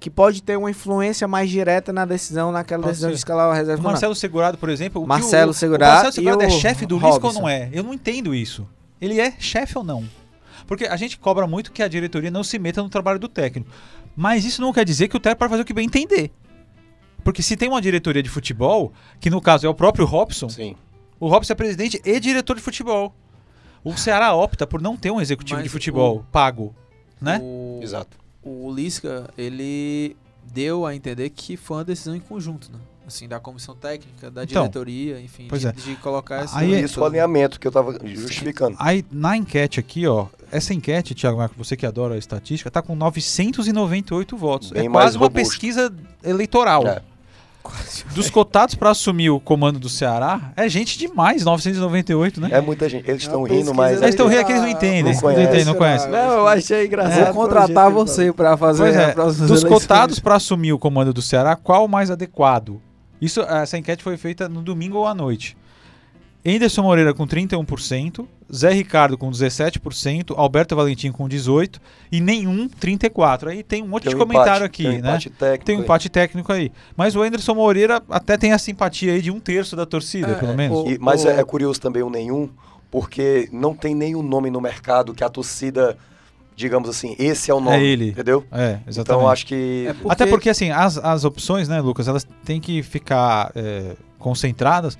que 0.00 0.08
pode 0.10 0.42
ter 0.42 0.56
uma 0.56 0.70
influência 0.70 1.28
mais 1.28 1.50
direta 1.50 1.92
na 1.92 2.04
decisão, 2.06 2.50
naquela 2.50 2.82
Pode 2.82 2.92
decisão 2.92 3.10
ser. 3.10 3.14
de 3.14 3.18
escalar 3.18 3.50
o 3.50 3.52
reserva. 3.52 3.80
O. 3.82 3.84
Marcelo 3.84 4.14
Segurado, 4.14 4.56
por 4.58 4.68
exemplo. 4.70 5.00
o 5.02 5.04
que 5.04 5.08
Marcelo 5.08 5.50
o, 5.50 5.54
Segurado 5.54 5.92
O 5.92 5.94
Marcelo 5.94 6.12
Segurado 6.14 6.42
e 6.42 6.44
é 6.46 6.48
o 6.48 6.50
chefe 6.60 6.86
do 6.86 6.94
Lisca 6.96 7.08
ou 7.08 7.20
Robson. 7.20 7.40
não 7.42 7.48
é? 7.48 7.68
Eu 7.72 7.82
não 7.82 7.92
entendo 7.92 8.34
isso. 8.34 8.66
Ele 9.00 9.20
é 9.20 9.32
chefe 9.38 9.76
ou 9.76 9.84
não? 9.84 10.04
Porque 10.66 10.86
a 10.86 10.96
gente 10.96 11.18
cobra 11.18 11.46
muito 11.46 11.70
que 11.70 11.82
a 11.82 11.88
diretoria 11.88 12.30
não 12.30 12.42
se 12.42 12.58
meta 12.58 12.82
no 12.82 12.88
trabalho 12.88 13.18
do 13.18 13.28
técnico. 13.28 13.70
Mas 14.16 14.44
isso 14.44 14.60
não 14.62 14.72
quer 14.72 14.84
dizer 14.84 15.08
que 15.08 15.16
o 15.16 15.20
técnico 15.20 15.38
pode 15.40 15.50
fazer 15.50 15.62
o 15.62 15.64
que 15.66 15.72
bem 15.72 15.86
entender. 15.86 16.30
Porque 17.20 17.42
se 17.42 17.56
tem 17.56 17.68
uma 17.68 17.80
diretoria 17.80 18.22
de 18.22 18.28
futebol, 18.28 18.92
que 19.20 19.30
no 19.30 19.40
caso 19.40 19.66
é 19.66 19.68
o 19.70 19.74
próprio 19.74 20.04
Robson, 20.06 20.48
Sim. 20.48 20.74
o 21.18 21.28
Robson 21.28 21.52
é 21.52 21.56
presidente 21.56 22.00
e 22.04 22.20
diretor 22.20 22.56
de 22.56 22.62
futebol. 22.62 23.14
O 23.82 23.96
Ceará 23.96 24.34
opta 24.34 24.66
por 24.66 24.80
não 24.82 24.96
ter 24.96 25.10
um 25.10 25.20
executivo 25.20 25.56
Mas 25.56 25.64
de 25.64 25.70
futebol 25.70 26.24
pago, 26.30 26.74
né? 27.20 27.40
O, 27.42 27.80
Exato. 27.82 28.16
o 28.42 28.70
Lisca, 28.72 29.30
ele 29.38 30.16
deu 30.52 30.84
a 30.84 30.94
entender 30.94 31.30
que 31.30 31.56
foi 31.56 31.78
uma 31.78 31.84
decisão 31.84 32.14
em 32.14 32.20
conjunto, 32.20 32.70
né? 32.70 32.78
Assim, 33.06 33.26
da 33.26 33.40
comissão 33.40 33.74
técnica, 33.74 34.30
da 34.30 34.44
Então, 34.44 34.62
diretoria, 34.62 35.20
enfim, 35.20 35.46
pois 35.48 35.62
de, 35.62 35.68
é. 35.68 35.72
de 35.72 35.96
colocar 35.96 36.44
essa... 36.44 36.58
Aí 36.58 36.74
é- 36.74 36.80
Isso 36.82 37.00
o 37.00 37.04
alinhamento 37.04 37.58
que 37.58 37.66
eu 37.66 37.72
tava 37.72 37.98
justificando. 38.06 38.76
Aí, 38.78 39.04
na 39.10 39.36
enquete 39.36 39.80
aqui, 39.80 40.06
ó, 40.06 40.26
essa 40.52 40.72
enquete, 40.72 41.14
Thiago 41.14 41.38
Marco, 41.38 41.54
você 41.56 41.76
que 41.76 41.84
adora 41.84 42.14
a 42.14 42.18
estatística, 42.18 42.70
tá 42.70 42.80
com 42.82 42.94
998 42.94 44.36
votos. 44.36 44.70
Bem 44.70 44.86
é 44.86 44.90
quase 44.90 45.16
uma 45.16 45.30
pesquisa 45.30 45.92
eleitoral. 46.22 46.86
É. 46.86 47.02
Dos 48.14 48.28
cotados 48.30 48.74
pra 48.74 48.90
assumir 48.90 49.30
o 49.30 49.38
comando 49.38 49.78
do 49.78 49.88
Ceará, 49.88 50.52
é 50.56 50.68
gente 50.68 50.98
demais, 50.98 51.44
998, 51.44 52.40
né? 52.40 52.48
É 52.50 52.60
muita 52.60 52.88
gente. 52.88 53.08
Eles 53.08 53.22
estão 53.22 53.42
rindo, 53.44 53.72
mas. 53.74 53.98
Eles 54.00 54.10
estão 54.14 54.26
rindo 54.26 54.40
aqui, 54.40 54.52
eles 54.52 54.62
não 54.62 54.68
entendem. 54.68 55.14
Não 55.14 55.20
Não, 55.22 55.30
entendem, 55.32 55.64
não 55.64 55.74
conhecem. 55.74 56.10
Não, 56.10 56.18
eu 56.38 56.48
achei 56.48 56.86
engraçado. 56.86 57.32
Vou 57.34 57.44
contratar 57.44 57.90
você 57.90 58.32
pra 58.32 58.56
fazer 58.56 58.82
Pois 58.82 58.96
é, 58.96 59.14
dos 59.14 59.38
eleições. 59.40 59.64
cotados 59.64 60.18
pra 60.18 60.36
assumir 60.36 60.72
o 60.72 60.78
comando 60.78 61.12
do 61.12 61.22
Ceará, 61.22 61.54
qual 61.56 61.84
o 61.84 61.88
mais 61.88 62.10
adequado? 62.10 62.80
Isso, 63.20 63.40
essa 63.42 63.76
enquete 63.76 64.02
foi 64.02 64.16
feita 64.16 64.48
no 64.48 64.62
domingo 64.62 64.96
ou 64.98 65.06
à 65.06 65.14
noite. 65.14 65.56
Anderson 66.44 66.82
Moreira 66.82 67.12
com 67.12 67.26
31%, 67.26 68.26
Zé 68.54 68.72
Ricardo 68.72 69.18
com 69.18 69.30
17%, 69.30 70.32
Alberto 70.36 70.74
Valentim 70.74 71.12
com 71.12 71.28
18% 71.28 71.76
e 72.10 72.20
nenhum 72.20 72.68
34%. 72.68 73.48
Aí 73.48 73.62
tem 73.62 73.82
um 73.82 73.88
monte 73.88 74.04
Tem 74.04 74.10
de 74.10 74.16
um 74.16 74.18
comentário 74.18 74.64
empate, 74.64 74.64
aqui, 74.64 74.82
tem 74.84 74.90
um 74.90 74.92
né? 75.02 75.08
empate 75.10 75.30
técnico 75.30 75.64
Tem 75.66 75.74
um 75.74 75.78
aí. 75.78 75.84
empate 75.84 76.08
técnico 76.08 76.52
aí. 76.52 76.72
Mas 76.96 77.14
o 77.14 77.22
Anderson 77.22 77.54
Moreira 77.54 78.02
até 78.08 78.36
tem 78.38 78.52
a 78.52 78.58
simpatia 78.58 79.12
aí 79.12 79.20
de 79.20 79.30
um 79.30 79.38
terço 79.38 79.76
da 79.76 79.84
torcida, 79.84 80.32
É, 80.32 80.34
pelo 80.34 80.54
menos. 80.56 80.78
o- 80.78 80.90
E- 80.90 80.98
mas 80.98 81.24
o- 81.24 81.28
é, 81.28 81.38
é 81.40 81.44
curioso 81.44 81.78
também 81.80 82.02
o 82.02 82.08
nenhum, 82.10 82.48
porque 82.90 83.48
não 83.52 83.74
tem 83.74 83.94
nenhum 83.94 84.22
nome 84.22 84.50
no 84.50 84.60
mercado 84.62 85.12
que 85.12 85.22
a 85.22 85.28
torcida, 85.28 85.96
digamos 86.56 86.88
assim, 86.88 87.14
esse 87.18 87.50
é 87.50 87.54
o 87.54 87.60
nome. 87.60 87.76
É 87.76 87.82
ele. 87.84 88.08
Entendeu? 88.08 88.44
É, 88.50 88.78
exatamente. 88.88 89.00
Então 89.00 89.28
acho 89.28 89.46
que. 89.46 89.84
É 89.88 89.92
porque- 89.92 90.10
Até 90.10 90.26
porque, 90.26 90.48
assim, 90.48 90.70
as, 90.70 90.96
as 90.96 91.24
opções, 91.24 91.68
né, 91.68 91.80
Lucas, 91.82 92.08
elas 92.08 92.26
têm 92.44 92.60
que 92.60 92.82
ficar 92.82 93.52
é, 93.54 93.94
concentradas 94.18 94.98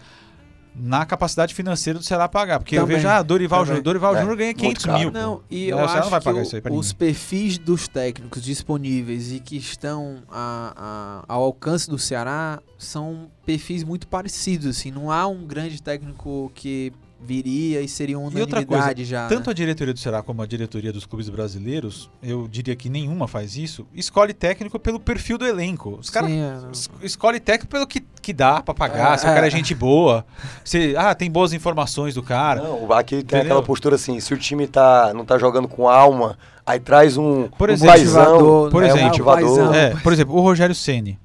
na 0.83 1.05
capacidade 1.05 1.55
financeira 1.55 1.99
do 1.99 2.05
Ceará 2.05 2.29
pagar. 2.29 2.59
Porque 2.59 2.77
eu 2.77 2.83
Também, 2.83 2.97
vejo, 2.97 3.09
ah, 3.09 3.23
Dorival. 3.23 3.64
Júnior. 3.66 3.83
Dorival 3.83 4.16
É, 4.16 4.21
Júnior 4.21 4.37
ganha 4.37 4.49
muito 4.49 4.61
500 4.61 4.85
caro. 4.87 4.99
mil. 4.99 5.11
Não, 5.11 5.43
e 5.51 5.71
Não, 5.71 5.79
eu 5.79 5.85
o 5.85 5.88
Ceará 5.88 5.93
acho 5.93 6.03
não 6.05 6.11
vai 6.11 6.21
pagar 6.21 6.38
o- 6.38 6.43
isso 6.43 6.57
aí 6.57 6.62
pra 6.62 6.73
os 6.73 6.87
ninguém. 6.87 6.99
perfis 6.99 7.59
dos 7.59 7.87
técnicos 7.88 8.43
disponíveis 8.43 9.33
e 9.33 9.40
que 9.40 9.57
estão 9.57 10.23
a- 10.31 11.23
a- 11.29 11.33
ao 11.35 11.43
alcance 11.43 11.88
do 11.88 11.99
Ceará 11.99 12.61
são 12.79 13.31
perfis 13.45 13.85
muito 13.85 14.07
parecidos, 14.09 14.66
assim, 14.66 14.90
não 14.90 15.11
há 15.11 15.27
um 15.27 15.47
grande 15.47 15.83
técnico 15.83 16.51
que 16.55 16.93
viria 17.22 17.80
e 17.80 17.88
seria 17.88 18.18
uma 18.18 18.30
E 18.30 18.40
outra 18.40 18.61
unanimidade 18.61 19.04
já. 19.04 19.28
Tanto 19.28 19.46
né? 19.46 19.50
a 19.50 19.54
diretoria 19.54 19.92
do 19.92 20.00
Ceará 20.00 20.22
como 20.22 20.42
a 20.42 20.46
diretoria 20.46 20.92
dos 20.92 21.04
clubes 21.04 21.28
brasileiros, 21.28 22.11
eu 22.22 22.48
diria 22.48 22.74
que 22.74 22.88
nenhuma 22.88 23.28
faz 23.28 23.56
isso, 23.56 23.87
escolhe 23.94 24.33
técnico 24.33 24.78
pelo 24.78 24.98
perfil 24.98 25.37
do 25.37 25.46
elenco. 25.46 25.98
Os 26.00 26.11
caras 26.11 26.30
é, 26.30 26.59
escolhe 27.02 27.38
técnico 27.38 27.70
pelo 27.70 27.87
que, 27.87 28.00
que 28.22 28.33
dá 28.33 28.62
pra 28.62 28.72
pagar, 28.74 29.14
É, 29.14 29.18
se 29.18 29.24
o 29.26 29.28
cara 29.28 29.46
é 29.46 29.48
é. 29.48 29.50
gente 29.50 29.74
boa, 29.74 30.24
se 30.64 30.94
ah, 30.96 31.14
tem 31.14 31.30
boas 31.30 31.52
informações 31.52 32.14
do 32.14 32.22
cara. 32.22 32.62
Não, 32.62 32.90
aqui 32.92 33.16
tem 33.16 33.20
Entendeu? 33.20 33.42
aquela 33.42 33.62
postura 33.62 33.96
assim, 33.96 34.18
se 34.18 34.33
o 34.33 34.38
time 34.38 34.66
tá, 34.66 35.12
não 35.14 35.24
tá 35.24 35.38
jogando 35.38 35.68
com 35.68 35.88
alma, 35.88 36.38
aí 36.64 36.80
traz 36.80 37.16
um, 37.16 37.48
Por 37.48 37.68
um 37.68 37.72
exemplo, 37.72 37.94
paizão, 37.94 38.22
motivador, 38.22 38.70
por 38.70 38.83
né? 38.83 38.88
exemplo, 38.88 39.04
Um 39.04 39.09
motivador. 39.09 39.74
É, 39.74 39.90
por 39.96 40.12
exemplo, 40.12 40.35
o 40.37 40.40
Rogério 40.40 40.74
Ceni, 40.74 41.18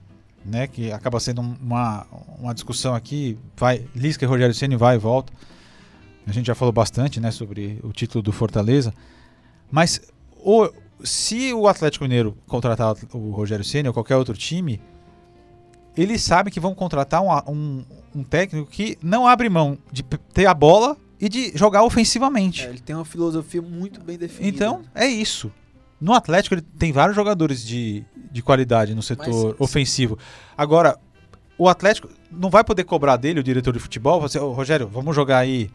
né, 0.45 0.67
que 0.67 0.91
acaba 0.91 1.19
sendo 1.19 1.41
uma, 1.41 2.05
uma 2.39 2.53
discussão 2.53 2.93
aqui, 2.93 3.37
vai, 3.57 3.83
Lisca 3.95 4.25
e 4.25 4.27
Rogério 4.27 4.53
Ceni 4.53 4.75
vai 4.75 4.95
e 4.95 4.99
volta. 4.99 5.31
A 6.27 6.31
gente 6.31 6.47
já 6.47 6.55
falou 6.55 6.71
bastante, 6.71 7.19
né, 7.19 7.31
sobre 7.31 7.79
o 7.83 7.91
título 7.91 8.21
do 8.21 8.31
Fortaleza. 8.31 8.93
Mas 9.71 10.01
o, 10.43 10.69
se 11.03 11.53
o 11.53 11.67
Atlético 11.67 12.03
Mineiro 12.05 12.37
contratar 12.47 12.95
o 13.13 13.31
Rogério 13.31 13.63
Ceni 13.63 13.87
ou 13.87 13.93
qualquer 13.93 14.15
outro 14.15 14.35
time, 14.35 14.81
eles 15.95 16.21
sabem 16.21 16.51
que 16.51 16.59
vão 16.59 16.73
contratar 16.75 17.21
um, 17.21 17.51
um, 17.51 17.85
um 18.15 18.23
técnico 18.23 18.69
que 18.69 18.97
não 19.01 19.27
abre 19.27 19.49
mão 19.49 19.77
de 19.91 20.03
ter 20.03 20.45
a 20.45 20.53
bola 20.53 20.97
e 21.19 21.29
de 21.29 21.51
jogar 21.55 21.83
ofensivamente. 21.83 22.65
É, 22.65 22.69
ele 22.69 22.79
tem 22.79 22.95
uma 22.95 23.05
filosofia 23.05 23.61
muito 23.61 24.01
bem 24.01 24.17
definida. 24.17 24.47
Então, 24.55 24.81
é 24.93 25.05
isso. 25.07 25.51
No 26.01 26.13
Atlético, 26.13 26.55
ele 26.55 26.61
tem 26.61 26.91
vários 26.91 27.15
jogadores 27.15 27.65
de, 27.65 28.03
de 28.31 28.41
qualidade 28.41 28.93
no 28.93 29.01
setor 29.01 29.51
Mas- 29.51 29.55
ofensivo. 29.61 30.17
Agora, 30.57 30.97
o 31.57 31.69
Atlético 31.69 32.09
não 32.29 32.49
vai 32.49 32.63
poder 32.63 32.83
cobrar 32.83 33.15
dele, 33.15 33.39
o 33.39 33.43
diretor 33.43 33.71
de 33.71 33.79
futebol, 33.79 34.19
você, 34.19 34.37
"Ô, 34.37 34.51
Rogério, 34.51 34.87
vamos 34.89 35.15
jogar 35.15 35.37
aí 35.37 35.69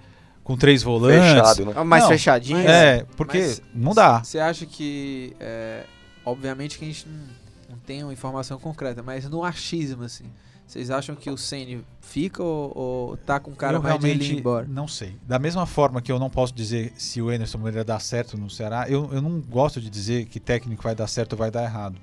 com 0.51 0.57
três 0.57 0.83
volantes. 0.83 1.29
Fechado, 1.31 1.67
né? 1.67 1.73
Ah, 1.77 1.85
Mais 1.85 2.03
Não, 2.03 2.11
fechadinho. 2.11 2.59
mas- 2.59 2.67
É, 2.67 3.07
porque 3.17 3.39
Mas 3.39 3.63
não 3.73 3.95
dá. 3.95 4.23
Você 4.25 4.41
acha 4.41 4.67
que, 4.67 5.37
é, 5.39 5.85
obviamente 6.25 6.77
que 6.77 6.85
a 6.85 6.89
gente 6.89 7.07
não, 7.09 7.25
não 7.71 7.79
tem 7.79 8.03
uma 8.03 8.13
informação 8.13 8.59
concreta, 8.59 9.01
mas 9.01 9.29
no 9.29 9.45
achismo, 9.45 10.03
assim, 10.03 10.25
vocês 10.67 10.91
acham 10.91 11.15
que 11.15 11.31
o 11.31 11.37
Ceni 11.39 11.85
fica 12.01 12.43
ou, 12.43 12.73
ou 12.77 13.17
tá 13.17 13.39
com 13.39 13.53
cara 13.53 13.77
eu 13.77 13.83
mais 13.83 13.99
de 14.01 14.07
ele 14.09 14.15
ir 14.15 14.19
realmente 14.19 14.41
embora? 14.41 14.67
não 14.69 14.89
sei. 14.89 15.17
Da 15.27 15.39
mesma 15.39 15.67
forma 15.67 16.03
que 16.03 16.11
eu 16.11 16.19
não 16.19 16.29
posso 16.29 16.53
dizer 16.53 16.93
se 16.97 17.23
o 17.23 17.29
Anderson 17.29 17.59
Moreira 17.59 17.85
dá 17.85 17.99
certo 18.01 18.37
no 18.37 18.51
Ceará, 18.51 18.87
eu, 18.89 19.09
eu 19.13 19.23
não 19.23 19.41
gosto 19.41 19.81
de 19.81 19.89
dizer 19.89 20.25
que 20.27 20.41
técnico 20.41 20.83
vai 20.83 20.95
dar 20.97 21.07
certo 21.07 21.33
ou 21.35 21.39
vai 21.39 21.51
dar 21.51 21.63
errado. 21.63 21.97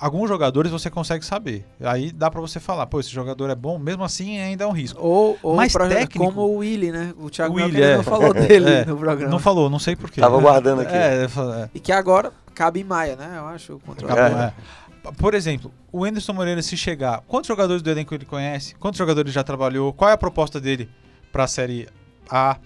Alguns 0.00 0.28
jogadores 0.30 0.72
você 0.72 0.88
consegue 0.88 1.24
saber. 1.26 1.66
Aí 1.78 2.10
dá 2.10 2.30
pra 2.30 2.40
você 2.40 2.58
falar, 2.58 2.86
pô, 2.86 2.98
esse 3.00 3.10
jogador 3.10 3.50
é 3.50 3.54
bom, 3.54 3.78
mesmo 3.78 4.02
assim 4.02 4.38
ainda 4.38 4.64
é 4.64 4.66
um 4.66 4.70
risco. 4.72 4.98
Ou, 5.00 5.38
ou 5.42 5.56
Mas 5.56 5.72
pra- 5.74 5.88
técnico- 5.88 6.24
como 6.24 6.40
o 6.40 6.56
Willy, 6.58 6.90
né? 6.90 7.12
O 7.18 7.28
Thiago 7.28 7.54
Willy, 7.56 7.82
é. 7.82 7.96
não 7.98 8.02
falou 8.04 8.32
dele 8.34 8.70
É, 8.70 8.84
no 8.86 8.96
programa. 8.96 9.30
Não 9.30 9.38
falou, 9.38 9.68
não 9.68 9.78
sei 9.78 9.94
porquê. 9.94 10.20
Tava 10.22 10.40
guardando 10.40 10.80
aqui. 10.80 10.94
É, 10.94 11.24
é. 11.24 11.70
E 11.74 11.78
que 11.78 11.92
agora 11.92 12.32
cabe 12.54 12.80
em 12.80 12.84
Maia, 12.84 13.14
né? 13.14 13.34
Eu 13.36 13.46
acho. 13.48 13.74
O 13.74 13.80
É. 14.10 14.46
é. 14.46 15.12
Por 15.18 15.34
exemplo, 15.34 15.70
o 15.92 16.04
Anderson 16.04 16.32
Moreira, 16.32 16.62
se 16.62 16.76
chegar, 16.76 17.22
quantos 17.28 17.48
jogadores 17.48 17.82
do 17.82 17.90
elenco 17.90 18.14
ele 18.14 18.24
conhece? 18.24 18.74
Quantos 18.76 18.96
jogadores 18.98 19.32
já 19.32 19.42
trabalhou? 19.44 19.92
Qual 19.92 20.08
é 20.10 20.14
a 20.14 20.18
proposta 20.18 20.58
dele 20.60 20.88
para 21.32 21.44
a 21.44 21.46
Série 21.46 21.88
A? 22.30 22.56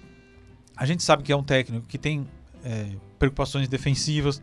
A 0.76 0.86
gente 0.86 1.02
sabe 1.02 1.22
que 1.22 1.32
é 1.32 1.36
um 1.36 1.42
técnico 1.44 1.86
que 1.86 1.98
tem 1.98 2.26
é, 2.64 2.86
preocupações 3.18 3.68
defensivas. 3.68 4.40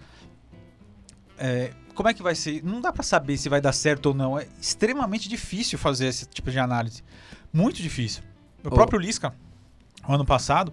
É, 1.43 1.71
como 1.95 2.07
é 2.07 2.13
que 2.13 2.21
vai 2.21 2.35
ser? 2.35 2.63
Não 2.63 2.79
dá 2.79 2.93
para 2.93 3.03
saber 3.03 3.35
se 3.37 3.49
vai 3.49 3.59
dar 3.59 3.73
certo 3.73 4.07
ou 4.07 4.13
não. 4.13 4.37
É 4.37 4.47
extremamente 4.61 5.27
difícil 5.27 5.77
fazer 5.79 6.05
esse 6.07 6.25
tipo 6.27 6.51
de 6.51 6.59
análise. 6.59 7.03
Muito 7.51 7.81
difícil. 7.81 8.23
O 8.63 8.67
Oh. 8.67 8.71
próprio 8.71 8.99
Lisca, 8.99 9.33
no 10.07 10.13
ano 10.15 10.25
passado, 10.25 10.71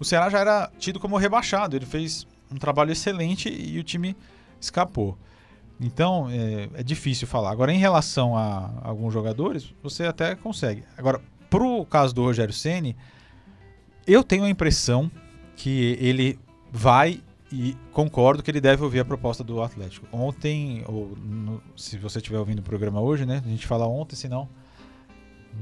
o 0.00 0.04
Ceará 0.04 0.30
já 0.30 0.38
era 0.40 0.70
tido 0.78 0.98
como 0.98 1.16
rebaixado. 1.18 1.76
Ele 1.76 1.84
fez 1.86 2.26
um 2.50 2.56
trabalho 2.56 2.90
excelente 2.90 3.48
e 3.48 3.78
o 3.78 3.82
time 3.84 4.16
escapou. 4.60 5.16
Então, 5.80 6.28
é, 6.30 6.68
é 6.80 6.82
difícil 6.82 7.26
falar. 7.26 7.50
Agora, 7.50 7.72
em 7.72 7.78
relação 7.78 8.36
a 8.36 8.72
alguns 8.82 9.12
jogadores, 9.12 9.74
você 9.82 10.04
até 10.04 10.34
consegue. 10.34 10.84
Agora, 10.96 11.20
pro 11.50 11.84
caso 11.86 12.14
do 12.14 12.22
Rogério 12.22 12.54
Ceni, 12.54 12.96
eu 14.06 14.24
tenho 14.24 14.44
a 14.44 14.50
impressão 14.50 15.10
que 15.56 15.96
ele 16.00 16.38
vai 16.70 17.20
e 17.52 17.76
concordo 17.92 18.42
que 18.42 18.50
ele 18.50 18.60
deve 18.60 18.82
ouvir 18.82 19.00
a 19.00 19.04
proposta 19.04 19.44
do 19.44 19.62
Atlético. 19.62 20.06
Ontem, 20.10 20.82
ou 20.86 21.16
no- 21.22 21.62
se 21.76 21.98
você 21.98 22.18
estiver 22.18 22.38
ouvindo 22.38 22.60
o 22.60 22.62
programa 22.62 23.00
hoje, 23.00 23.26
né? 23.26 23.42
A 23.44 23.48
gente 23.48 23.66
fala 23.66 23.86
ontem, 23.86 24.16
se 24.16 24.28
não, 24.28 24.48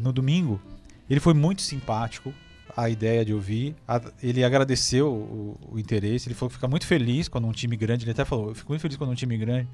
no 0.00 0.12
domingo, 0.12 0.61
ele 1.09 1.20
foi 1.20 1.35
muito 1.35 1.62
simpático 1.62 2.32
a 2.76 2.88
ideia 2.88 3.24
de 3.24 3.34
ouvir. 3.34 3.74
A- 3.88 4.01
ele 4.22 4.45
agradeceu 4.45 5.09
o, 5.12 5.59
o 5.72 5.78
interesse. 5.78 6.28
Ele 6.28 6.34
falou 6.34 6.49
que 6.51 6.55
fica 6.57 6.68
muito 6.68 6.86
feliz 6.86 7.28
quando 7.28 7.47
um 7.47 7.53
time 7.53 7.76
grande. 7.76 8.05
Ele 8.05 8.12
até 8.12 8.24
falou: 8.24 8.49
Eu 8.51 8.55
fico 8.55 8.70
muito 8.70 8.82
feliz 8.82 8.97
quando 8.97 9.11
um 9.11 9.14
time 9.14 9.36
grande 9.36 9.68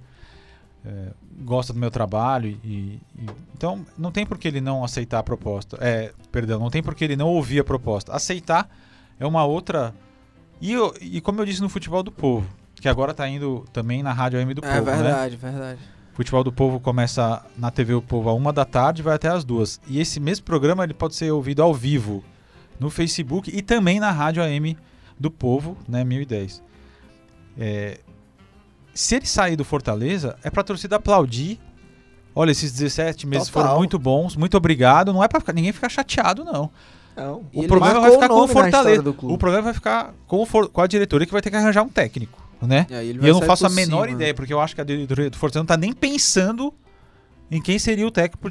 é, 0.84 1.08
gosta 1.44 1.72
do 1.74 1.78
meu 1.78 1.90
trabalho. 1.90 2.58
E, 2.64 2.68
e- 3.18 3.26
então, 3.54 3.84
não 3.98 4.10
tem 4.10 4.24
por 4.24 4.38
que 4.38 4.48
ele 4.48 4.60
não 4.62 4.82
aceitar 4.82 5.18
a 5.18 5.22
proposta. 5.22 5.76
É, 5.80 6.12
perdão, 6.32 6.58
não 6.58 6.70
tem 6.70 6.82
por 6.82 6.94
que 6.94 7.04
ele 7.04 7.16
não 7.16 7.28
ouvir 7.28 7.60
a 7.60 7.64
proposta. 7.64 8.12
Aceitar 8.12 8.68
é 9.20 9.26
uma 9.26 9.44
outra. 9.44 9.94
E, 10.60 10.72
eu- 10.72 10.94
e 11.00 11.20
como 11.20 11.40
eu 11.40 11.44
disse 11.46 11.60
no 11.60 11.68
Futebol 11.68 12.02
do 12.02 12.10
Povo, 12.12 12.46
que 12.80 12.88
agora 12.88 13.12
tá 13.14 13.28
indo 13.28 13.64
também 13.72 14.02
na 14.02 14.12
Rádio 14.12 14.38
AM 14.38 14.54
do 14.54 14.64
É 14.64 14.78
Povo, 14.78 14.90
né? 14.90 14.96
verdade, 15.02 15.36
verdade. 15.36 15.80
Futebol 16.14 16.42
do 16.42 16.52
Povo 16.52 16.80
começa 16.80 17.44
na 17.58 17.70
TV 17.70 17.92
O 17.94 18.00
Povo 18.02 18.28
a 18.30 18.34
uma 18.34 18.52
da 18.52 18.64
tarde 18.64 19.02
e 19.02 19.04
vai 19.04 19.14
até 19.14 19.28
as 19.28 19.44
duas. 19.44 19.80
E 19.86 20.00
esse 20.00 20.18
mesmo 20.18 20.44
programa 20.46 20.82
ele 20.84 20.94
pode 20.94 21.14
ser 21.14 21.30
ouvido 21.30 21.62
ao 21.62 21.74
vivo 21.74 22.24
no 22.80 22.88
Facebook 22.88 23.50
e 23.54 23.60
também 23.60 24.00
na 24.00 24.10
Rádio 24.10 24.42
AM 24.42 24.76
do 25.20 25.30
Povo, 25.30 25.76
né, 25.86 26.04
1010. 26.04 26.62
É, 27.58 27.98
se 28.94 29.14
ele 29.16 29.26
sair 29.26 29.56
do 29.56 29.64
Fortaleza, 29.64 30.36
é 30.42 30.48
pra 30.50 30.62
torcida 30.62 30.96
aplaudir. 30.96 31.60
Olha, 32.34 32.50
esses 32.50 32.72
17 32.72 33.26
meses 33.26 33.48
Total. 33.48 33.62
foram 33.68 33.78
muito 33.78 33.98
bons, 33.98 34.36
muito 34.36 34.56
obrigado. 34.56 35.12
Não 35.12 35.22
é 35.24 35.28
pra 35.28 35.40
ficar- 35.40 35.52
ninguém 35.54 35.72
ficar 35.72 35.88
chateado, 35.88 36.44
não. 36.44 36.70
Não. 37.16 37.44
O 37.54 37.66
problema 37.66 38.00
vai 38.00 38.10
ficar 38.12 38.28
com 38.28 38.40
o 38.40 38.48
Fortaleza. 38.48 39.02
Do 39.02 39.14
clube. 39.14 39.34
O 39.34 39.38
problema 39.38 39.62
vai 39.64 39.74
ficar 39.74 40.12
com, 40.26 40.44
For- 40.44 40.68
com 40.68 40.80
a 40.82 40.86
diretoria 40.86 41.26
que 41.26 41.32
vai 41.32 41.40
ter 41.42 41.50
que 41.50 41.56
arranjar 41.56 41.82
um 41.82 41.88
técnico, 41.88 42.38
né? 42.60 42.86
E, 42.90 42.94
ele 42.94 43.12
E 43.12 43.18
vai 43.20 43.30
eu 43.30 43.34
não 43.34 43.42
faço 43.42 43.66
a 43.66 43.70
menor 43.70 44.06
cima. 44.06 44.16
ideia, 44.16 44.34
porque 44.34 44.52
eu 44.52 44.60
acho 44.60 44.74
que 44.74 44.80
a 44.80 44.84
diretoria 44.84 45.30
do 45.30 45.36
Fortaleza 45.38 45.60
não 45.60 45.66
tá 45.66 45.76
nem 45.76 45.92
pensando 45.92 46.72
em 47.50 47.60
quem 47.62 47.78
seria 47.78 48.06
o 48.06 48.10
técnico 48.10 48.48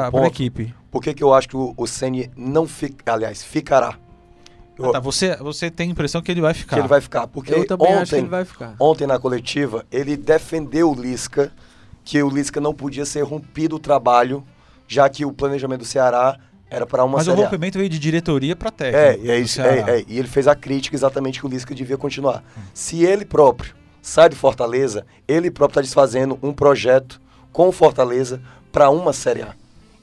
aí 0.00 0.08
é 0.08 0.10
ponto. 0.10 0.26
equipe. 0.26 0.74
Por 0.90 1.02
que, 1.02 1.12
que 1.14 1.22
eu 1.22 1.32
acho 1.34 1.48
que 1.48 1.56
o, 1.56 1.74
o 1.76 1.86
Ceni 1.86 2.30
não 2.36 2.66
fica, 2.66 3.12
aliás, 3.12 3.44
ficará? 3.44 3.94
Eu- 4.76 4.86
Ah, 4.90 4.92
tá, 4.92 5.00
você, 5.00 5.36
você 5.36 5.70
tem 5.70 5.88
a 5.88 5.92
impressão 5.92 6.22
que 6.22 6.30
ele 6.32 6.40
vai 6.40 6.54
ficar. 6.54 6.76
que 6.76 6.80
ele 6.80 6.88
vai 6.88 7.00
ficar. 7.00 7.26
Porque 7.26 7.52
Eu 7.52 7.66
também 7.66 7.88
ontem, 7.88 8.00
acho 8.02 8.10
que 8.12 8.16
ele 8.18 8.28
vai 8.28 8.44
ficar. 8.44 8.74
ontem 8.80 9.06
na 9.06 9.18
coletiva, 9.18 9.84
ele 9.92 10.16
defendeu 10.16 10.90
o 10.90 10.94
Lisca, 11.00 11.52
que 12.04 12.22
o 12.22 12.28
Lisca 12.30 12.60
não 12.60 12.72
podia 12.72 13.04
ser 13.04 13.22
rompido 13.22 13.76
o 13.76 13.78
trabalho, 13.78 14.42
já 14.86 15.06
que 15.08 15.24
o 15.26 15.32
planejamento 15.32 15.80
do 15.80 15.84
Ceará 15.84 16.38
era 16.70 16.86
para 16.86 17.04
uma 17.04 17.16
Mas 17.18 17.26
o 17.26 17.30
Série 17.30 17.42
A. 17.42 17.44
rompimento 17.44 17.78
veio 17.78 17.88
de 17.90 17.98
diretoria 17.98 18.54
pra 18.56 18.68
É, 18.68 18.72
técnico. 18.72 19.26
e 19.26 19.30
é 19.30 19.38
isso, 19.38 19.60
é, 19.62 19.78
é, 20.00 20.04
e 20.06 20.18
ele 20.18 20.28
fez 20.28 20.46
a 20.48 20.54
crítica 20.54 20.94
exatamente 20.96 21.40
que 21.40 21.46
o 21.46 21.48
Lisca 21.48 21.74
devia 21.74 21.96
continuar. 21.96 22.42
Se 22.74 23.04
ele 23.04 23.24
próprio 23.24 23.74
sai 24.02 24.28
do 24.28 24.36
Fortaleza, 24.36 25.04
ele 25.26 25.50
próprio 25.50 25.72
está 25.72 25.80
desfazendo 25.82 26.38
um 26.42 26.52
projeto 26.52 27.20
com 27.52 27.68
o 27.68 27.72
Fortaleza 27.72 28.40
para 28.72 28.90
uma 28.90 29.12
Série 29.12 29.42
A. 29.42 29.54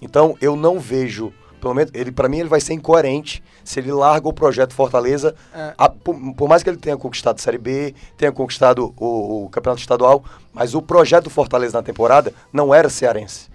Então 0.01 0.35
eu 0.41 0.55
não 0.55 0.79
vejo, 0.79 1.31
pelo 1.61 1.73
menos 1.73 1.91
ele 1.93 2.11
para 2.11 2.27
mim 2.27 2.39
ele 2.39 2.49
vai 2.49 2.59
ser 2.59 2.73
incoerente 2.73 3.41
se 3.63 3.79
ele 3.79 3.91
larga 3.91 4.27
o 4.27 4.33
projeto 4.33 4.73
Fortaleza, 4.75 5.33
É. 5.55 5.73
a- 5.77 5.89
por, 5.89 6.15
por 6.35 6.47
mais 6.49 6.61
que 6.61 6.69
ele 6.69 6.77
tenha 6.77 6.97
conquistado 6.97 7.37
a 7.37 7.41
Série 7.41 7.57
B, 7.57 7.95
tenha 8.17 8.31
conquistado 8.31 8.93
o, 8.97 9.45
o 9.45 9.49
Campeonato 9.49 9.81
Estadual, 9.81 10.23
mas 10.53 10.75
o 10.75 10.81
projeto 10.81 11.29
Fortaleza 11.31 11.75
na 11.77 11.81
temporada 11.83 12.31
não 12.53 12.73
era 12.73 12.89
cearense, 12.89 13.47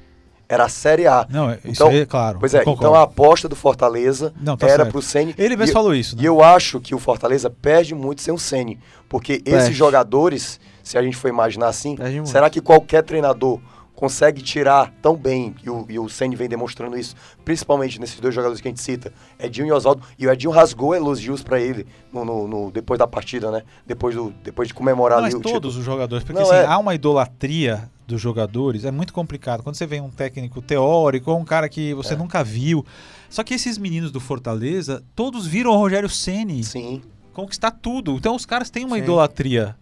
era 0.50 0.64
a 0.64 0.68
Série 0.68 1.06
A. 1.06 1.26
Não, 1.30 1.48
é- 1.48 1.54
isso 1.64 1.68
Então, 1.84 1.88
aí 1.88 2.00
é 2.00 2.06
claro. 2.06 2.38
Pois 2.40 2.52
é, 2.52 2.62
então 2.66 2.94
a 2.94 3.02
aposta 3.02 3.48
do 3.48 3.54
Fortaleza 3.54 4.34
Não, 4.40 4.56
tá 4.56 4.66
era 4.66 4.78
certo. 4.78 4.90
pro 4.92 5.00
Ceni. 5.00 5.34
Ele 5.38 5.56
mesmo 5.56 5.70
e- 5.70 5.72
falou 5.72 5.94
isso, 5.94 6.16
né? 6.16 6.22
E 6.22 6.26
eu 6.26 6.42
acho 6.42 6.80
que 6.80 6.94
o 6.94 6.98
Fortaleza 6.98 7.48
perde 7.48 7.94
muito 7.94 8.20
sem 8.20 8.34
o 8.34 8.38
Ceni, 8.38 8.78
porque 9.08 9.38
Perde. 9.38 9.58
esses 9.64 9.76
jogadores, 9.76 10.58
se 10.82 10.98
a 10.98 11.02
gente 11.02 11.16
for 11.16 11.28
imaginar 11.28 11.68
assim, 11.68 11.96
será 12.24 12.50
que 12.50 12.60
qualquer 12.60 13.02
treinador 13.04 13.60
consegue 13.94 14.40
tirar 14.40 14.90
tão 15.02 15.14
bem, 15.14 15.54
e 15.62 15.68
o, 15.68 15.84
e 15.86 15.98
o 15.98 16.08
Ceni 16.08 16.34
vem 16.34 16.48
demonstrando 16.48 16.96
isso, 16.96 17.14
principalmente 17.44 18.00
nesses 18.00 18.18
dois 18.18 18.34
jogadores 18.34 18.58
que 18.58 18.66
a 18.66 18.70
gente 18.70 18.80
cita, 18.80 19.12
Edinho 19.38 19.66
e 19.68 19.72
Oswaldo, 19.72 20.02
e 20.18 20.26
o 20.26 20.32
Edinho 20.32 20.50
rasgou 20.50 20.94
elogios 20.94 21.42
pra 21.42 21.60
ele 21.60 21.86
no, 22.10 22.24
no- 22.24 22.48
no- 22.48 22.70
depois 22.70 22.98
da 22.98 23.06
partida, 23.06 23.50
né? 23.50 23.62
Depois, 23.86 24.14
do, 24.14 24.32
depois 24.42 24.68
de 24.68 24.72
comemorar 24.74 25.18
Não, 25.18 25.26
ali 25.26 25.34
mas 25.34 25.40
o 25.40 25.42
todos 25.42 25.52
título. 25.74 25.78
os 25.80 25.84
jogadores, 25.84 26.24
porque 26.24 26.40
Não, 26.40 26.50
assim, 26.50 26.60
é. 26.60 26.64
há 26.64 26.78
uma 26.78 26.94
idolatria 26.94 27.90
dos 28.10 28.20
jogadores, 28.20 28.84
é 28.84 28.90
muito 28.90 29.12
complicado. 29.12 29.62
Quando 29.62 29.76
você 29.76 29.86
vê 29.86 30.00
um 30.00 30.10
técnico 30.10 30.60
teórico, 30.60 31.30
ou 31.30 31.38
um 31.38 31.44
cara 31.44 31.68
que 31.68 31.94
você 31.94 32.14
É. 32.14 32.16
nunca 32.16 32.44
viu. 32.44 32.84
Só 33.28 33.42
que 33.42 33.54
esses 33.54 33.78
meninos 33.78 34.10
do 34.10 34.20
Fortaleza, 34.20 35.02
todos 35.16 35.46
viram 35.46 35.70
o 35.70 35.76
Rogério 35.76 36.08
Ceni 36.08 36.62
Sim, 36.64 37.00
conquistar 37.32 37.70
tudo. 37.70 38.16
Então 38.16 38.34
os 38.34 38.44
caras 38.44 38.68
têm 38.70 38.84
uma 38.84 38.96
Sim. 38.96 39.02
idolatria. 39.02 39.76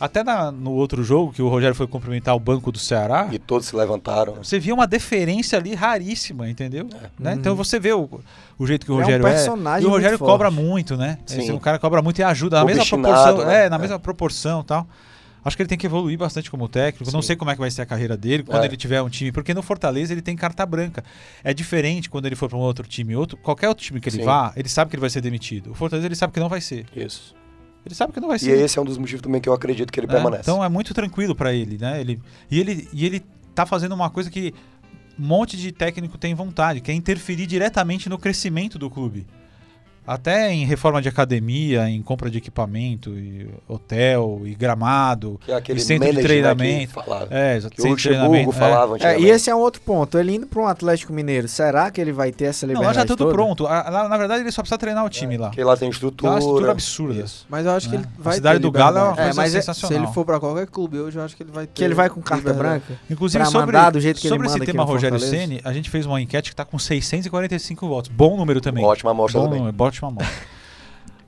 Até 0.00 0.22
na- 0.22 0.52
no 0.52 0.70
outro 0.70 1.02
jogo, 1.02 1.32
que 1.32 1.42
o 1.42 1.48
Rogério 1.48 1.74
foi 1.74 1.88
cumprimentar 1.88 2.32
o 2.36 2.38
banco 2.38 2.70
do 2.70 2.78
Ceará, 2.78 3.28
e 3.32 3.38
todos 3.38 3.66
se 3.66 3.74
levantaram. 3.74 4.34
você 4.34 4.56
via 4.56 4.72
uma 4.72 4.86
deferência 4.86 5.58
ali 5.58 5.74
raríssima, 5.74 6.48
entendeu? 6.48 6.86
Né? 7.18 7.34
Então 7.34 7.52
Uhum. 7.52 7.56
você 7.64 7.80
vê 7.80 7.92
o, 7.92 8.08
o 8.56 8.64
jeito 8.64 8.86
que 8.86 8.92
o 8.92 8.94
é 8.94 8.98
um 8.98 9.00
Rogério 9.00 9.26
é. 9.26 9.30
personagem 9.32 9.82
E 9.82 9.86
o 9.86 9.90
Rogério 9.90 10.16
muito 10.16 10.30
cobra 10.30 10.52
forte. 10.52 10.64
muito, 10.64 10.96
né? 10.96 11.18
Sim. 11.26 11.40
Esse, 11.40 11.50
o 11.52 11.58
cara 11.58 11.80
cobra 11.80 12.00
muito 12.00 12.20
e 12.20 12.22
ajuda 12.22 12.60
na 12.60 12.64
mesma 12.64 12.84
proporção. 12.86 13.38
né? 13.44 13.64
É, 13.64 13.68
na 13.68 13.74
É. 13.76 13.78
mesma 13.80 13.98
proporção 13.98 14.60
e 14.60 14.64
tal. 14.64 14.86
Acho 15.48 15.56
que 15.56 15.62
ele 15.62 15.68
tem 15.68 15.76
que 15.78 15.86
evoluir 15.86 16.16
bastante 16.16 16.50
como 16.50 16.68
técnico. 16.68 17.10
Não 17.12 17.20
Sim. 17.22 17.26
sei 17.28 17.36
como 17.36 17.50
é 17.50 17.54
que 17.54 17.60
vai 17.60 17.70
ser 17.70 17.82
a 17.82 17.86
carreira 17.86 18.16
dele 18.16 18.42
quando 18.44 18.62
É. 18.62 18.66
ele 18.66 18.76
tiver 18.76 19.02
um 19.02 19.08
time. 19.08 19.32
Porque 19.32 19.52
no 19.52 19.62
Fortaleza 19.62 20.12
ele 20.12 20.22
tem 20.22 20.36
carta 20.36 20.64
branca. 20.64 21.02
É 21.42 21.52
diferente 21.52 22.08
quando 22.08 22.26
ele 22.26 22.36
for 22.36 22.48
para 22.48 22.56
um 22.58 22.60
outro 22.60 22.86
time. 22.86 23.16
Outro, 23.16 23.36
qualquer 23.38 23.68
outro 23.68 23.84
time 23.84 24.00
que 24.00 24.08
ele 24.08 24.18
Sim. 24.18 24.24
vá, 24.24 24.52
ele 24.54 24.68
sabe 24.68 24.90
que 24.90 24.94
ele 24.96 25.00
vai 25.00 25.10
ser 25.10 25.20
demitido. 25.20 25.72
O 25.72 25.74
Fortaleza 25.74 26.06
ele 26.06 26.14
sabe 26.14 26.32
que 26.32 26.38
não 26.40 26.48
vai 26.48 26.60
ser. 26.60 26.86
Isso. 26.94 27.34
Ele 27.84 27.94
sabe 27.94 28.12
que 28.12 28.20
não 28.20 28.28
vai 28.28 28.36
E 28.36 28.40
ser. 28.40 28.58
esse 28.60 28.78
é 28.78 28.82
um 28.82 28.84
dos 28.84 28.98
motivos 28.98 29.22
também 29.22 29.40
que 29.40 29.48
eu 29.48 29.52
acredito 29.54 29.90
que 29.92 29.98
ele 29.98 30.06
né? 30.06 30.12
permanece. 30.12 30.42
Então 30.42 30.62
é 30.62 30.68
muito 30.68 30.92
tranquilo 30.94 31.34
pra 31.34 31.52
ele, 31.52 31.78
né? 31.78 32.00
Ele, 32.00 32.20
e, 32.50 32.60
ele, 32.60 32.88
e 32.92 33.06
ele 33.06 33.22
tá 33.54 33.64
fazendo 33.64 33.94
uma 33.94 34.10
coisa 34.10 34.30
que 34.30 34.52
um 35.18 35.26
monte 35.26 35.56
de 35.56 35.72
técnico 35.72 36.18
tem 36.18 36.34
vontade, 36.34 36.80
que 36.80 36.90
é 36.90 36.94
interferir 36.94 37.46
diretamente 37.46 38.08
no 38.08 38.18
crescimento 38.18 38.78
do 38.78 38.88
clube. 38.90 39.26
Até 40.08 40.50
em 40.52 40.64
reforma 40.64 41.02
de 41.02 41.08
academia, 41.08 41.88
em 41.90 42.00
compra 42.02 42.30
de 42.30 42.38
equipamento, 42.38 43.10
e 43.10 43.46
hotel, 43.68 44.40
e 44.44 44.54
gramado, 44.54 45.38
que 45.44 45.52
é 45.52 45.54
aquele 45.54 45.78
e 45.78 45.82
centro 45.82 46.08
de 46.08 46.16
né, 46.16 46.22
treinamento. 46.22 46.86
que 46.88 46.92
falava. 46.94 47.26
É, 47.30 47.60
Que 47.60 47.80
o 47.80 47.82
centro 47.82 47.96
de 47.96 48.02
treinamento. 48.04 48.50
É. 48.50 48.52
falava 48.54 48.92
É, 48.92 48.94
antigamente. 48.96 49.24
e 49.24 49.30
esse 49.30 49.50
é 49.50 49.54
um 49.54 49.58
outro 49.58 49.80
ponto. 49.82 50.18
Ele 50.18 50.34
indo 50.36 50.46
para 50.46 50.62
um 50.62 50.66
Atlético 50.66 51.12
Mineiro, 51.12 51.46
será 51.46 51.90
que 51.90 52.00
ele 52.00 52.12
vai 52.12 52.32
ter 52.32 52.46
essa 52.46 52.66
Não, 52.66 52.72
liberdade 52.74 52.96
lá 52.96 53.02
já 53.02 53.06
tá 53.06 53.14
tudo 53.14 53.18
toda? 53.24 53.32
pronto. 53.34 53.66
A- 53.66 53.90
lá, 53.90 54.08
na 54.08 54.16
verdade, 54.16 54.42
ele 54.42 54.50
só 54.50 54.62
precisa 54.62 54.78
treinar 54.78 55.04
o 55.04 55.10
time 55.10 55.36
lá. 55.36 55.48
Porque 55.48 55.62
lá 55.62 55.76
tem 55.76 55.90
estrutura. 55.90 56.32
uma 56.32 56.38
estrutura 56.38 56.70
absurda. 56.72 57.22
Isso. 57.22 57.46
Mas 57.48 57.66
eu 57.66 57.72
acho 57.72 57.88
que 57.90 57.96
É. 57.96 57.98
ele 57.98 58.06
A 58.18 58.22
vai 58.22 58.34
cidade 58.34 58.56
ter 58.60 58.62
do 58.62 58.70
Galo 58.72 58.98
é 58.98 59.02
uma 59.02 59.14
coisa 59.16 59.34
mas 59.34 59.54
é- 59.54 59.60
sensacional. 59.60 59.98
Se 59.98 60.04
ele 60.06 60.14
for 60.14 60.24
pra 60.24 60.40
qualquer 60.40 60.66
clube 60.68 60.98
hoje, 60.98 61.18
eu 61.18 61.22
acho 61.24 61.36
que 61.36 61.42
ele 61.42 61.52
vai 61.52 61.66
ter. 61.66 61.72
Que 61.74 61.84
ele 61.84 61.94
vai 61.94 62.08
com 62.08 62.22
carta 62.22 62.48
liberdade. 62.50 62.82
branca? 62.86 63.00
Inclusive, 63.10 63.42
Pra 63.42 63.50
sobre, 63.50 63.76
que 64.14 64.28
sobre 64.28 64.46
esse 64.46 64.60
tema 64.60 64.84
Rogério. 64.84 65.18
Ceni, 65.20 65.60
a 65.64 65.72
gente 65.72 65.90
fez 65.90 66.06
uma 66.06 66.18
enquete 66.20 66.48
que 66.50 66.56
tá 66.56 66.64
com 66.64 66.78
645 66.78 67.86
votos. 67.86 68.10
Bom 68.10 68.36
número 68.36 68.60
também. 68.60 68.84
Ótima 68.84 69.10
amostra 69.10 69.40
Bom 69.40 69.48
também. 69.50 69.72
Ótima 69.98 70.08
amostra. 70.08 70.58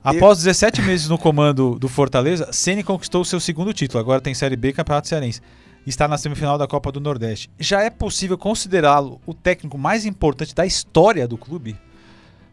Após 0.03 0.39
17 0.39 0.81
meses 0.81 1.07
no 1.07 1.17
comando 1.17 1.77
do 1.77 1.87
Fortaleza, 1.87 2.51
Ceni 2.51 2.83
conquistou 2.83 3.23
seu 3.23 3.39
segundo 3.39 3.71
título. 3.71 3.99
Agora 3.99 4.19
tem 4.19 4.33
Série 4.33 4.55
B 4.55 4.69
e 4.69 4.73
Campeonato 4.73 5.07
Cearense. 5.07 5.41
Está 5.85 6.07
na 6.07 6.17
semifinal 6.17 6.57
da 6.57 6.67
Copa 6.67 6.91
do 6.91 6.99
Nordeste. 6.99 7.51
Já 7.59 7.81
é 7.81 7.89
possível 7.89 8.37
considerá-lo 8.37 9.21
o 9.27 9.33
técnico 9.33 9.77
mais 9.77 10.05
importante 10.05 10.55
da 10.55 10.65
história 10.65 11.27
do 11.27 11.37
clube? 11.37 11.77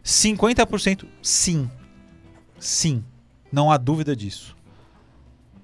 50% 0.03 1.05
sim. 1.23 1.69
Sim. 2.59 3.03
Não 3.51 3.71
há 3.71 3.77
dúvida 3.77 4.15
disso. 4.15 4.55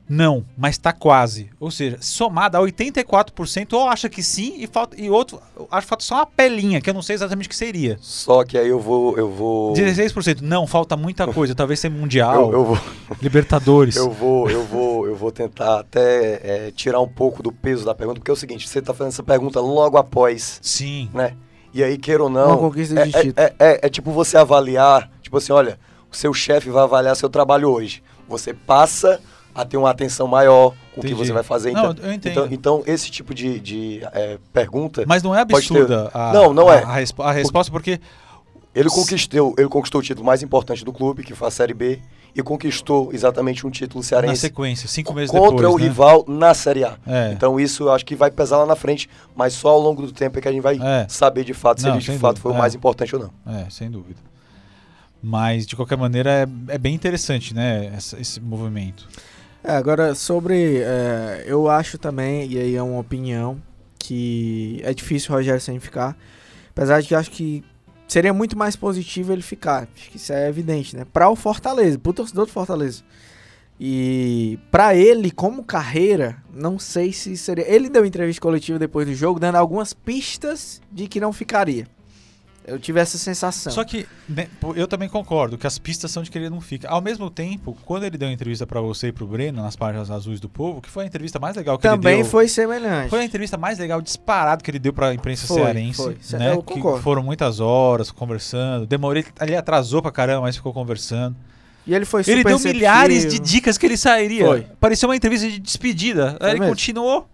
Não, 0.07 0.45
mas 0.55 0.77
tá 0.77 0.93
quase. 0.93 1.49
Ou 1.59 1.71
seja, 1.71 1.97
somada 1.99 2.57
a 2.57 2.61
84%, 2.61 3.73
ou 3.73 3.87
acha 3.89 4.07
que 4.07 4.21
sim, 4.21 4.53
e, 4.57 4.67
falta, 4.67 4.99
e 5.01 5.09
outro, 5.09 5.41
acho 5.71 5.81
que 5.81 5.89
falta 5.89 6.03
só 6.03 6.15
uma 6.15 6.25
pelinha, 6.27 6.79
que 6.79 6.89
eu 6.89 6.93
não 6.93 7.01
sei 7.01 7.15
exatamente 7.15 7.47
o 7.47 7.49
que 7.49 7.55
seria. 7.55 7.97
Só 8.01 8.43
que 8.43 8.57
aí 8.57 8.67
eu 8.67 8.79
vou. 8.79 9.17
Eu 9.17 9.29
vou. 9.31 9.73
16%. 9.73 10.41
Não, 10.41 10.67
falta 10.67 10.95
muita 10.95 11.25
coisa. 11.27 11.55
Talvez 11.55 11.79
ser 11.79 11.89
Mundial, 11.89 12.51
Eu, 12.51 12.53
eu 12.53 12.65
vou, 12.65 12.77
Libertadores. 13.21 13.95
eu 13.95 14.11
vou, 14.11 14.49
eu 14.49 14.63
vou, 14.63 15.07
eu 15.07 15.15
vou 15.15 15.31
tentar 15.31 15.79
até 15.79 16.67
é, 16.67 16.71
tirar 16.71 16.99
um 17.01 17.07
pouco 17.07 17.41
do 17.41 17.51
peso 17.51 17.83
da 17.85 17.95
pergunta, 17.95 18.19
porque 18.19 18.29
é 18.31 18.33
o 18.33 18.37
seguinte, 18.37 18.67
você 18.69 18.81
tá 18.81 18.93
fazendo 18.93 19.13
essa 19.13 19.23
pergunta 19.23 19.59
logo 19.59 19.97
após, 19.97 20.59
Sim. 20.61 21.09
né? 21.13 21.33
E 21.73 21.83
aí, 21.83 21.97
queira 21.97 22.23
ou 22.23 22.29
Uma 22.29 22.45
não, 22.47 22.57
conquista 22.57 22.99
é, 22.99 23.03
de 23.05 23.15
é- 23.15 23.21
título. 23.21 23.33
é- 23.47 23.55
é- 23.59 23.79
é 23.83 23.89
tipo 23.89 24.11
você 24.11 24.37
avaliar, 24.37 25.09
tipo 25.21 25.35
assim, 25.37 25.51
olha, 25.51 25.77
o 26.11 26.15
seu 26.15 26.33
chefe 26.33 26.69
vai 26.69 26.83
avaliar 26.83 27.15
seu 27.15 27.29
trabalho 27.29 27.69
hoje. 27.69 28.01
Você 28.29 28.53
passa 28.53 29.19
a 29.55 29.63
ter 29.65 29.77
uma 29.77 29.89
atenção 29.89 30.27
maior 30.27 30.73
com 30.93 30.99
o 30.99 31.03
que 31.03 31.13
você 31.13 31.31
vai 31.31 31.41
fazer. 31.43 31.71
Não, 31.71 31.91
Então, 31.91 32.05
eu 32.05 32.13
entendo. 32.13 32.31
então, 32.31 32.47
então 32.51 32.83
esse 32.85 33.09
tipo 33.09 33.33
de, 33.33 33.59
de, 33.59 34.01
é, 34.11 34.37
pergunta, 34.51 35.05
Mas 35.07 35.23
não 35.23 35.33
é 35.33 35.45
Pode 35.45 35.67
ter- 35.67 35.73
absurda 35.73 36.11
a, 36.13 36.33
Não, 36.33 36.53
não 36.53 36.71
é. 36.71 36.83
a, 36.83 36.93
respo- 36.93 37.23
a 37.23 37.31
resposta, 37.31 37.71
porque 37.71 37.99
ele 38.75 38.89
conquistou, 38.89 39.55
ele 39.57 39.69
conquistou 39.69 40.01
o 40.01 40.03
título 40.03 40.25
mais 40.25 40.43
importante 40.43 40.83
do 40.83 40.91
clube, 40.91 41.23
que 41.23 41.33
foi 41.33 41.47
a 41.47 41.51
Série 41.51 41.73
B, 41.73 42.01
e 42.35 42.43
conquistou 42.43 43.13
exatamente 43.13 43.65
um 43.65 43.69
título 43.69 44.01
na 44.03 44.07
cearense 44.09 44.41
sequência, 44.41 44.89
cinco 44.89 45.13
meses 45.13 45.31
contra 45.31 45.55
depois. 45.55 45.73
o 45.73 45.77
né? 45.77 45.83
rival 45.85 46.25
na 46.27 46.53
Série 46.53 46.83
A. 46.83 46.97
É. 47.07 47.31
Então 47.31 47.57
isso 47.57 47.83
eu 47.83 47.93
acho 47.93 48.05
que 48.05 48.13
vai 48.13 48.29
pesar 48.29 48.57
lá 48.57 48.65
na 48.65 48.75
frente, 48.75 49.09
mas 49.33 49.53
só 49.53 49.69
ao 49.69 49.79
longo 49.79 50.01
do 50.01 50.11
tempo 50.11 50.37
é 50.37 50.41
que 50.41 50.47
a 50.49 50.51
gente 50.51 50.61
vai 50.61 50.77
É. 50.81 51.05
saber 51.07 51.45
de 51.45 51.53
fato 51.53 51.79
se 51.79 51.87
Não, 51.87 51.93
ele 51.95 52.01
de 52.01 52.11
fato 52.17 52.35
dúvida, 52.35 52.41
foi 52.41 52.51
o 52.51 52.55
é. 52.55 52.57
mais 52.57 52.75
importante 52.75 53.15
ou 53.15 53.21
não. 53.21 53.53
É, 53.55 53.69
sem 53.69 53.89
dúvida. 53.89 54.19
Mas, 55.23 55.65
de 55.65 55.75
qualquer 55.75 55.97
maneira, 55.97 56.29
é, 56.29 56.73
é 56.75 56.77
bem 56.77 56.93
interessante, 56.93 57.53
né? 57.53 57.91
essa- 57.95 58.19
esse 58.19 58.39
movimento. 58.39 59.07
É, 59.67 59.71
agora, 59.71 60.13
sobre. 60.13 60.77
é, 60.77 61.43
eu 61.47 61.67
acho 61.67 61.97
também, 61.97 62.47
e 62.51 62.59
aí 62.59 62.75
é 62.75 62.83
uma 62.83 62.99
opinião, 62.99 63.59
que 63.97 64.79
é 64.83 64.93
difícil 64.93 65.33
o 65.33 65.37
Rogério 65.37 65.59
Senna 65.59 65.79
ficar. 65.79 66.15
Apesar 66.69 67.01
de 67.01 67.07
que 67.07 67.15
eu 67.15 67.17
acho 67.17 67.31
que 67.31 67.63
seria 68.07 68.31
muito 68.31 68.55
mais 68.55 68.75
positivo 68.75 69.33
ele 69.33 69.41
ficar. 69.41 69.87
Acho 69.95 70.11
que 70.11 70.17
isso 70.17 70.31
é 70.31 70.47
evidente, 70.47 70.95
né? 70.95 71.03
Para 71.11 71.29
o 71.29 71.35
Fortaleza, 71.35 71.97
pro 71.97 72.13
torcedor 72.13 72.45
do 72.45 72.51
Fortaleza. 72.51 73.01
E 73.79 74.59
para 74.69 74.95
ele, 74.95 75.31
como 75.31 75.63
carreira, 75.63 76.37
não 76.53 76.77
sei 76.77 77.11
se 77.11 77.35
seria. 77.35 77.67
Ele 77.67 77.89
deu 77.89 78.05
entrevista 78.05 78.41
coletiva 78.41 78.77
depois 78.77 79.07
do 79.07 79.15
jogo, 79.15 79.39
dando 79.39 79.55
algumas 79.55 79.93
pistas 79.93 80.79
de 80.91 81.07
que 81.07 81.19
não 81.19 81.33
ficaria. 81.33 81.87
Eu 82.67 82.79
tive 82.79 82.99
essa 82.99 83.15
sensação. 83.17 83.71
Só 83.71 83.83
que 83.83 84.07
né, 84.27 84.47
eu 84.75 84.87
também 84.87 85.07
concordo 85.07 85.55
que 85.55 85.67
as 85.67 85.77
pistas 85.77 86.09
são 86.09 86.23
de 86.23 86.31
que 86.31 86.37
ele 86.37 86.49
não 86.49 86.59
fica. 86.59 86.89
Ao 86.89 86.99
mesmo 86.99 87.29
tempo, 87.29 87.77
quando 87.85 88.05
ele 88.05 88.17
deu 88.17 88.27
a 88.27 88.31
entrevista 88.31 88.65
pra 88.65 88.81
você 88.81 89.09
e 89.09 89.11
pro 89.11 89.27
Breno 89.27 89.61
nas 89.61 89.75
páginas 89.75 90.09
azuis 90.09 90.39
do 90.39 90.49
povo, 90.49 90.81
que 90.81 90.89
foi 90.89 91.03
a 91.03 91.07
entrevista 91.07 91.37
mais 91.37 91.55
legal 91.55 91.77
que 91.77 91.83
também 91.83 92.13
ele 92.13 92.23
deu. 92.23 92.31
foi 92.31 92.47
semelhante. 92.47 93.09
Foi 93.11 93.19
a 93.19 93.23
entrevista 93.23 93.55
mais 93.55 93.77
legal 93.77 94.01
disparado 94.01 94.63
que 94.63 94.71
ele 94.71 94.79
deu 94.79 94.91
pra 94.91 95.13
imprensa 95.13 95.45
Foi, 95.45 95.57
cearense. 95.57 95.97
foi. 96.01 96.17
Né? 96.39 96.53
eu 96.53 96.63
que 96.63 96.81
foram 97.03 97.21
muitas 97.21 97.59
horas 97.59 98.09
conversando. 98.09 98.87
Demorei. 98.87 99.23
Ali 99.39 99.55
atrasou 99.55 100.01
pra 100.01 100.11
caramba, 100.11 100.41
mas 100.41 100.55
ficou 100.55 100.73
conversando. 100.73 101.35
E 101.85 101.93
ele 101.93 102.03
foi 102.05 102.23
super 102.23 102.33
Ele 102.33 102.43
deu 102.43 102.53
receptivo. 102.57 102.79
milhares 102.79 103.27
de 103.27 103.37
dicas 103.37 103.77
que 103.77 103.85
ele 103.85 103.95
sairia. 103.95 104.43
Foi. 104.43 104.61
Parecia 104.79 105.07
uma 105.07 105.15
entrevista 105.15 105.47
de 105.47 105.59
despedida. 105.59 106.35
Foi 106.39 106.49
ele 106.49 106.59
mesmo. 106.61 106.71
continuou. 106.73 107.29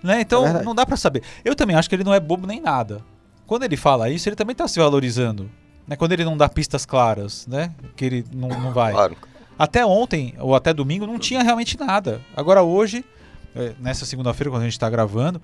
Né? 0.00 0.20
Então 0.20 0.46
É 0.46 0.62
não 0.62 0.76
dá 0.76 0.86
pra 0.86 0.96
saber. 0.96 1.24
Eu 1.44 1.56
também 1.56 1.74
acho 1.74 1.88
que 1.88 1.96
ele 1.96 2.04
não 2.04 2.14
é 2.14 2.20
bobo 2.20 2.46
nem 2.46 2.60
nada. 2.60 3.02
Quando 3.50 3.64
ele 3.64 3.76
fala 3.76 4.08
isso, 4.08 4.28
ele 4.28 4.36
também 4.36 4.54
tá 4.54 4.68
se 4.68 4.78
valorizando. 4.78 5.50
Né? 5.84 5.96
Quando 5.96 6.12
ele 6.12 6.24
não 6.24 6.36
dá 6.36 6.48
pistas 6.48 6.86
claras, 6.86 7.48
né? 7.48 7.74
Que 7.96 8.04
ele 8.04 8.24
não, 8.32 8.48
não 8.48 8.72
vai. 8.72 8.92
Claro. 8.92 9.16
Até 9.58 9.84
ontem, 9.84 10.34
ou 10.38 10.54
até 10.54 10.72
domingo, 10.72 11.04
não 11.04 11.18
tinha 11.18 11.42
realmente 11.42 11.76
nada. 11.76 12.20
Agora 12.36 12.62
hoje, 12.62 13.04
é, 13.56 13.72
nessa 13.80 14.06
segunda-feira, 14.06 14.52
quando 14.52 14.62
a 14.62 14.66
gente 14.66 14.78
tá 14.78 14.88
gravando, 14.88 15.42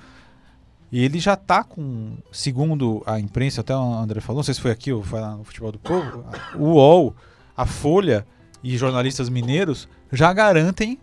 ele 0.93 1.19
já 1.19 1.35
tá 1.35 1.65
com, 1.65 2.13
segundo 2.31 3.03
a 3.05 3.19
imprensa, 3.19 3.63
até 3.63 3.75
o 3.75 3.81
André 3.81 4.21
falou, 4.21 4.39
não 4.39 4.45
sei 4.45 4.55
se 4.55 4.61
foi 4.61 4.71
aqui 4.71 4.93
ou 4.93 5.03
foi 5.03 5.21
lá 5.21 5.35
no 5.35 5.43
Futebol 5.43 5.73
do 5.73 5.79
Povo, 5.81 6.25
o 6.55 6.75
UOL, 6.75 7.13
a 7.57 7.67
Folha 7.67 8.25
e 8.63 8.77
jornalistas 8.77 9.29
mineiros 9.29 9.89
já 10.13 10.33
garantem 10.33 10.97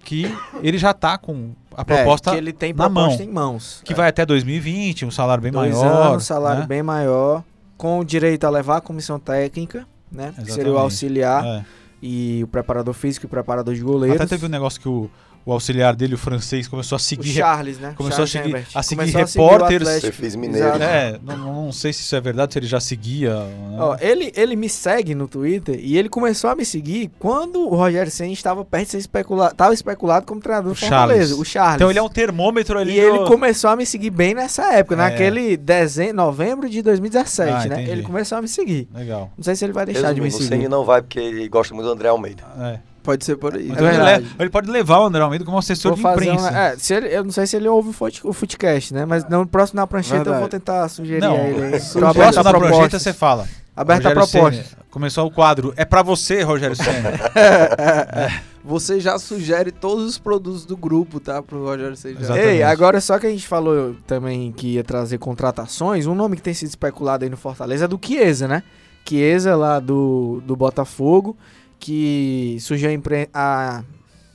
que 0.00 0.26
ele 0.64 0.78
já 0.78 0.92
tá 0.92 1.16
com 1.16 1.54
a 1.76 1.84
proposta 1.84 2.30
é, 2.30 2.32
que 2.32 2.38
ele 2.38 2.52
tem 2.52 2.72
na 2.72 2.88
proposta 2.90 3.18
mão. 3.22 3.30
em 3.30 3.32
mãos. 3.32 3.82
que 3.84 3.94
vai 3.94 4.08
até 4.08 4.24
2020, 4.26 5.04
um 5.06 5.10
salário 5.10 5.42
bem 5.42 5.52
Dois 5.52 5.74
maior. 5.76 6.12
anos, 6.12 6.24
salário 6.24 6.60
né? 6.62 6.66
bem 6.66 6.82
maior, 6.82 7.42
com 7.76 7.98
o 7.98 8.04
direito 8.04 8.44
a 8.44 8.50
levar 8.50 8.78
a 8.78 8.80
comissão 8.80 9.18
técnica, 9.18 9.86
né? 10.10 10.34
Que 10.44 10.52
seria 10.52 10.72
o 10.72 10.78
auxiliar 10.78 11.44
É. 11.44 11.64
e 12.02 12.40
o 12.42 12.46
preparador 12.46 12.92
físico 12.94 13.26
e 13.26 13.28
o 13.28 13.30
preparador 13.30 13.74
de 13.74 13.80
goleiros. 13.80 14.20
Até 14.20 14.30
teve 14.30 14.46
um 14.46 14.48
negócio 14.48 14.80
que 14.80 14.88
o, 14.88 15.10
o 15.44 15.52
auxiliar 15.52 15.96
dele, 15.96 16.14
o 16.14 16.18
francês, 16.18 16.68
começou 16.68 16.96
a 16.96 16.98
o 16.98 17.00
seguir 17.00 17.32
Charles, 17.32 17.78
né? 17.78 17.94
começou 17.96 18.24
a 18.24 18.26
Charles 18.26 18.52
seguir- 18.64 18.76
a 18.78 18.82
seguir 18.82 19.00
Começou 19.00 19.26
seguir 19.26 19.38
o 19.40 19.42
repórteres. 19.48 19.88
Atlético. 19.88 20.06
Você 20.16 20.20
fez 20.22 20.36
mineiro. 20.36 20.66
Exato. 20.66 20.82
É, 20.82 21.18
não, 21.22 21.36
não 21.64 21.72
sei 21.72 21.92
se 21.92 22.00
isso 22.02 22.14
é 22.14 22.20
verdade, 22.20 22.52
se 22.52 22.58
ele 22.58 22.66
já 22.66 22.78
seguia. 22.80 23.34
né? 23.34 23.76
Ó, 23.78 23.96
ele, 24.00 24.32
ele 24.36 24.54
me 24.56 24.68
segue 24.68 25.14
no 25.14 25.26
Twitter 25.26 25.78
e 25.80 25.96
ele 25.96 26.08
começou 26.08 26.50
a 26.50 26.54
me 26.54 26.64
seguir 26.64 27.10
quando 27.18 27.60
o 27.60 27.74
Rogério 27.74 28.10
Senna 28.12 28.32
estava 28.32 28.64
perto 28.64 28.84
de 28.84 28.90
ser 28.92 28.98
especulado, 28.98 29.52
estava 29.52 29.72
especulado 29.74 30.26
como 30.26 30.40
treinador 30.40 30.72
O 30.72 30.74
do 30.74 30.78
Fortaleza, 30.80 31.34
o 31.34 31.44
Charles. 31.44 31.76
então 31.76 31.90
ele 31.90 31.98
é 31.98 32.02
um 32.02 32.08
termômetro 32.08 32.78
ali. 32.78 32.92
E 32.92 32.98
ele 33.00 33.20
começou 33.26 33.70
a 33.70 33.76
me 33.76 33.86
seguir 33.86 34.10
bem 34.10 34.34
nessa 34.34 34.72
época, 34.74 34.94
É. 34.94 34.98
naquele 34.98 35.56
dezembro, 35.56 36.16
novembro 36.16 36.68
de 36.68 36.82
2017, 36.82 37.50
Ah, 37.50 37.66
né? 37.66 37.74
entendi. 37.76 37.90
Ele 37.90 38.02
começou 38.02 38.38
a 38.38 38.42
me 38.42 38.48
seguir. 38.48 38.88
Legal. 38.94 39.30
Não 39.36 39.42
sei 39.44 39.54
se 39.56 39.64
ele 39.64 39.72
vai 39.72 39.86
deixar 39.86 40.12
de 40.12 40.20
me 40.20 40.26
Resumindo, 40.26 40.36
o 40.36 40.38
seguir. 40.48 40.48
Ceni 40.62 40.68
não 40.68 40.84
vai 40.84 41.00
porque 41.02 41.18
ele 41.18 41.48
gosta 41.48 41.74
muito 41.74 41.86
do 41.86 41.92
André 41.92 42.08
Almeida. 42.08 42.42
É. 42.60 42.78
Pode 43.10 43.24
ser 43.24 43.36
por 43.36 43.54
aí. 43.56 43.68
Então 43.70 43.88
ele, 43.88 43.98
le- 44.02 44.26
ele 44.38 44.50
pode 44.50 44.70
levar 44.70 45.00
o 45.00 45.06
André 45.06 45.22
Almeida 45.22 45.44
como 45.44 45.58
assessor 45.58 45.96
Vou 45.96 46.12
de 46.16 46.22
imprensa. 46.22 46.50
uma, 46.50 46.58
é, 46.58 46.76
se 46.76 46.94
ele, 46.94 47.08
eu 47.08 47.24
não 47.24 47.30
sei 47.32 47.46
se 47.46 47.56
ele 47.56 47.66
ouve 47.68 47.88
o, 47.90 47.92
fut, 47.92 48.20
o 48.24 48.32
Footcast, 48.32 48.94
né? 48.94 49.04
Mas 49.04 49.28
no 49.28 49.46
próximo 49.46 49.80
na 49.80 49.86
prancheta 49.86 50.16
eu 50.18 50.24
Verdade. 50.24 50.40
vou 50.40 50.48
tentar 50.48 50.88
sugerir 50.88 51.20
Não, 51.20 51.34
a 51.34 51.38
ele. 51.40 51.60
No 51.96 52.14
próximo 52.14 52.40
a 52.40 52.42
da 52.42 52.58
prancheta 52.58 52.98
você 52.98 53.12
fala. 53.12 53.48
Aberto 53.76 54.06
a 54.06 54.08
Rogério 54.10 54.28
propostas. 54.30 54.66
Ceni, 54.66 54.80
Começou 54.90 55.26
o 55.26 55.30
quadro. 55.30 55.72
É 55.76 55.84
pra 55.84 56.02
você, 56.02 56.42
Rogério 56.42 56.76
Senna. 56.76 57.12
Você 58.62 59.00
já 59.00 59.18
sugere 59.18 59.72
todos 59.72 60.04
os 60.04 60.18
produtos 60.18 60.66
do 60.66 60.76
grupo, 60.76 61.18
tá? 61.18 61.42
Pro 61.42 61.64
Rogério 61.64 61.96
Seixas. 61.96 62.24
Exatamente. 62.24 62.48
Ei, 62.56 62.62
agora 62.62 63.00
só 63.00 63.18
que 63.18 63.26
a 63.26 63.30
gente 63.30 63.46
falou 63.48 63.96
também 64.06 64.52
que 64.52 64.74
ia 64.74 64.84
trazer 64.84 65.16
contratações, 65.18 66.06
um 66.06 66.14
nome 66.14 66.36
que 66.36 66.42
tem 66.42 66.52
sido 66.52 66.68
especulado 66.68 67.24
aí 67.24 67.30
no 67.30 67.38
Fortaleza 67.38 67.86
é 67.86 67.88
do 67.88 67.98
Chiesa, 68.02 68.46
né? 68.46 68.62
Chiesa 69.08 69.56
lá 69.56 69.80
do, 69.80 70.42
do 70.44 70.54
Botafogo, 70.54 71.36
que 71.80 72.56
surgiu 72.60 72.90
a, 72.90 72.92
impren- 72.92 73.26
a, 73.34 73.82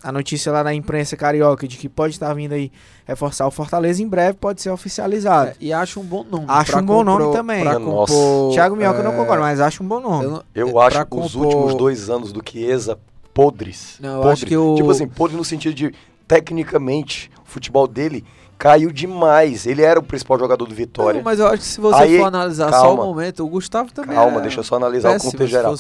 a 0.03 0.11
notícia 0.11 0.51
lá 0.51 0.63
na 0.63 0.73
imprensa 0.73 1.15
carioca 1.15 1.67
de 1.67 1.77
que 1.77 1.87
pode 1.87 2.13
estar 2.15 2.33
vindo 2.33 2.53
aí 2.53 2.71
reforçar 3.05 3.45
o 3.47 3.51
Fortaleza 3.51 4.01
em 4.03 4.07
breve, 4.07 4.33
pode 4.37 4.61
ser 4.61 4.71
oficializado. 4.71 5.51
É, 5.51 5.55
e 5.61 5.71
acho 5.71 5.99
um 5.99 6.03
bom 6.03 6.23
nome. 6.29 6.45
Acho 6.47 6.77
um 6.79 6.83
bom 6.85 7.03
nome 7.03 7.19
compor- 7.25 7.37
também. 7.37 7.61
Pra 7.61 7.77
Nossa. 7.79 8.13
compor, 8.13 8.53
Thiago 8.53 8.75
Minhoca 8.75 8.99
eu 8.99 9.03
não 9.03 9.13
é, 9.13 9.15
concordo, 9.15 9.41
mas 9.43 9.59
acho 9.61 9.83
um 9.83 9.87
bom 9.87 9.99
nome. 10.01 10.25
eu 10.25 10.31
não- 10.31 10.43
Eu 10.55 10.81
é, 10.81 10.85
acho 10.87 10.99
os 10.99 11.05
compor- 11.05 11.45
últimos 11.45 11.75
dois 11.75 12.09
anos 12.09 12.33
do 12.33 12.41
Chiesa 12.43 12.99
podres. 13.33 13.97
Não, 14.01 14.09
eu 14.09 14.15
podres. 14.21 14.33
acho 14.33 14.45
que 14.47 14.57
o- 14.57 14.75
Tipo 14.75 14.89
assim, 14.91 15.07
podre 15.07 15.37
no 15.37 15.45
sentido 15.45 15.73
de, 15.75 15.93
tecnicamente, 16.27 17.29
o 17.45 17.49
futebol 17.49 17.87
dele 17.87 18.23
caiu 18.57 18.91
demais. 18.91 19.65
Ele 19.65 19.81
era 19.81 19.99
o 19.99 20.03
principal 20.03 20.39
jogador 20.39 20.65
do 20.65 20.73
Vitória. 20.73 21.17
Não, 21.17 21.23
mas 21.23 21.39
eu 21.39 21.47
acho 21.47 21.57
que 21.57 21.67
se 21.67 21.79
você 21.79 22.03
Aí, 22.03 22.17
for 22.17 22.25
analisar 22.25 22.71
só 22.71 22.81
calma. 22.81 23.03
o 23.03 23.07
momento, 23.07 23.43
o 23.43 23.47
Gustavo 23.47 23.91
também 23.91 24.15
Calma, 24.15 24.39
é 24.39 24.41
deixa 24.41 24.59
eu 24.59 24.63
só 24.63 24.75
analisar 24.75 25.17
o 25.17 25.19
contexto 25.19 25.47
geral. 25.47 25.75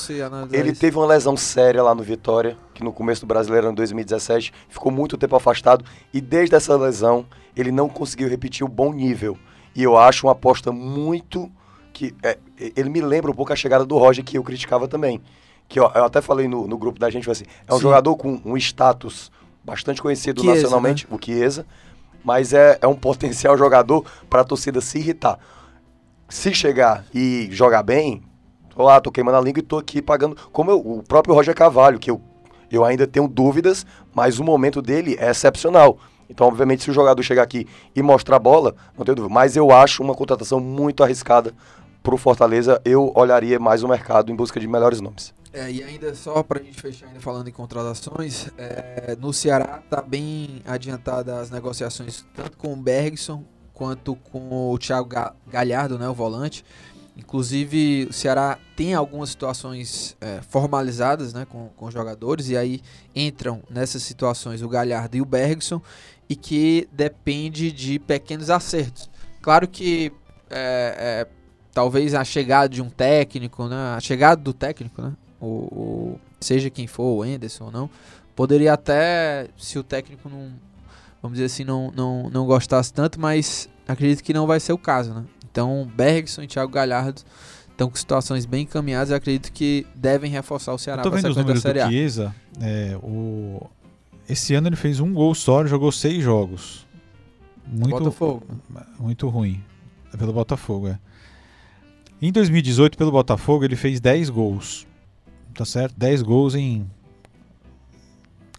Ele 0.51 0.71
isso. 0.71 0.81
teve 0.81 0.97
uma 0.97 1.07
lesão 1.07 1.37
séria 1.37 1.81
lá 1.81 1.95
no 1.95 2.03
Vitória, 2.03 2.57
que 2.73 2.83
no 2.83 2.91
começo 2.91 3.21
do 3.21 3.27
Brasileirão 3.27 3.71
em 3.71 3.75
2017 3.75 4.53
ficou 4.69 4.91
muito 4.91 5.17
tempo 5.17 5.35
afastado 5.35 5.85
e 6.13 6.19
desde 6.19 6.55
essa 6.55 6.75
lesão 6.75 7.25
ele 7.55 7.71
não 7.71 7.87
conseguiu 7.87 8.27
repetir 8.27 8.65
o 8.65 8.69
bom 8.69 8.93
nível. 8.93 9.37
E 9.75 9.83
eu 9.83 9.97
acho 9.97 10.27
uma 10.27 10.33
aposta 10.33 10.71
muito 10.71 11.51
que 11.93 12.13
é, 12.21 12.37
ele 12.75 12.89
me 12.89 12.99
lembra 12.99 13.31
um 13.31 13.33
pouco 13.33 13.53
a 13.53 13.55
chegada 13.55 13.85
do 13.85 13.97
Roger 13.97 14.23
que 14.23 14.37
eu 14.37 14.43
criticava 14.43 14.87
também. 14.87 15.21
Que 15.67 15.79
ó, 15.79 15.89
eu 15.95 16.03
até 16.03 16.21
falei 16.21 16.47
no, 16.47 16.67
no 16.67 16.77
grupo 16.77 16.99
da 16.99 17.09
gente, 17.09 17.29
assim, 17.29 17.45
é 17.67 17.73
um 17.73 17.77
Sim. 17.77 17.83
jogador 17.83 18.15
com 18.17 18.39
um 18.43 18.57
status 18.57 19.31
bastante 19.63 20.01
conhecido 20.01 20.41
Chiesa, 20.41 20.55
nacionalmente, 20.55 21.07
o 21.09 21.17
Chiesa, 21.19 21.65
mas 22.25 22.51
é, 22.53 22.77
é 22.81 22.87
um 22.87 22.95
potencial 22.97 23.57
jogador 23.57 24.03
para 24.29 24.41
a 24.41 24.43
torcida 24.43 24.81
se 24.81 24.97
irritar. 24.97 25.37
Se 26.27 26.53
chegar 26.53 27.05
e 27.13 27.47
jogar 27.51 27.83
bem, 27.83 28.23
tô 28.75 28.83
lá, 28.83 28.99
tô 28.99 29.11
queimando 29.11 29.37
a 29.37 29.41
língua 29.41 29.59
e 29.59 29.63
tô 29.63 29.77
aqui 29.77 30.01
pagando. 30.01 30.35
Como 30.51 30.71
eu- 30.71 30.79
o 30.79 31.03
próprio 31.03 31.35
Roger 31.35 31.55
Carvalho, 31.55 31.99
que 31.99 32.09
eu, 32.09 32.19
eu 32.71 32.83
ainda 32.83 33.05
tenho 33.05 33.27
dúvidas, 33.27 33.85
mas 34.13 34.39
o 34.39 34.43
momento 34.43 34.81
dele 34.81 35.15
é 35.19 35.29
excepcional. 35.29 35.97
Então, 36.27 36.47
obviamente, 36.47 36.83
se 36.83 36.89
o 36.89 36.93
jogador 36.93 37.21
chegar 37.21 37.43
aqui 37.43 37.67
e 37.95 38.01
mostrar 38.01 38.39
bola, 38.39 38.75
não 38.97 39.05
tenho 39.05 39.15
dúvida. 39.15 39.31
Mas 39.33 39.55
eu 39.55 39.71
acho 39.71 40.01
uma 40.01 40.15
contratação 40.15 40.59
muito 40.59 41.03
arriscada 41.03 41.53
pro 42.01 42.17
Fortaleza. 42.17 42.81
Eu 42.83 43.11
olharia 43.15 43.59
mais 43.59 43.83
o 43.83 43.87
mercado 43.87 44.31
em 44.31 44.35
busca 44.35 44.59
de 44.59 44.67
melhores 44.67 44.99
nomes. 44.99 45.31
É, 45.55 45.71
e 45.71 45.81
ainda 45.81 46.13
só 46.13 46.43
pra 46.43 46.61
gente 46.61 46.81
fechar 46.81 47.07
ainda 47.07 47.21
falando 47.21 47.47
em 47.47 47.51
contratações, 47.51 48.49
é, 48.57 49.15
no 49.17 49.31
Ceará 49.31 49.81
tá 49.89 50.01
bem 50.01 50.61
adiantada 50.65 51.39
as 51.39 51.49
negociações 51.49 52.25
tanto 52.35 52.57
com 52.57 52.73
o 52.73 52.75
Bergson 52.75 53.41
quanto 53.73 54.17
com 54.17 54.71
o 54.73 54.77
Thiago 54.77 55.07
Ga- 55.07 55.33
Galhardo, 55.47 55.97
né, 55.97 56.09
o 56.09 56.13
volante. 56.13 56.65
Inclusive 57.15 58.07
o 58.09 58.13
Ceará 58.13 58.59
tem 58.75 58.93
algumas 58.93 59.29
situações 59.29 60.17
é, 60.19 60.41
formalizadas, 60.41 61.33
né, 61.33 61.45
com, 61.49 61.69
com 61.69 61.89
jogadores 61.89 62.49
e 62.49 62.57
aí 62.57 62.81
entram 63.15 63.63
nessas 63.69 64.03
situações 64.03 64.61
o 64.61 64.67
Galhardo 64.67 65.15
e 65.15 65.21
o 65.21 65.25
Bergson 65.25 65.81
e 66.27 66.35
que 66.35 66.85
depende 66.91 67.71
de 67.71 67.97
pequenos 67.97 68.49
acertos. 68.49 69.09
Claro 69.41 69.69
que 69.69 70.11
é, 70.49 71.25
é, 71.25 71.27
talvez 71.73 72.13
a 72.13 72.25
chegada 72.25 72.67
de 72.67 72.81
um 72.81 72.89
técnico, 72.89 73.69
né, 73.69 73.95
a 73.95 74.01
chegada 74.01 74.41
do 74.41 74.51
técnico, 74.53 75.01
né, 75.01 75.13
o, 75.39 75.45
o- 75.47 76.19
seja 76.39 76.69
quem 76.69 76.87
for, 76.87 77.17
o 77.19 77.25
Enderson 77.25 77.65
ou 77.65 77.71
não, 77.71 77.89
poderia 78.35 78.73
até, 78.73 79.47
se 79.57 79.77
o 79.79 79.83
técnico 79.83 80.29
não, 80.29 80.51
vamos 81.21 81.37
dizer 81.37 81.45
assim, 81.45 81.63
não, 81.63 81.91
não, 81.95 82.29
não 82.29 82.45
gostasse 82.45 82.93
tanto, 82.93 83.19
mas 83.19 83.69
acredito 83.87 84.23
que 84.23 84.33
não 84.33 84.45
vai 84.47 84.59
ser 84.59 84.73
o 84.73 84.77
caso, 84.77 85.13
né? 85.13 85.23
Então, 85.51 85.89
Bergson 85.95 86.43
e 86.43 86.47
Thiago 86.47 86.71
Galhardo 86.71 87.21
estão 87.71 87.89
com 87.89 87.95
situações 87.95 88.45
bem 88.45 88.63
encaminhadas 88.63 89.09
e 89.09 89.13
acredito 89.13 89.51
que 89.51 89.85
devem 89.95 90.29
reforçar 90.31 90.73
o 90.73 90.77
Ceará 90.77 91.01
para 91.01 91.11
a 91.11 91.15
vendo 91.15 91.29
os 91.29 91.35
sequência 91.35 91.47
da 91.47 91.53
do 91.53 91.61
Série 91.61 91.79
A. 91.81 91.87
Chiesa. 91.89 92.35
é, 92.61 92.97
o... 93.01 93.61
Esse 94.27 94.55
ano 94.55 94.67
ele 94.67 94.75
fez 94.75 94.99
um 94.99 95.13
gol 95.13 95.35
só, 95.35 95.65
jogou 95.65 95.91
seis 95.91 96.23
jogos. 96.23 96.85
Muito, 97.67 97.97
Botafogo. 97.97 98.43
muito 98.99 99.27
ruim. 99.29 99.63
É 100.13 100.17
pelo 100.17 100.33
Botafogo, 100.33 100.87
é. 100.87 100.99
Em 102.21 102.31
2018, 102.31 102.97
pelo 102.97 103.11
Botafogo, 103.11 103.63
ele 103.65 103.75
fez 103.75 103.99
10 103.99 104.29
gols. 104.29 104.87
Tá 105.55 105.63
certo? 105.65 105.95
10 105.97 106.21
gols 106.21 106.53
em 106.53 106.85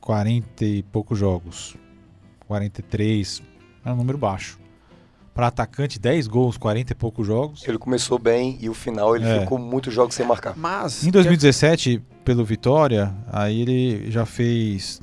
40 0.00 0.64
e 0.64 0.82
poucos 0.82 1.18
jogos. 1.18 1.76
43. 2.46 3.42
É 3.84 3.92
um 3.92 3.96
número 3.96 4.16
baixo. 4.18 4.58
Para 5.34 5.48
atacante, 5.48 5.98
10 5.98 6.26
gols, 6.28 6.56
40 6.56 6.92
e 6.92 6.94
poucos 6.94 7.26
jogos. 7.26 7.62
Ele 7.68 7.76
começou 7.76 8.18
bem 8.18 8.56
e 8.60 8.70
o 8.70 8.74
final 8.74 9.14
ele 9.14 9.26
É. 9.26 9.40
ficou 9.40 9.58
muitos 9.58 9.92
jogos 9.92 10.14
sem 10.14 10.24
marcar. 10.26 10.56
Mas 10.56 11.04
Em 11.04 11.10
2017, 11.10 12.02
pelo 12.24 12.42
Vitória, 12.44 13.14
aí 13.30 13.60
ele 13.60 14.10
já 14.10 14.24
fez 14.24 15.02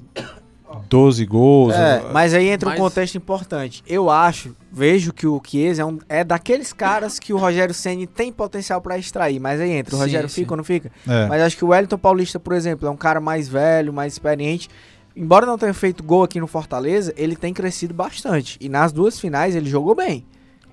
12 0.90 1.26
gols. 1.26 1.74
É, 1.74 2.04
mas 2.12 2.34
aí 2.34 2.48
entra 2.50 2.70
Mas- 2.70 2.80
um 2.80 2.84
contexto 2.84 3.16
importante. 3.16 3.84
Eu 3.88 4.10
acho, 4.10 4.56
vejo 4.72 5.14
que 5.14 5.26
o 5.28 5.42
Chiesa 5.46 5.82
é, 5.82 5.86
um, 5.86 6.00
é 6.10 6.24
daqueles 6.24 6.74
caras 6.74 7.20
que 7.20 7.34
o 7.34 7.38
Rogério 7.38 7.74
Ceni 7.74 8.08
tem 8.08 8.32
potencial 8.32 8.82
pra 8.82 8.98
extrair, 8.98 9.40
mas 9.40 9.60
aí 9.62 9.72
entra. 9.72 9.96
O 9.96 9.98
Sim, 9.98 10.04
Rogério 10.04 10.30
sim. 10.30 10.42
fica 10.42 10.54
ou 10.54 10.58
não 10.58 10.64
fica? 10.64 10.92
É. 11.08 11.28
Mas 11.28 11.42
acho 11.42 11.58
que 11.58 11.66
o 11.66 11.70
Wellington 11.70 11.98
Paulista, 11.98 12.40
por 12.40 12.54
exemplo, 12.54 12.88
é 12.88 12.92
um 12.92 12.98
cara 12.98 13.20
mais 13.22 13.48
velho, 13.48 13.94
mais 13.94 14.14
experiente. 14.14 14.70
Embora 15.16 15.46
não 15.46 15.58
tenha 15.58 15.74
feito 15.74 16.04
gol 16.04 16.24
aqui 16.24 16.40
no 16.40 16.48
Fortaleza, 16.48 17.14
ele 17.16 17.36
tem 17.36 17.54
crescido 17.54 17.94
bastante. 17.94 18.58
E 18.60 18.68
nas 18.68 18.92
duas 18.92 19.20
finais 19.20 19.56
ele 19.56 19.70
jogou 19.70 19.94
bem. 19.96 20.26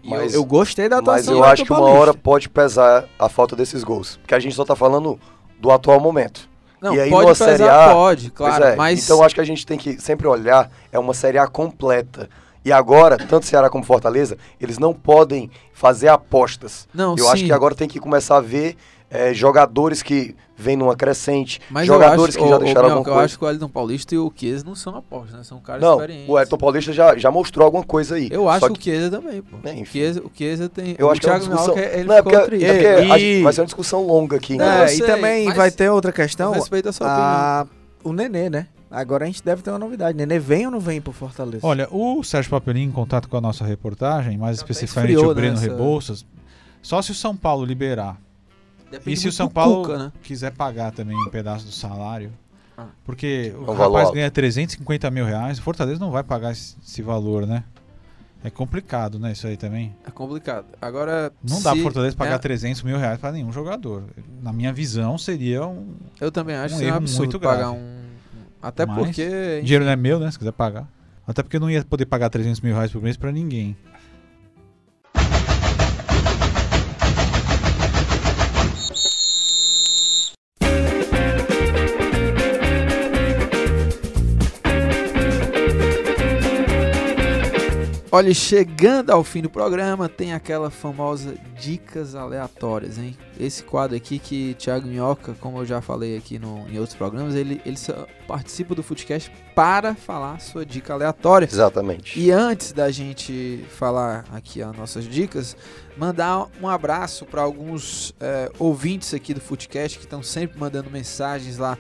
Mas- 0.03 0.33
eu, 0.33 0.41
eu 0.41 0.45
gostei 0.47 0.89
da 0.89 0.99
atuação 0.99 1.35
Mas 1.35 1.45
eu 1.45 1.45
acho 1.45 1.65
que 1.65 1.73
uma 1.73 1.83
hora 1.83 2.15
pode 2.15 2.49
pesar 2.49 3.05
a 3.19 3.29
falta 3.29 3.55
desses 3.55 3.85
gols. 3.85 4.17
Porque 4.17 4.35
a 4.35 4.39
gente 4.39 4.55
só 4.55 4.65
tá 4.65 4.75
falando 4.75 5.21
do 5.61 5.71
atual 5.71 6.01
momento. 6.01 6.49
Não, 6.81 6.95
e 6.95 7.01
aí 7.01 7.11
pode 7.11 7.23
numa 7.23 7.35
pesar, 7.35 7.47
Série 7.47 7.69
A, 7.69 7.93
pode, 7.93 8.31
claro, 8.31 8.65
é, 8.65 8.77
mas 8.77 9.05
Então 9.05 9.23
acho 9.23 9.35
que 9.35 9.41
a 9.41 9.45
gente 9.45 9.67
tem 9.67 9.77
que 9.79 10.01
sempre 10.01 10.27
olhar, 10.27 10.71
é 10.91 10.99
uma 10.99 11.15
Série 11.15 11.39
A 11.39 11.47
completa. 11.47 12.29
E 12.65 12.71
agora, 12.71 13.17
tanto 13.17 13.47
Ceará 13.47 13.71
como 13.71 13.83
Fortaleza, 13.83 14.37
eles 14.61 14.79
não 14.79 14.93
podem 14.93 15.51
fazer 15.73 16.09
apostas. 16.09 16.87
não, 16.93 17.13
eu 17.17 17.25
sim, 17.25 17.31
acho 17.31 17.45
que 17.47 17.53
agora 17.53 17.75
tem 17.75 17.89
que 17.89 17.99
começar 17.99 18.37
a 18.37 18.41
ver 18.41 18.77
é, 19.11 19.35
jogadores 19.35 20.03
que 20.03 20.35
vêm 20.57 20.77
numa 20.77 20.95
crescente, 20.95 21.59
Mas 21.71 21.87
jogadores 21.87 22.35
eu 22.37 22.43
acho, 22.43 22.47
que 22.47 22.49
já 22.55 22.59
deixaram 22.59 22.83
Minhoca, 22.83 22.99
alguma 22.99 23.11
Eu 23.11 23.15
coisa. 23.15 23.25
acho 23.25 23.39
que 23.39 23.45
o 23.45 23.49
Elton 23.51 23.69
Paulista 23.69 24.15
e 24.15 24.19
o 24.19 24.31
Chiesa 24.35 24.63
não 24.65 24.75
são 24.75 24.95
apostas, 24.95 25.33
né? 25.39 25.43
São 25.43 25.59
caras 25.59 25.81
Não, 25.83 25.93
experientes. 25.95 26.29
o 26.29 26.39
Elton 26.39 26.59
Paulista 26.59 26.93
já, 26.93 27.17
já 27.17 27.31
mostrou 27.31 27.65
alguma 27.65 27.83
coisa 27.83 28.15
aí. 28.17 28.29
Eu 28.31 28.47
acho 28.49 28.67
que 28.67 28.79
o 28.79 28.83
Chiesa 28.83 29.11
também, 29.11 29.41
pô. 29.41 29.57
É, 29.65 29.71
o, 29.71 29.73
enfim. 29.73 29.85
Chiesa, 29.99 30.21
o 30.21 30.31
Chiesa 30.35 30.69
tem... 30.69 30.95
Eu 30.99 31.07
o 31.07 31.11
acho 31.11 31.21
que 31.21 31.27
é 31.27 31.33
uma 31.33 31.39
Thiago 31.41 31.55
discussão. 31.55 31.75
Minhoca, 31.75 31.97
ele 31.97 32.05
não, 32.09 32.15
é 32.15 32.23
porque, 32.23 32.39
triste. 32.43 32.65
é 32.67 32.73
porque 32.75 33.19
E- 33.25 33.43
vai 33.43 33.53
ser 33.55 33.61
uma 33.63 33.67
discussão 33.67 34.07
longa 34.07 34.37
aqui. 34.37 34.57
Não, 34.59 34.67
né? 34.67 34.79
eu 34.81 34.83
É, 34.85 34.89
sei, 34.89 34.99
e 34.99 35.07
também 35.07 35.45
mas- 35.47 35.57
vai 35.57 35.71
ter 35.71 35.89
outra 35.91 36.13
questão. 36.13 36.53
Respeita 36.53 36.91
a 36.91 36.93
sua 36.93 37.07
a- 37.09 37.67
o 38.05 38.13
Nenê, 38.13 38.51
né? 38.51 38.67
Agora 38.91 39.25
a 39.25 39.27
gente 39.27 39.43
deve 39.43 39.63
ter 39.63 39.71
uma 39.71 39.79
novidade. 39.79 40.17
Nenê 40.19 40.39
vem 40.39 40.67
ou 40.67 40.73
não 40.73 40.81
vem 40.81 41.01
pro 41.01 41.13
Fortaleza? 41.13 41.67
Olha, 41.67 41.89
o 41.91 42.23
Sérgio 42.23 42.51
Papelinho, 42.51 42.89
em 42.89 42.93
contato 42.93 43.29
com 43.31 43.37
a 43.37 43.41
nossa 43.41 43.65
reportagem, 43.65 44.37
mais 44.37 44.59
Já 44.59 44.63
especificamente 44.65 45.17
o 45.17 45.35
Breno 45.35 45.55
né, 45.59 45.63
Rebouças, 45.63 46.27
só 46.83 47.01
se 47.01 47.13
o 47.13 47.15
São 47.15 47.35
Paulo 47.37 47.65
liberar 47.65 48.19
Depende 48.91 49.13
E 49.13 49.17
se 49.17 49.29
o 49.29 49.33
São 49.33 49.49
Paulo 49.49 49.83
Cuca, 49.83 49.99
né? 49.99 50.13
quiser 50.23 50.53
pagar 50.53 50.91
também 50.93 51.17
um 51.17 51.31
pedaço 51.31 51.65
do 51.65 51.73
salário, 51.73 52.33
Ah. 52.77 52.87
porque 53.05 53.53
o 53.57 53.63
um 53.63 53.65
valor 53.67 53.79
rapaz 53.89 54.07
alto. 54.07 54.15
ganha 54.17 54.31
350 54.31 55.11
mil 55.11 55.25
reais, 55.25 55.59
o 55.59 55.63
Fortaleza 55.63 56.01
não 56.01 56.11
vai 56.11 56.23
pagar 56.25 56.53
esse, 56.53 56.77
esse 56.85 57.03
valor, 57.03 57.47
né? 57.47 57.63
É 58.43 58.49
complicado, 58.49 59.19
né? 59.19 59.33
Isso 59.33 59.47
aí 59.47 59.57
também. 59.57 59.95
É 60.07 60.11
complicado. 60.11 60.65
Agora, 60.81 61.31
Não 61.47 61.61
dá 61.63 61.73
pro 61.73 61.83
Fortaleza 61.83 62.17
pagar 62.17 62.37
é, 62.37 62.39
300 62.39 62.83
mil 62.83 62.97
reais 62.97 63.19
para 63.21 63.33
nenhum 63.33 63.53
jogador. 63.53 64.05
Na 64.43 64.51
minha 64.51 64.73
visão, 64.73 65.19
seria 65.19 65.67
um. 65.67 65.95
Eu 66.19 66.33
também 66.33 66.57
acho 66.57 66.75
um 66.75 66.79
que 66.79 66.85
é 66.87 66.93
um 66.93 66.97
absurdo 66.97 67.19
muito 67.19 67.39
pagar 67.41 67.57
grave. 67.69 67.77
um... 67.77 68.01
Até 68.63 68.87
Mas 68.87 68.97
porque... 68.97 69.61
Dinheiro 69.63 69.85
não 69.85 69.93
é 69.93 69.97
meu, 69.97 70.19
né? 70.19 70.31
Se 70.31 70.39
quiser 70.39 70.53
pagar. 70.53 70.89
Até 71.27 71.43
porque 71.43 71.57
eu 71.57 71.61
não 71.61 71.71
ia 71.71 71.85
poder 71.85 72.07
pagar 72.07 72.31
300 72.31 72.61
mil 72.63 72.75
reais 72.75 72.91
por 72.91 73.03
mês 73.03 73.17
para 73.17 73.31
ninguém. 73.31 73.77
Olha, 88.13 88.35
chegando 88.35 89.11
ao 89.11 89.23
fim 89.23 89.41
do 89.41 89.49
programa, 89.49 90.09
tem 90.09 90.33
aquela 90.33 90.69
famosa 90.69 91.37
dicas 91.57 92.17
aleatórias, 92.17 92.99
hein? 92.99 93.17
Esse 93.39 93.63
quadro 93.63 93.97
aqui 93.97 94.19
que 94.19 94.55
Thiago 94.55 94.89
Minhoca, 94.89 95.37
como 95.41 95.59
eu 95.59 95.65
já 95.65 95.81
falei 95.81 96.17
aqui 96.17 96.37
no, 96.37 96.67
em 96.69 96.77
outros 96.81 96.97
programas, 96.97 97.37
ele, 97.37 97.61
ele 97.65 97.77
só 97.77 98.09
participa 98.27 98.75
do 98.75 98.83
Footcast 98.83 99.31
para 99.55 99.95
falar 99.95 100.41
sua 100.41 100.67
dica 100.67 100.93
aleatória. 100.93 101.47
Exatamente. 101.47 102.19
E 102.19 102.33
antes 102.33 102.73
da 102.73 102.91
gente 102.91 103.65
falar 103.79 104.25
aqui 104.33 104.61
as 104.61 104.77
nossas 104.77 105.05
dicas, 105.05 105.57
mandar 105.97 106.49
um 106.61 106.67
abraço 106.67 107.25
para 107.25 107.43
alguns 107.43 108.13
é, 108.19 108.51
ouvintes 108.59 109.15
aqui 109.15 109.33
do 109.33 109.41
Footcast 109.41 109.99
que 109.99 110.05
estão 110.05 110.21
sempre 110.21 110.59
mandando 110.59 110.91
mensagens 110.91 111.59
lá 111.59 111.79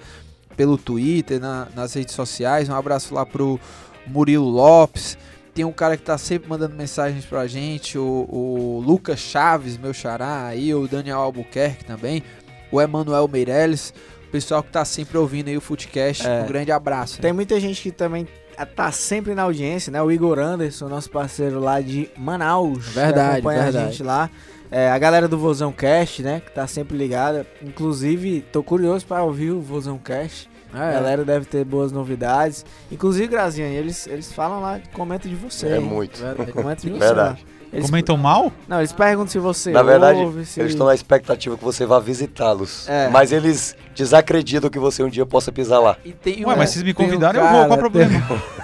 pelo 0.57 0.79
Twitter, 0.79 1.41
na- 1.41 1.67
nas 1.75 1.93
redes 1.95 2.15
sociais. 2.15 2.69
Um 2.69 2.75
abraço 2.77 3.13
lá 3.15 3.27
pro 3.27 3.59
Murilo 4.07 4.49
Lopes. 4.49 5.19
Tem 5.55 5.65
um 5.65 5.73
cara 5.73 5.97
que 5.97 6.03
tá 6.03 6.17
sempre 6.17 6.49
mandando 6.49 6.77
mensagens 6.77 7.25
pra 7.25 7.47
gente, 7.47 7.99
o, 7.99 8.27
o 8.29 8.83
Lucas 8.85 9.19
Chaves, 9.19 9.77
meu 9.77 9.93
xará, 9.93 10.47
aí, 10.47 10.75
o 10.75 10.87
Daniel 10.87 11.19
Albuquerque 11.19 11.85
também, 11.85 12.23
o 12.71 12.81
Emanuel 12.81 13.27
Meirelles, 13.27 13.93
o 14.29 14.31
pessoal 14.31 14.63
que 14.63 14.71
tá 14.71 14.85
sempre 14.85 15.19
ouvindo 15.19 15.49
aí 15.49 15.57
o 15.57 15.61
Footcast. 15.61 16.27
É. 16.27 16.43
Um 16.43 16.47
grande 16.47 16.71
abraço. 16.71 17.17
né? 17.17 17.23
Tem 17.23 17.33
muita 17.33 17.59
gente 17.59 17.83
que 17.83 17.91
também 17.91 18.29
tá 18.77 18.93
sempre 18.93 19.35
na 19.35 19.43
audiência, 19.43 19.91
né? 19.91 20.01
O 20.03 20.11
Igor 20.11 20.39
Anderson, 20.39 20.89
nosso 20.89 21.11
parceiro 21.11 21.59
lá 21.59 21.81
de 21.81 22.09
Manaus. 22.17 22.87
Verdade, 22.89 23.39
acompanha 23.39 23.63
verdade. 23.65 23.85
a 23.87 23.91
gente 23.91 24.03
lá. 24.03 24.31
É, 24.71 24.89
a 24.89 24.99
galera 24.99 25.27
do 25.27 25.37
Vozão 25.37 25.73
Cast, 25.73 26.23
né? 26.23 26.41
Que 26.45 26.53
tá 26.53 26.67
sempre 26.67 26.97
ligada. 26.97 27.47
Inclusive, 27.61 28.43
tô 28.53 28.63
curioso 28.63 29.05
para 29.05 29.23
ouvir 29.23 29.51
o 29.51 29.61
Vozão 29.61 29.99
Cast. 29.99 30.49
É, 30.75 30.79
A 30.79 30.93
galera 30.93 31.25
deve 31.25 31.45
ter 31.47 31.65
boas 31.65 31.91
novidades. 31.93 32.65
Inclusive, 32.93 33.27
Graziane, 33.29 33.75
eles, 33.75 34.07
eles 34.07 34.33
falam 34.33 34.61
lá, 34.61 34.81
comentam 34.93 35.29
de 35.31 35.37
você. 35.37 35.67
É 35.69 35.77
hein? 35.77 35.81
muito. 35.81 36.21
Comentam 36.53 36.91
de 36.91 36.91
você. 36.99 36.99
Verdade. 37.07 37.45
lá. 37.45 37.51
Eles, 37.73 37.87
Comentam 37.87 38.17
mal? 38.17 38.51
Não, 38.67 38.79
eles 38.79 38.91
perguntam 38.91 39.29
se 39.29 39.39
você 39.39 39.71
Na 39.71 39.85
verdade, 39.85 40.19
ouve, 40.19 40.45
se... 40.45 40.59
Eles 40.59 40.73
estão 40.73 40.89
na 40.89 40.95
expectativa 40.95 41.57
que 41.57 41.63
você 41.63 41.87
vá 41.87 42.01
visitá-los. 42.01 42.89
É. 42.89 43.09
Mas 43.11 43.31
eles 43.31 43.77
desacreditam 43.95 44.69
que 44.69 44.79
você 44.79 45.05
um 45.05 45.09
dia 45.09 45.25
possa 45.25 45.53
pisar 45.53 45.79
lá. 45.79 45.97
E 46.05 46.11
tem 46.13 46.45
Ué, 46.45 46.53
um- 46.55 46.59
mas 46.59 46.71
se 46.71 46.79
me 46.83 46.93
tem 46.93 47.07
um 47.07 47.09
convidarem, 47.09 47.41
eu 47.41 47.47
vou, 47.47 47.53
qual 47.59 47.65
o 47.67 47.69
cara- 47.69 47.81
problema? 47.81 48.13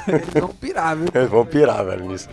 Eles 0.09 0.25
vão 0.35 0.49
pirar, 0.49 0.97
viu? 0.97 1.07
Eles 1.15 1.31
vão 1.31 1.47
pirar, 1.47 1.85
velho, 1.85 2.05
nisso. 2.09 2.29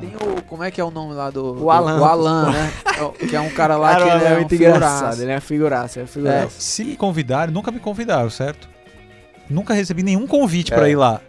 Tem 0.00 0.10
o. 0.14 0.42
Como 0.42 0.62
é 0.62 0.70
que 0.70 0.80
é 0.80 0.84
o 0.84 0.92
nome 0.92 1.12
lá 1.14 1.28
do. 1.30 1.52
O 1.52 1.54
do- 1.56 1.70
Alan. 1.72 2.00
O 2.00 2.04
Alan, 2.04 2.52
né? 2.52 2.72
É 3.20 3.26
Que 3.26 3.34
é 3.34 3.40
um 3.40 3.50
cara 3.50 3.76
lá 3.76 3.92
Cara, 3.96 4.04
que 4.04 4.10
ele 4.16 4.24
é 4.24 4.28
é 4.28 4.32
um 4.32 4.36
muito 4.36 4.48
figuraça. 4.50 4.76
engraçado. 4.78 5.22
Ele 5.22 5.32
é 5.32 5.40
figuraça, 5.40 6.00
é 6.02 6.06
figuraça. 6.06 6.50
Se 6.60 6.84
me 6.84 6.96
convidarem, 6.96 7.52
nunca 7.52 7.72
me 7.72 7.80
convidaram, 7.80 8.30
certo? 8.30 8.68
Nunca 9.48 9.74
recebi 9.74 10.02
nenhum 10.02 10.26
convite 10.26 10.72
É. 10.72 10.76
pra 10.76 10.88
ir 10.88 10.96
lá. 10.96 11.20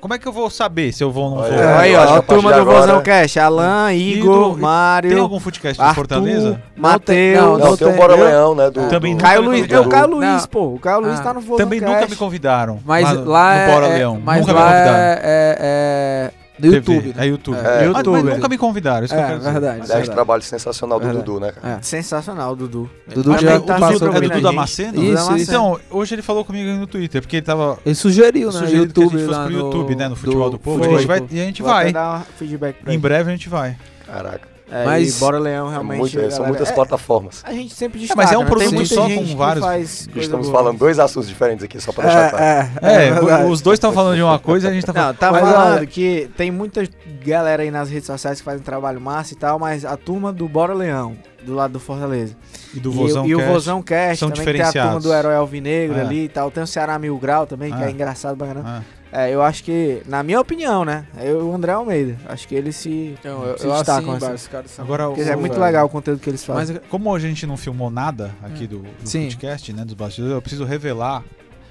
Como 0.00 0.12
é 0.12 0.18
que 0.18 0.28
eu 0.28 0.32
vou 0.32 0.50
saber 0.50 0.92
se 0.92 1.02
eu 1.02 1.10
vou 1.10 1.24
ou 1.24 1.30
não 1.30 1.38
Olha, 1.38 1.50
vou? 1.50 1.58
É, 1.58 1.64
eu 1.72 1.78
aí, 1.78 1.90
que 1.92 1.96
ó, 1.96 2.02
a 2.02 2.06
partir 2.06 2.26
turma 2.26 2.50
de 2.52 2.56
do 2.56 2.60
agora- 2.62 2.80
Vozão 2.82 3.02
Cast. 3.02 3.40
Alan, 3.40 3.94
Igor, 3.94 4.58
Mário, 4.58 5.10
Tem 5.10 5.18
algum 5.18 5.40
footcast 5.40 5.76
de 5.76 5.80
Arthur, 5.82 5.94
Fortaleza? 5.94 6.50
Não, 6.50 6.58
Matheus. 6.76 7.40
não, 7.42 7.58
Não, 7.58 7.76
tem 7.78 7.88
o 7.88 7.92
Bora 7.96 8.14
Leão, 8.14 8.54
né? 8.54 8.68
Do, 8.70 8.86
Também 8.90 9.12
do- 9.14 9.16
nunca 9.16 9.28
Caio 9.28 9.40
me 9.40 9.48
Luiz, 9.48 9.60
convidaram. 9.62 9.82
é 9.82 9.86
o 9.86 9.88
Caio 9.90 10.06
Luiz, 10.08 10.42
Não. 10.42 10.48
pô. 10.48 10.64
O 10.74 10.78
Caio 10.78 11.00
Luiz 11.00 11.20
Ah, 11.20 11.22
tá 11.22 11.32
no 11.32 11.40
Vozão 11.40 11.56
Também 11.56 11.80
nunca 11.80 12.06
me 12.06 12.16
convidaram. 12.16 12.80
Mas 12.84 13.04
lá 13.24 13.54
no 13.54 13.60
é. 13.60 13.72
Bora 13.72 13.86
é- 13.86 13.94
Leão. 13.94 14.20
Mas 14.22 14.40
nunca 14.40 14.52
me 14.52 14.58
lá 14.58 14.64
convidaram. 14.66 14.98
é, 14.98 15.20
é, 15.22 16.30
é 16.58 16.60
TV, 16.62 16.76
YouTube. 16.76 17.08
né? 17.08 17.14
É 17.16 17.26
YouTube. 17.26 17.56
É. 17.56 17.62
Mas- 17.62 17.72
Mas, 17.88 18.06
YouTube. 18.06 18.22
nunca 18.34 18.48
me 18.48 18.58
convidaram, 18.58 19.04
isso 19.04 19.14
que 19.14 19.20
eu 19.20 19.24
É, 19.24 19.26
quero 19.26 19.38
dizer. 19.38 19.50
verdade. 19.52 19.72
Aliás, 19.74 19.88
verdade. 19.88 20.10
trabalho 20.12 20.42
sensacional 20.42 20.98
do 21.00 21.04
Verdade. 21.06 21.24
Dudu, 21.26 21.40
né, 21.40 21.52
cara? 21.52 21.74
É. 21.76 21.82
Sensacional, 21.82 22.54
Dudu. 22.56 22.90
Dudu 23.12 23.32
Acho 23.32 23.42
já 23.44 23.50
tá 23.60 23.76
o 23.76 23.80
passou 23.80 24.08
é 24.08 24.12
Dudu 24.12 24.16
a 24.16 24.34
gente. 24.34 24.42
Damasceno? 24.42 25.02
Isso, 25.04 25.36
isso. 25.36 25.50
Então, 25.50 25.80
hoje 25.90 26.14
ele 26.14 26.22
falou 26.22 26.44
comigo 26.44 26.70
no 26.78 26.86
Twitter, 26.86 27.20
porque 27.20 27.36
ele 27.36 27.46
tava 27.46 27.78
Ele 27.84 27.94
sugeriu, 27.94 28.46
né? 28.52 28.58
sugerindo 28.60 28.92
que 28.92 29.00
a 29.00 29.02
YouTube 29.04 29.18
gente 29.18 29.26
fosse 29.28 29.40
pro 29.40 29.50
no- 29.50 29.58
YouTube, 29.58 29.96
né? 29.96 30.08
No 30.08 30.16
Futebol 30.16 30.50
do, 30.50 30.58
Povo. 30.58 30.84
foi. 30.84 30.94
A 30.94 30.98
gente 30.98 31.06
vai, 31.06 31.22
e 31.30 31.40
a 31.40 31.44
gente 31.44 31.62
vai. 31.62 31.92
dar 31.92 32.24
feedback 32.38 32.76
pra 32.82 32.94
Em 32.94 32.98
breve 32.98 33.30
a 33.30 33.32
gente 33.34 33.48
vai. 33.48 33.76
Caraca. 34.06 34.53
É, 34.70 34.84
Mas- 34.86 35.16
e 35.16 35.20
Bora 35.20 35.38
Leão 35.38 35.68
É 35.68 35.70
realmente. 35.72 35.98
muito- 35.98 36.12
são 36.12 36.22
galera- 36.28 36.48
muitas 36.48 36.70
é, 36.70 36.72
plataformas. 36.72 37.42
A 37.44 37.52
gente 37.52 37.74
sempre 37.74 37.98
É, 37.98 38.00
destaca, 38.00 38.22
mas 38.22 38.32
é 38.32 38.38
um 38.38 38.42
né? 38.44 38.46
produto 38.48 38.86
só 38.86 39.08
com 39.08 39.36
vários- 39.36 40.08
Estamos 40.16 40.46
boa. 40.48 40.58
falando 40.58 40.78
dois 40.78 40.98
assuntos 40.98 41.28
diferentes 41.28 41.62
aqui, 41.64 41.78
só 41.80 41.92
pra 41.92 42.04
deixar 42.04 42.30
claro. 42.30 42.44
É, 42.82 43.08
É, 43.08 43.44
os 43.44 43.60
dois 43.60 43.76
estão 43.76 43.92
falando 43.92 44.16
de 44.16 44.22
uma 44.22 44.38
coisa 44.38 44.66
e 44.68 44.70
a 44.70 44.72
gente 44.74 44.86
tá 44.86 44.92
falando. 44.92 45.08
Não, 45.08 45.14
tá 45.16 45.30
Mas 45.32 45.40
falando 45.42 45.76
olha- 45.76 45.86
que 45.86 46.30
tem 46.36 46.50
muita 46.50 46.82
galera 47.24 47.62
aí 47.62 47.70
nas 47.70 47.90
redes 47.90 48.06
sociais 48.06 48.38
que 48.38 48.44
fazem 48.44 48.62
trabalho 48.62 49.00
massa 49.00 49.34
e 49.34 49.36
tal, 49.36 49.58
mas 49.58 49.84
a 49.84 49.96
turma 49.98 50.32
do 50.32 50.48
Bora 50.48 50.72
Leão, 50.72 51.14
do 51.44 51.54
lado 51.54 51.72
do 51.74 51.80
Fortaleza. 51.80 52.34
E 52.74 52.80
do 52.80 52.90
e, 52.90 52.94
Vozão 52.94 53.26
e 53.26 53.34
o 53.34 53.38
Cast. 53.38 53.52
Vozão 53.52 53.82
Cast 53.82 54.16
são 54.18 54.30
também, 54.30 54.44
que 54.46 54.52
tem 54.52 54.60
a 54.62 54.64
turma 54.64 54.70
diferenciados. 54.72 55.04
do 55.04 55.12
Herói 55.14 55.36
Alvinegro 55.36 55.98
É. 55.98 56.00
ali 56.00 56.24
e 56.24 56.28
tal. 56.28 56.50
Tem 56.50 56.62
o 56.62 56.66
Ceará 56.66 56.98
Mil 56.98 57.16
Grau 57.18 57.46
também, 57.46 57.70
que 57.70 57.82
É. 57.82 57.86
é 57.86 57.90
engraçado 57.90 58.34
pra 58.36 58.46
caramba. 58.46 58.84
É, 59.16 59.32
eu 59.32 59.40
acho 59.40 59.62
que, 59.62 60.02
na 60.06 60.24
minha 60.24 60.40
opinião, 60.40 60.84
né? 60.84 61.06
Eu 61.22 61.38
e 61.38 61.42
o 61.44 61.54
André 61.54 61.70
Almeida. 61.70 62.16
Acho 62.26 62.48
que 62.48 62.54
eles 62.56 62.74
se. 62.74 63.14
Então, 63.20 63.44
eu, 63.44 63.56
se 63.56 63.64
eu 63.64 63.72
destacam, 63.72 64.12
assim. 64.14 64.32
os 64.34 64.48
caras 64.48 64.70
são- 64.72 64.84
Agora, 64.84 65.06
Porque 65.06 65.22
o- 65.22 65.28
é 65.28 65.36
muito 65.36 65.52
velho. 65.52 65.64
legal 65.64 65.86
o 65.86 65.88
conteúdo 65.88 66.18
que 66.20 66.28
eles 66.28 66.44
fazem. 66.44 66.74
Mas 66.80 66.88
Como 66.90 67.08
hoje 67.10 67.26
a 67.26 67.28
gente 67.28 67.46
não 67.46 67.56
filmou 67.56 67.90
nada 67.90 68.32
aqui 68.42 68.66
do, 68.66 68.78
do 68.80 68.88
Sim. 69.08 69.22
podcast, 69.26 69.72
né, 69.72 69.84
dos 69.84 69.94
bastidores, 69.94 70.34
eu 70.34 70.42
preciso 70.42 70.64
revelar 70.64 71.22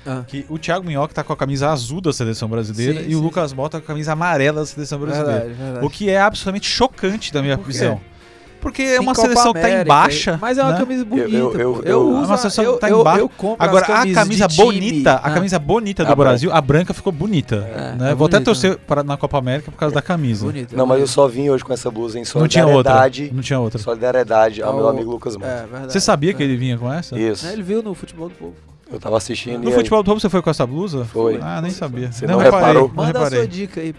Ah. 0.05 0.23
que 0.25 0.45
o 0.49 0.57
Thiago 0.57 0.85
Minhoca 0.85 1.13
tá 1.13 1.21
com 1.23 1.33
a 1.33 1.35
camisa 1.37 1.69
azul 1.69 1.99
da 1.99 2.13
seleção 2.13 2.47
brasileira 2.47 3.01
Sim, 3.03 3.09
e 3.09 3.15
o 3.15 3.17
sim, 3.19 3.23
Lucas 3.23 3.51
Mota 3.51 3.79
com 3.79 3.83
a 3.83 3.87
camisa 3.87 4.13
amarela 4.13 4.61
da 4.61 4.65
seleção 4.65 4.97
brasileira. 4.99 5.39
Verdade, 5.41 5.53
verdade. 5.61 5.85
O 5.85 5.89
que 5.89 6.09
é 6.09 6.21
absolutamente 6.21 6.65
chocante 6.67 7.33
da 7.33 7.41
minha 7.41 7.57
visão. 7.57 7.99
Porque 8.63 8.81
é 8.81 8.99
uma 8.99 9.13
Copa 9.13 9.27
seleção 9.27 9.53
que 9.53 9.59
tá 9.59 9.69
em 9.69 9.73
América, 9.73 9.93
baixa. 9.93 10.39
Mas 10.41 10.57
é 10.57 10.63
uma 10.63 10.71
né? 10.71 10.77
camisa 10.79 11.05
bonita. 11.05 11.27
Eu- 11.29 11.51
eu- 11.53 11.59
Eu, 11.59 11.83
eu- 11.83 12.09
uso 12.09 12.23
É 12.23 12.27
uma 12.27 12.37
seleção 12.37 12.63
eu, 12.63 12.73
que 12.75 12.79
tá 12.79 12.89
eu 12.89 13.29
compro 13.29 13.57
Agora, 13.63 13.85
as 13.85 13.89
a 14.09 14.13
camisa 14.13 14.47
de 14.47 14.55
time. 14.55 14.65
bonita, 14.65 15.11
a 15.11 15.15
Ah. 15.17 15.31
camisa 15.31 15.59
bonita 15.59 16.01
A 16.01 16.05
do 16.05 16.15
branca. 16.15 16.29
Brasil, 16.29 16.51
a 16.51 16.61
branca 16.61 16.93
ficou 16.93 17.11
bonita. 17.11 17.55
É, 17.55 17.95
né? 17.95 18.11
é 18.11 18.15
Vou 18.15 18.25
até 18.27 18.37
bonita, 18.37 18.45
torcer 18.45 18.77
para, 18.77 19.03
na 19.03 19.17
Copa 19.17 19.37
América 19.37 19.69
por 19.69 19.77
causa 19.77 19.93
da 19.93 20.01
camisa. 20.01 20.45
Bonita, 20.45 20.75
Não, 20.75 20.85
mas 20.85 20.95
eu 20.95 21.01
bonita. 21.01 21.11
só 21.13 21.27
vim 21.27 21.49
hoje 21.49 21.63
com 21.63 21.73
essa 21.73 21.91
blusa 21.91 22.17
em 22.17 22.23
Não 22.35 22.47
tinha 22.47 22.65
outra. 22.65 22.91
solidariedade. 22.93 23.31
Não 23.33 23.41
tinha 23.43 23.59
outra. 23.59 23.77
Solidariedade 23.79 24.61
ao 24.63 24.73
meu 24.73 24.85
Ao- 24.85 24.89
amigo 24.91 25.11
Lucas 25.11 25.35
Mota. 25.35 25.51
É, 25.51 25.65
verdade. 25.69 25.91
Você 25.93 25.99
sabia 25.99 26.33
que 26.33 26.41
É. 26.41 26.45
ele 26.45 26.55
vinha 26.55 26.77
com 26.77 26.91
essa? 26.91 27.19
Isso. 27.19 27.45
É, 27.45 27.51
Ele 27.53 27.61
viu 27.63 27.83
no 27.83 27.93
futebol 27.93 28.29
do 28.29 28.35
povo. 28.35 28.53
Eu 28.91 28.99
tava 28.99 29.17
assistindo 29.17 29.63
No 29.63 29.69
e 29.69 29.73
futebol 29.73 30.01
do 30.03 30.05
povo 30.05 30.19
você 30.21 30.29
foi 30.29 30.41
com 30.41 30.49
essa 30.49 30.65
blusa? 30.65 31.03
Foi. 31.05 31.39
Ah, 31.41 31.59
nem 31.61 31.71
sabia. 31.71 32.11
Você 32.11 32.25
não, 32.25 32.35
não 32.35 32.39
reparou? 32.41 32.89
Manda 32.93 33.23
a 33.23 33.29
sua 33.29 33.45
dica 33.47 33.81
aí. 33.81 33.93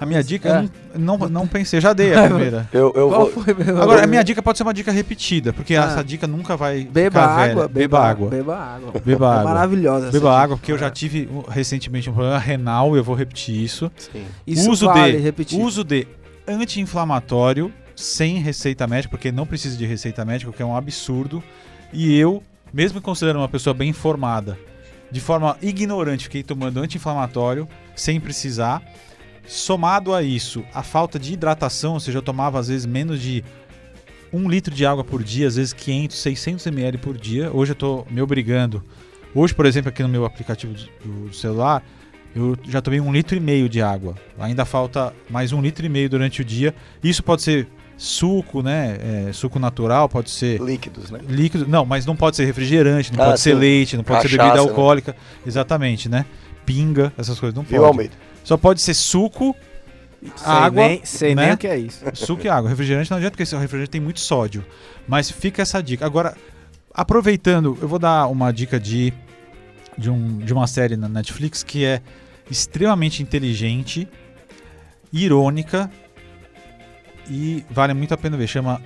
A 0.00 0.06
minha 0.06 0.22
dica, 0.22 0.48
É. 0.48 0.64
eu 0.94 1.00
não, 1.00 1.18
não, 1.18 1.28
não 1.28 1.46
pensei, 1.46 1.80
já 1.80 1.92
dei 1.92 2.14
a 2.14 2.22
primeira. 2.28 2.68
aí 2.72 2.78
eu, 2.78 2.92
eu 2.94 3.08
Qual 3.08 3.30
vou. 3.30 3.42
foi 3.44 3.52
mesmo? 3.54 3.82
Agora, 3.82 4.04
a 4.04 4.06
minha 4.06 4.22
dica 4.22 4.40
pode 4.40 4.56
ser 4.56 4.62
uma 4.64 4.72
dica 4.74 4.92
repetida, 4.92 5.52
porque 5.52 5.74
Ah. 5.74 5.84
essa 5.86 6.04
dica 6.04 6.26
nunca 6.26 6.56
vai 6.56 6.84
Beba 6.84 7.20
ficar 7.20 7.36
velha. 7.36 7.50
água, 7.52 7.68
Beba 7.68 7.98
água. 8.00 8.30
Beba 8.30 8.56
água. 8.56 8.92
Beba 9.04 9.26
É 9.26 9.38
água. 9.40 9.44
maravilhosa 9.54 10.06
essa 10.08 10.12
Beba 10.12 10.30
dica. 10.30 10.40
água, 10.42 10.56
porque 10.56 10.70
eu 10.72 10.78
já 10.78 10.90
tive 10.90 11.28
recentemente 11.48 12.08
um 12.08 12.12
problema 12.12 12.38
renal 12.38 12.94
e 12.94 12.98
eu 13.00 13.04
vou 13.04 13.14
repetir 13.16 13.54
isso. 13.60 13.90
Sim. 13.96 14.24
Isso 14.46 14.70
uso 14.70 14.86
vale 14.86 15.12
de 15.12 15.18
repetir. 15.18 15.60
uso 15.60 15.82
de 15.82 16.06
anti-inflamatório 16.46 17.72
sem 17.96 18.38
receita 18.38 18.86
médica, 18.86 19.10
porque 19.10 19.32
não 19.32 19.44
precisa 19.46 19.76
de 19.76 19.84
receita 19.84 20.24
médica, 20.24 20.50
o 20.50 20.52
que 20.54 20.62
é 20.62 20.64
um 20.66 20.76
absurdo. 20.76 21.42
E 21.92 22.16
eu, 22.16 22.42
mesmo 22.72 23.00
considerando 23.00 23.40
uma 23.40 23.48
pessoa 23.48 23.74
bem 23.74 23.88
informada, 23.90 24.56
de 25.10 25.20
forma 25.20 25.56
ignorante, 25.60 26.24
fiquei 26.24 26.42
tomando 26.42 26.78
anti-inflamatório 26.80 27.66
sem 27.96 28.20
precisar. 28.20 28.82
Somado 29.48 30.14
a 30.14 30.22
isso, 30.22 30.62
a 30.74 30.82
falta 30.82 31.18
de 31.18 31.32
hidratação, 31.32 31.94
ou 31.94 32.00
seja, 32.00 32.18
eu 32.18 32.22
tomava 32.22 32.58
às 32.60 32.68
vezes 32.68 32.84
menos 32.84 33.20
de 33.20 33.42
um 34.30 34.46
litro 34.48 34.74
de 34.74 34.84
água 34.84 35.02
por 35.02 35.22
dia, 35.22 35.46
às 35.48 35.56
vezes 35.56 35.72
500, 35.72 36.16
600 36.18 36.66
ml 36.66 36.98
por 36.98 37.16
dia. 37.16 37.50
Hoje 37.52 37.72
eu 37.72 37.76
tô 37.76 38.04
me 38.10 38.20
obrigando. 38.20 38.84
Hoje, 39.34 39.54
por 39.54 39.64
exemplo, 39.64 39.88
aqui 39.88 40.02
no 40.02 40.08
meu 40.08 40.26
aplicativo 40.26 40.74
do, 41.02 41.32
celular, 41.32 41.82
eu 42.36 42.56
já 42.68 42.82
tomei 42.82 43.00
um 43.00 43.10
litro 43.10 43.36
e 43.36 43.40
meio 43.40 43.68
de 43.70 43.80
água. 43.80 44.14
Ainda 44.38 44.66
falta 44.66 45.14
mais 45.30 45.50
um 45.52 45.62
litro 45.62 45.84
e 45.86 45.88
meio 45.88 46.10
durante 46.10 46.42
o 46.42 46.44
dia. 46.44 46.74
Isso 47.02 47.22
pode 47.22 47.40
ser 47.40 47.66
suco, 47.96 48.62
né? 48.62 48.98
É, 49.28 49.32
suco 49.32 49.58
natural, 49.58 50.08
pode 50.10 50.28
ser 50.30 50.60
Líquidos, 50.60 51.10
né? 51.10 51.20
líquido. 51.26 51.66
Não, 51.66 51.86
mas 51.86 52.04
não 52.04 52.14
pode 52.14 52.36
ser 52.36 52.44
refrigerante, 52.44 53.12
não 53.16 53.22
Ah, 53.24 53.28
pode 53.28 53.40
ser 53.40 53.54
sim. 53.54 53.58
leite, 53.58 53.96
não 53.96 54.04
pode 54.04 54.22
ser 54.22 54.28
Cachaça, 54.28 54.50
bebida 54.50 54.62
né? 54.62 54.68
alcoólica. 54.68 55.16
Exatamente, 55.46 56.06
né? 56.08 56.26
Pinga, 56.66 57.12
essas 57.16 57.40
coisas 57.40 57.56
não 57.56 57.62
Viu, 57.62 57.78
pode. 57.80 57.88
Almeida? 57.88 58.14
Só 58.48 58.56
pode 58.56 58.80
ser 58.80 58.94
suco, 58.94 59.54
Sei 60.22 60.46
água, 60.46 60.88
nem, 60.88 61.04
sei 61.04 61.34
né? 61.34 61.44
nem 61.44 61.54
o 61.54 61.58
que 61.58 61.66
é 61.66 61.76
isso. 61.76 62.02
suco 62.16 62.46
e 62.46 62.48
água. 62.48 62.70
Refrigerante 62.70 63.10
não 63.10 63.18
adianta, 63.18 63.32
porque 63.32 63.42
esse 63.42 63.54
refrigerante 63.54 63.90
tem 63.90 64.00
muito 64.00 64.20
sódio. 64.20 64.64
Mas 65.06 65.30
fica 65.30 65.60
essa 65.60 65.82
dica. 65.82 66.06
Agora, 66.06 66.34
aproveitando, 66.94 67.76
eu 67.78 67.86
vou 67.86 67.98
dar 67.98 68.26
uma 68.26 68.50
dica 68.50 68.80
de, 68.80 69.12
de, 69.98 70.08
um, 70.08 70.38
de 70.38 70.50
uma 70.54 70.66
série 70.66 70.96
na 70.96 71.10
Netflix 71.10 71.62
que 71.62 71.84
é 71.84 72.00
extremamente 72.50 73.22
inteligente, 73.22 74.08
irônica 75.12 75.90
e 77.28 77.66
vale 77.68 77.92
muito 77.92 78.14
a 78.14 78.16
pena 78.16 78.34
ver. 78.38 78.46
Chama. 78.46 78.80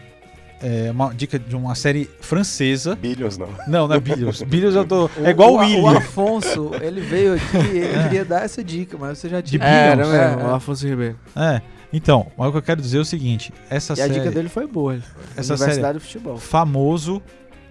É 0.63 0.91
uma 0.93 1.13
dica 1.13 1.39
de 1.39 1.57
uma 1.57 1.75
série 1.75 2.09
francesa. 2.21 2.95
Billions, 2.95 3.37
não. 3.37 3.49
Não, 3.67 3.89
não 3.89 3.97
é 3.97 4.01
Billions. 4.01 4.43
Billions 4.47 4.75
eu 4.75 4.85
tô. 4.85 5.11
É 5.25 5.31
igual 5.31 5.55
o, 5.55 5.57
o, 5.57 5.59
William. 5.59 5.83
o 5.83 5.89
Afonso, 5.97 6.71
ele 6.81 7.01
veio 7.01 7.35
aqui 7.35 7.57
e 7.57 7.79
ele 7.79 7.97
É. 7.99 8.03
queria 8.05 8.25
dar 8.25 8.45
essa 8.45 8.63
dica, 8.63 8.97
mas 8.99 9.19
você 9.19 9.29
já 9.29 9.41
De 9.41 9.51
tinha. 9.59 9.65
É, 9.65 9.87
era 9.89 9.97
Billions. 10.05 10.13
mesmo, 10.13 10.41
É, 10.41 10.45
o 10.47 10.51
é. 10.51 10.55
Afonso 10.55 10.87
Ribeiro. 10.87 11.19
É. 11.35 11.61
Então, 11.93 12.29
mas 12.39 12.49
o 12.49 12.53
que 12.53 12.59
eu 12.59 12.63
quero 12.63 12.81
dizer 12.81 12.99
é 12.99 13.01
o 13.01 13.05
seguinte: 13.05 13.53
essa 13.69 13.93
E 13.93 13.95
a 13.95 13.97
série. 14.07 14.15
dica 14.15 14.31
dele 14.31 14.49
foi 14.49 14.67
boa. 14.67 14.95
ele- 14.95 15.03
Essa 15.37 15.55
Universidade 15.55 15.99
do 15.99 16.01
Futebol. 16.05 16.37
famoso 16.39 17.21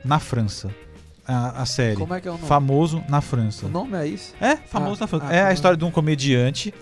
na 0.04 0.20
França. 0.20 0.70
A, 1.28 1.62
a 1.62 1.66
série. 1.66 1.96
Como 1.96 2.14
é 2.14 2.20
que 2.20 2.28
é 2.28 2.32
o 2.32 2.34
nome? 2.34 2.46
Famoso 2.48 3.02
na 3.08 3.22
França. 3.22 3.68
O 3.68 3.70
nome 3.70 3.96
é 3.98 4.06
isso? 4.06 4.34
É, 4.42 4.58
famoso 4.58 4.96
Ah, 5.00 5.02
na 5.02 5.08
França. 5.08 5.26
ah, 5.30 5.34
é 5.34 5.42
a 5.44 5.48
ah. 5.48 5.54
história 5.54 5.78
de 5.78 5.86
um 5.86 5.92
comediante 5.92 6.74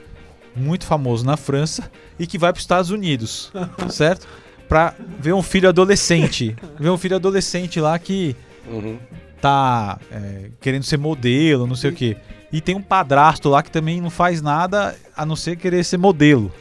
muito 0.56 0.86
famoso 0.86 1.24
na 1.26 1.38
França 1.38 1.92
e 2.18 2.26
que 2.26 2.38
vai 2.38 2.52
para 2.52 2.58
os 2.58 2.64
Estados 2.64 2.90
Unidos, 2.90 3.52
certo? 3.92 4.26
Pra 4.70 4.94
ver 5.20 5.34
um 5.34 5.42
filho 5.44 5.68
adolescente. 5.68 6.56
ver 6.80 6.90
um 6.90 6.98
filho 6.98 7.16
adolescente 7.18 7.82
lá 7.82 7.98
que 8.00 8.36
Uhum. 8.68 8.98
tá 9.42 10.00
é, 10.12 10.52
querendo 10.62 10.84
ser 10.84 10.98
modelo, 10.98 11.66
não 11.68 11.76
sei 11.76 11.90
o 11.90 11.94
quê. 11.94 12.16
E 12.52 12.62
tem 12.62 12.76
um 12.76 12.82
padrasto 12.82 13.50
lá 13.50 13.62
que 13.64 13.72
também 13.72 14.00
não 14.00 14.10
faz 14.10 14.42
nada 14.42 14.96
a 15.18 15.26
não 15.26 15.36
ser 15.36 15.56
querer 15.58 15.84
ser 15.84 15.98
modelo. 15.98 16.52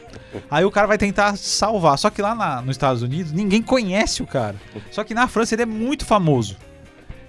Aí 0.49 0.63
o 0.65 0.69
cara 0.71 0.85
vai 0.87 0.97
tentar 0.97 1.35
salvar. 1.37 1.97
Só 1.97 2.09
que 2.09 2.21
lá 2.21 2.35
na- 2.35 2.61
nos 2.61 2.71
Estados 2.71 3.01
Unidos 3.01 3.31
ninguém 3.31 3.61
conhece 3.61 4.21
o 4.21 4.27
cara. 4.27 4.55
Só 4.91 5.03
que 5.03 5.13
na 5.13 5.27
França 5.27 5.55
ele 5.55 5.63
é 5.63 5.65
muito 5.65 6.05
famoso. 6.05 6.57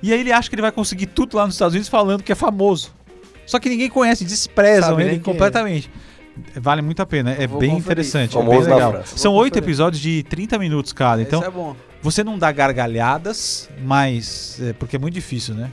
E 0.02 0.12
aí 0.12 0.20
ele 0.20 0.32
acha 0.32 0.48
que 0.48 0.54
ele 0.54 0.62
vai 0.62 0.72
conseguir 0.72 1.06
tudo 1.06 1.36
lá 1.36 1.44
nos 1.46 1.54
Estados 1.54 1.74
Unidos 1.74 1.88
falando 1.88 2.22
que 2.22 2.32
é 2.32 2.34
famoso. 2.34 2.90
Só 3.46 3.58
que 3.58 3.68
ninguém 3.68 3.88
conhece, 3.90 4.24
desprezam 4.24 4.90
Sabe 4.90 5.02
ele 5.02 5.16
é. 5.16 5.18
completamente. 5.18 5.90
Vale 6.56 6.82
muito 6.82 7.00
a 7.02 7.06
pena, 7.06 7.32
é 7.32 7.46
bem 7.46 7.48
conferir. 7.48 7.76
interessante, 7.78 8.36
é 8.36 8.42
bem 8.42 8.60
legal. 8.60 9.02
São 9.04 9.32
oito 9.34 9.58
episódios 9.58 10.00
de 10.02 10.22
30 10.24 10.58
minutos 10.58 10.92
cada, 10.92 11.20
então 11.22 11.42
é 11.42 11.50
bom. 11.50 11.74
você 12.02 12.22
não 12.24 12.38
dá 12.38 12.50
gargalhadas, 12.52 13.68
mas. 13.82 14.58
é, 14.60 14.72
porque 14.72 14.96
é 14.96 14.98
muito 14.98 15.14
difícil, 15.14 15.54
né? 15.54 15.70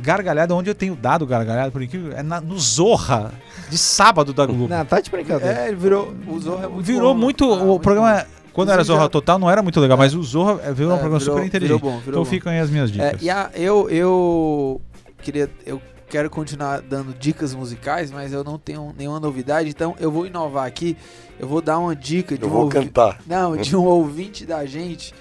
Gargalhada, 0.00 0.54
onde 0.54 0.68
eu 0.68 0.74
tenho 0.74 0.96
dado 0.96 1.24
gargalhada, 1.24 1.70
por 1.70 1.80
incrível, 1.80 2.12
é 2.16 2.22
na- 2.22 2.40
no 2.40 2.58
Zorra, 2.58 3.32
de 3.70 3.78
sábado 3.78 4.32
da 4.32 4.44
Globo. 4.44 4.66
Não, 4.68 4.84
tá 4.84 5.00
de 5.00 5.08
brincadeira. 5.10 5.60
É, 5.60 5.68
ele 5.68 5.76
virou. 5.76 6.12
O 6.26 6.38
Zorro 6.40 6.64
é 6.64 6.68
muito 6.68 6.84
virou 6.84 7.14
bom. 7.14 7.20
muito. 7.20 7.44
Ah, 7.44 7.62
o 7.62 7.78
programa, 7.78 8.26
quando 8.52 8.72
era 8.72 8.82
Zorra 8.82 9.02
já- 9.02 9.08
Total, 9.08 9.38
não 9.38 9.48
era 9.48 9.62
muito 9.62 9.78
legal, 9.80 9.96
mas 9.96 10.12
o 10.14 10.22
Zorra 10.24 10.60
é, 10.64 10.72
virou 10.72 10.90
um 10.92 10.96
É, 10.96 10.98
programa 10.98 11.20
virou- 11.20 11.34
super 11.36 11.46
inteligente. 11.46 11.76
Virou 11.78 11.92
bom, 11.92 11.98
virou 12.00 12.10
então 12.20 12.24
bom. 12.24 12.28
ficam 12.30 12.50
aí 12.52 12.58
as 12.58 12.70
minhas 12.70 12.90
É, 12.90 12.92
dicas. 12.92 13.22
e 13.22 13.30
a- 13.30 13.50
eu, 13.54 13.88
eu 13.88 14.80
queria. 15.22 15.48
Eu 15.64 15.80
quero 16.08 16.28
continuar 16.30 16.80
dando 16.80 17.12
dicas 17.14 17.54
musicais, 17.54 18.10
mas 18.10 18.32
eu 18.32 18.44
não 18.44 18.58
tenho 18.58 18.94
nenhuma 18.96 19.18
novidade, 19.20 19.68
então 19.68 19.94
eu 19.98 20.10
vou 20.10 20.26
inovar 20.26 20.66
aqui. 20.66 20.96
Eu 21.38 21.48
vou 21.48 21.60
dar 21.60 21.78
uma 21.78 21.94
dica 21.96 22.36
de 22.36 22.42
Eu 22.42 22.48
um 22.48 22.52
vou 22.52 22.62
ouvi- 22.64 22.74
cantar. 22.74 23.20
Não, 23.26 23.56
de 23.56 23.76
um 23.76 23.84
ouvinte 23.84 24.44
da 24.46 24.64
gente, 24.66 25.12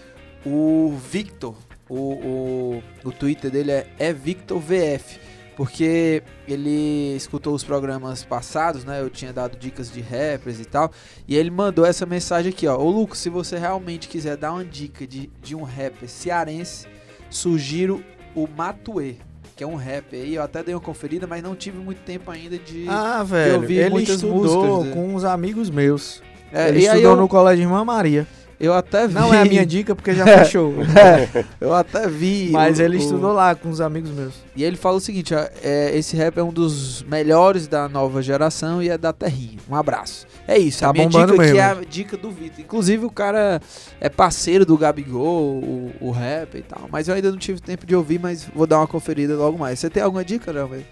o 0.45 0.95
Victor. 1.09 1.55
O, 1.89 1.95
o, 1.95 2.83
o 3.03 3.11
Twitter 3.11 3.51
dele 3.51 3.71
é, 3.71 3.87
é 3.99 4.13
VictorVF. 4.13 5.19
Porque 5.55 6.23
ele 6.47 7.13
escutou 7.15 7.53
os 7.53 7.63
programas 7.63 8.23
passados, 8.25 8.83
né? 8.83 8.99
Eu 8.99 9.09
tinha 9.09 9.31
dado 9.31 9.55
dicas 9.55 9.91
de 9.91 10.01
rappers 10.01 10.59
e 10.59 10.65
tal. 10.65 10.91
E 11.27 11.35
ele 11.35 11.51
mandou 11.51 11.85
essa 11.85 12.07
mensagem 12.07 12.51
aqui, 12.51 12.65
ó. 12.65 12.75
Ô 12.75 12.89
Lucas, 12.89 13.19
se 13.19 13.29
você 13.29 13.59
realmente 13.59 14.07
quiser 14.07 14.35
dar 14.35 14.53
uma 14.53 14.65
dica 14.65 15.05
de, 15.05 15.29
de 15.43 15.53
um 15.55 15.61
rapper 15.61 16.09
cearense, 16.09 16.87
sugiro 17.29 18.03
o 18.33 18.47
Matuê, 18.47 19.17
que 19.55 19.63
é 19.63 19.67
um 19.67 19.75
rapper 19.75 20.21
aí. 20.21 20.35
Eu 20.35 20.43
até 20.43 20.63
dei 20.63 20.73
uma 20.73 20.81
conferida, 20.81 21.27
mas 21.27 21.43
não 21.43 21.55
tive 21.55 21.77
muito 21.77 21.99
tempo 21.99 22.29
ainda 22.31 22.57
de. 22.57 22.85
Ah, 22.87 23.23
velho, 23.23 23.61
vi 23.61 23.77
ele 23.77 23.89
muitas 23.89 24.15
estudou 24.15 24.37
músicas 24.37 24.83
dele. 24.83 24.93
com 24.93 25.15
uns 25.15 25.23
amigos 25.23 25.69
meus. 25.69 26.21
É, 26.51 26.69
ele 26.69 26.81
e 26.81 26.87
aí 26.87 26.95
estudou 26.97 27.11
eu, 27.11 27.17
no 27.17 27.27
colégio 27.27 27.63
Irmã 27.63 27.83
Maria. 27.83 28.27
Eu 28.59 28.73
até 28.73 29.07
vi. 29.07 29.13
Não 29.15 29.33
é 29.33 29.41
a 29.41 29.45
minha 29.45 29.65
dica 29.65 29.95
porque 29.95 30.13
já 30.13 30.23
É. 30.29 30.39
fechou. 30.45 30.73
É, 30.95 31.43
eu 31.59 31.73
até 31.73 32.07
vi. 32.07 32.49
Mas 32.51 32.79
o- 32.79 32.81
ele 32.81 32.97
o- 32.97 32.99
estudou 32.99 33.33
lá 33.33 33.53
com 33.55 33.69
uns 33.69 33.81
amigos 33.81 34.09
meus. 34.11 34.33
E 34.55 34.63
ele 34.63 34.77
fala 34.77 34.97
o 34.97 34.99
seguinte: 35.01 35.33
ó, 35.33 35.45
é, 35.63 35.95
esse 35.97 36.15
rap 36.15 36.37
é 36.37 36.43
um 36.43 36.51
dos 36.53 37.03
melhores 37.03 37.67
da 37.67 37.87
nova 37.89 38.21
geração 38.21 38.81
e 38.81 38.89
é 38.89 38.97
da 38.97 39.11
terrinha. 39.13 39.57
Um 39.69 39.75
abraço. 39.75 40.25
É 40.47 40.57
isso. 40.57 40.81
Tá 40.81 40.89
a 40.89 40.93
minha 40.93 41.07
dica 41.07 41.27
mesmo. 41.27 41.57
é 41.57 41.61
a 41.61 41.73
dica 41.89 42.17
do 42.17 42.29
Vitor. 42.31 42.59
Inclusive, 42.59 43.05
o 43.05 43.09
cara 43.11 43.61
é 44.01 44.09
parceiro 44.09 44.65
do 44.65 44.77
Gabigol, 44.77 45.55
o, 45.63 45.91
o 46.01 46.11
rap 46.11 46.55
e 46.57 46.61
tal. 46.61 46.81
Mas 46.91 47.07
eu 47.07 47.15
ainda 47.15 47.31
não 47.31 47.37
tive 47.37 47.59
tempo 47.61 47.85
de 47.85 47.95
ouvir, 47.95 48.19
mas 48.19 48.47
vou 48.53 48.67
dar 48.67 48.77
uma 48.79 48.87
conferida 48.87 49.35
logo 49.35 49.57
mais. 49.57 49.79
Você 49.79 49.89
tem 49.89 50.03
alguma 50.03 50.23
dica, 50.23 50.51
não, 50.51 50.67
velho? 50.67 50.85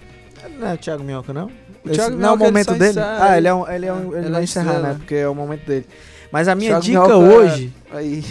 Não 0.57 0.67
é 0.67 0.73
o 0.73 0.77
Thiago 0.77 1.03
Minhoca, 1.03 1.31
não? 1.33 1.45
O 1.83 1.87
Esse 1.89 1.95
Thiago 1.99 2.15
não 2.15 2.29
é 2.29 2.31
o 2.31 2.35
Minhoca, 2.37 2.43
momento 2.45 2.73
dele? 2.73 2.89
encerra, 2.91 3.17
ah, 3.21 3.37
ele- 3.37 3.47
é 3.47 3.53
um, 3.53 3.69
ele 3.71 3.85
é 3.85 3.93
um, 3.93 3.97
é, 3.97 4.17
ele 4.17 4.17
ele 4.25 4.29
vai 4.31 4.41
é 4.41 4.43
encerrar, 4.43 4.79
né? 4.79 4.95
Porque 4.97 5.15
é 5.15 5.27
o 5.27 5.35
momento 5.35 5.65
dele. 5.65 5.85
Mas 6.31 6.47
a 6.47 6.55
minha 6.55 6.79
Thiago 6.79 7.07
dica 7.07 7.17
hoje. 7.17 7.73
Aí, 7.91 8.23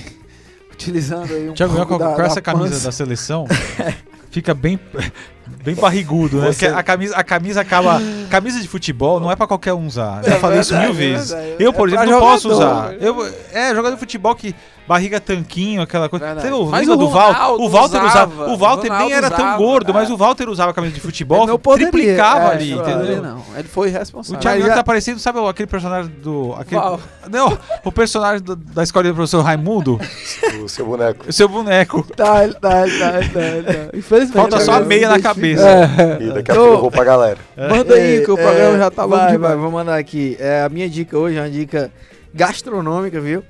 utilizando 0.73 1.33
aí 1.35 1.51
um 1.51 1.55
Thiago 1.55 1.75
da, 1.77 1.87
com 1.87 1.99
da 1.99 2.25
essa 2.25 2.41
camisa 2.41 2.71
pança. 2.71 2.85
da 2.85 2.93
seleção, 2.93 3.47
fica 4.31 4.55
bem, 4.55 4.81
bem 5.65 5.75
barrigudo, 5.75 6.39
né? 6.39 6.53
Você- 6.53 6.67
Porque 6.67 6.79
a 6.79 6.83
camisa, 6.83 7.17
a 7.17 7.25
camisa 7.25 7.61
acaba. 7.61 8.01
Camisa 8.31 8.61
de 8.61 8.69
futebol 8.69 9.19
não 9.21 9.31
é 9.31 9.37
pra 9.37 9.47
qualquer 9.47 9.73
um 9.75 9.87
usar. 9.87 10.23
Já 10.25 10.35
É 10.37 10.39
falei 10.39 10.61
isso 10.61 10.75
mil 10.75 10.91
é 10.91 10.93
vezes. 10.93 11.31
verdade. 11.31 11.57
Eu, 11.59 11.73
por 11.73 11.89
É 11.89 11.93
exemplo, 11.95 12.11
não 12.13 12.21
posso 12.21 12.49
usar. 12.51 12.95
Eu, 13.01 13.27
é, 13.53 13.75
jogador 13.75 13.95
de 13.95 14.01
futebol 14.01 14.35
que 14.35 14.55
barriga 14.87 15.21
tanquinho, 15.21 15.83
aquela 15.83 16.09
coisa. 16.09 16.25
Verdade. 16.27 16.47
Você 16.49 16.51
não 16.53 16.69
lembra 16.69 16.95
o 16.95 16.97
do 16.97 17.05
O 17.07 17.09
Walter 17.69 18.03
usava. 18.03 18.07
usava, 18.35 18.51
O 18.53 18.57
Walter 18.57 18.91
o 18.93 18.99
nem 18.99 19.13
era 19.13 19.31
tão 19.31 19.39
usava, 19.45 19.57
gordo, 19.59 19.95
mas 19.95 20.11
é. 20.11 20.13
o 20.13 20.17
Walter 20.17 20.49
usava 20.49 20.71
a 20.73 20.75
camisa 20.75 20.95
de 20.95 21.01
futebol, 21.01 21.47
não 21.47 21.59
poderia. 21.59 21.91
triplicava 21.93 22.49
É, 22.49 22.51
ali, 22.53 22.75
não, 22.75 22.81
entendeu? 22.83 23.05
ele 23.13 23.21
não. 23.21 23.43
Ele 23.57 23.69
foi 23.69 23.89
O 23.89 23.93
responsável. 23.93 24.41
Thiago 24.41 24.57
Mas 24.57 24.65
Minhoca 24.65 24.71
já- 24.77 24.83
tá 24.83 24.85
parecendo, 24.85 25.21
sabe 25.21 25.39
aquele 25.49 25.67
personagem 25.69 26.11
do. 26.23 26.55
Aquele, 26.59 26.81
Qual? 26.81 27.01
não, 27.31 27.57
o 27.85 27.93
personagem 27.93 28.43
do- 28.43 28.57
da 28.57 28.83
escola 28.83 29.09
do 29.09 29.15
professor 29.15 29.43
Raimundo, 29.43 30.01
O 30.65 30.69
seu 30.69 30.85
boneco. 30.87 31.25
o 31.29 31.33
seu 31.33 31.49
boneco. 31.49 32.05
Tá, 32.17 32.43
ele 32.45 32.55
tá, 32.55 32.87
ele 32.87 32.99
tá, 32.99 33.19
ele 33.19 33.29
tá, 33.29 33.73
tá. 33.73 33.81
Infelizmente. 33.97 34.37
Falta 34.37 34.61
só 34.61 34.73
a 34.75 34.81
meia 34.81 35.09
na 35.09 35.15
não 35.17 35.23
cabeça. 35.41 35.69
É. 35.69 36.23
E 36.23 36.33
daqui 36.33 36.51
a 36.51 36.55
pouco 36.55 36.73
eu 36.73 36.81
vou 36.81 36.91
pra 36.91 37.05
galera. 37.05 37.39
Manda 37.57 37.95
aí, 37.95 38.25
que 38.25 38.31
o 38.31 38.37
programa 38.37 38.79
já 38.79 38.91
tá 38.91 39.07
vai, 39.07 39.33
demais. 39.33 39.55
vai, 39.55 39.63
vou 39.63 39.71
mandar 39.71 39.97
aqui. 39.97 40.37
É, 40.39 40.63
a 40.63 40.69
minha 40.69 40.89
dica 40.89 41.19
hoje 41.19 41.37
é 41.37 41.41
uma 41.41 41.51
dica 41.51 41.91
gastronômica, 42.35 43.21
viu? 43.21 43.43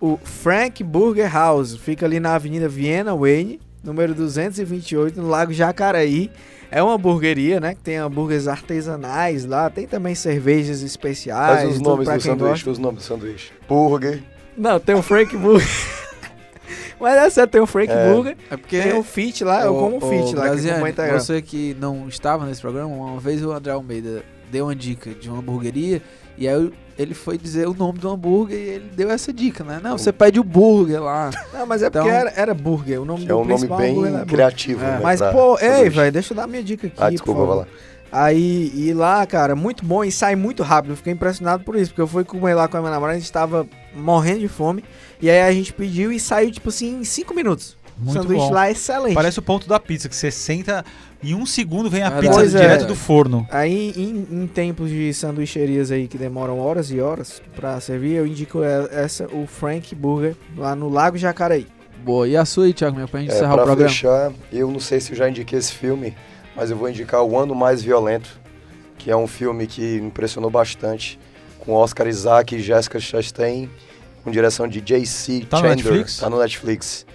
O 0.00 0.18
Frank 0.22 0.82
Burger 0.84 1.32
House 1.32 1.76
fica 1.76 2.04
ali 2.04 2.20
na 2.20 2.34
Avenida 2.34 2.68
Viena 2.68 3.14
Wayne, 3.14 3.60
número 3.82 4.14
228, 4.14 5.20
no 5.20 5.28
Lago 5.28 5.52
Jacaraí. 5.52 6.30
É 6.70 6.82
uma 6.82 6.94
hamburgueria, 6.94 7.60
né? 7.60 7.74
Que 7.74 7.80
tem 7.80 7.96
hambúrgueres 7.96 8.48
artesanais 8.48 9.44
lá, 9.44 9.70
tem 9.70 9.86
também 9.86 10.14
cervejas 10.14 10.82
especiais. 10.82 11.60
Faz 11.60 11.76
os 11.76 11.80
nomes 11.80 12.08
do 12.08 12.20
sanduíche, 12.20 12.64
gosta. 12.64 12.70
os 12.70 12.78
nomes 12.78 13.02
do 13.02 13.06
sanduíche. 13.06 13.52
Burger. 13.68 14.22
Não, 14.56 14.80
tem 14.80 14.94
o 14.94 15.02
Frank 15.02 15.36
Burger. 15.36 15.66
Mas 17.00 17.14
é 17.16 17.30
certo, 17.30 17.50
tem 17.52 17.60
o 17.60 17.66
Frank 17.66 17.90
É. 17.92 18.12
Burger, 18.12 18.36
É 18.50 18.56
porque 18.56 18.80
tem 18.80 18.92
o 18.98 19.02
Fit 19.02 19.44
lá, 19.44 19.64
eu 19.64 19.74
Ô, 19.74 19.78
como 19.80 19.96
ô, 19.96 20.00
Fit 20.08 20.34
lá, 20.34 20.50
que 20.56 20.68
é 20.68 20.74
como 20.74 20.86
integral. 20.88 21.20
você 21.20 21.40
que 21.42 21.76
não 21.80 22.08
estava 22.08 22.44
nesse 22.46 22.60
programa, 22.60 22.88
uma 22.94 23.20
vez 23.20 23.44
o 23.44 23.52
André 23.52 23.72
Almeida 23.72 24.22
deu 24.50 24.66
uma 24.66 24.74
dica 24.74 25.10
de 25.10 25.28
uma 25.28 25.38
hamburgueria 25.38 26.00
e 26.38 26.46
aí 26.48 26.72
ele 26.98 27.12
foi 27.14 27.36
dizer 27.36 27.68
o 27.68 27.74
nome 27.74 27.98
do 27.98 28.08
hambúrguer 28.08 28.56
e 28.58 28.68
ele 28.68 28.90
deu 28.94 29.10
essa 29.10 29.30
dica, 29.32 29.62
né? 29.62 29.80
Não, 29.82 29.98
você 29.98 30.12
pede 30.12 30.40
o 30.40 30.44
burger 30.44 31.02
lá. 31.02 31.30
Não, 31.52 31.66
mas 31.66 31.82
é 31.82 31.90
porque 31.90 32.06
Então- 32.08 32.18
era, 32.20 32.32
era 32.34 32.54
burger, 32.54 33.02
o 33.02 33.04
nome 33.04 33.20
Que 33.20 33.26
do 33.26 33.32
é 33.32 33.34
um 33.34 33.38
nome 33.40 33.48
principal 33.52 33.78
bem 33.78 34.24
criativo, 34.26 34.82
É. 34.82 34.92
né? 34.92 35.00
Mas, 35.02 35.18
pra 35.20 35.30
pô, 35.32 35.58
ei, 35.60 35.90
velho, 35.90 36.10
deixa 36.12 36.32
eu 36.32 36.36
dar 36.36 36.46
minha 36.46 36.62
dica 36.62 36.86
aqui. 36.86 36.96
Ah, 36.98 37.10
desculpa, 37.10 37.44
vai 37.44 37.56
lá. 37.58 37.66
Aí, 38.10 38.72
e 38.74 38.94
lá, 38.94 39.26
cara, 39.26 39.54
muito 39.56 39.84
bom 39.84 40.02
e 40.04 40.10
sai 40.12 40.36
muito 40.36 40.62
rápido. 40.62 40.92
Eu 40.92 40.96
fiquei 40.96 41.12
impressionado 41.12 41.64
por 41.64 41.76
isso, 41.76 41.90
porque 41.90 42.00
eu 42.00 42.06
fui 42.06 42.24
comer 42.24 42.54
lá 42.54 42.66
com 42.68 42.76
a 42.76 42.80
minha 42.80 42.92
namorada, 42.92 43.16
a 43.16 43.20
gente 43.20 43.30
tava 43.32 43.66
morrendo 43.96 44.40
de 44.40 44.48
fome. 44.48 44.84
E 45.20 45.30
aí 45.30 45.40
a 45.42 45.52
gente 45.52 45.72
pediu 45.72 46.12
e 46.12 46.20
saiu, 46.20 46.50
tipo 46.50 46.68
assim, 46.68 47.00
em 47.00 47.04
5 47.04 47.34
minutos. 47.34 47.76
o 47.98 48.04
Muito 48.04 48.12
sanduíche 48.20 48.46
bom. 48.48 48.52
lá 48.52 48.68
é 48.68 48.72
excelente. 48.72 49.14
Parece 49.14 49.38
o 49.38 49.42
ponto 49.42 49.66
da 49.66 49.80
pizza, 49.80 50.08
que 50.08 50.14
você 50.14 50.30
senta 50.30 50.84
e 51.22 51.32
em 51.32 51.34
um 51.34 51.46
segundo 51.46 51.88
vem 51.88 52.02
a 52.02 52.10
Verdade. 52.10 52.26
pizza 52.26 52.38
Pois 52.40 52.54
é. 52.54 52.60
direto 52.60 52.86
do 52.86 52.94
forno. 52.94 53.46
Aí, 53.50 53.92
em, 53.96 54.42
em 54.42 54.46
tempos 54.46 54.90
de 54.90 55.14
sanduicherias 55.14 55.90
aí 55.90 56.06
que 56.06 56.18
demoram 56.18 56.58
horas 56.60 56.90
e 56.90 57.00
horas 57.00 57.40
pra 57.54 57.80
servir, 57.80 58.12
eu 58.16 58.26
indico 58.26 58.62
é- 58.62 58.88
essa, 58.92 59.26
o 59.28 59.46
Frank 59.46 59.94
Burger, 59.94 60.36
lá 60.56 60.76
no 60.76 60.90
Lago 60.90 61.16
Jacareí. 61.16 61.66
Boa. 62.04 62.28
E 62.28 62.36
a 62.36 62.44
sua 62.44 62.66
aí, 62.66 62.74
Thiago, 62.74 63.08
pra 63.08 63.20
gente 63.20 63.32
É, 63.32 63.34
encerrar 63.34 63.52
o 63.54 63.56
pra 63.56 63.64
programa? 63.64 63.88
fechar, 63.90 64.32
eu 64.52 64.70
não 64.70 64.78
sei 64.78 65.00
se 65.00 65.12
eu 65.12 65.16
já 65.16 65.28
indiquei 65.30 65.58
esse 65.58 65.72
filme, 65.72 66.14
mas 66.54 66.70
eu 66.70 66.76
vou 66.76 66.88
indicar 66.90 67.22
O 67.22 67.38
Ano 67.38 67.54
Mais 67.54 67.82
Violento, 67.82 68.38
que 68.98 69.10
é 69.10 69.16
um 69.16 69.26
filme 69.26 69.66
que 69.66 70.00
me 70.00 70.08
impressionou 70.08 70.50
bastante, 70.50 71.18
com 71.58 71.72
Oscar 71.72 72.06
Isaac 72.06 72.54
e 72.54 72.60
Jessica 72.60 73.00
Chastain, 73.00 73.68
com 74.26 74.30
direção 74.32 74.66
de 74.66 74.80
J.C. 74.80 75.46
Tá 75.48 75.58
no 75.58 75.62
Chandler. 75.68 75.76
Netflix? 75.76 76.18
Tá 76.18 76.28
no 76.28 76.38
Netflix. 76.40 77.06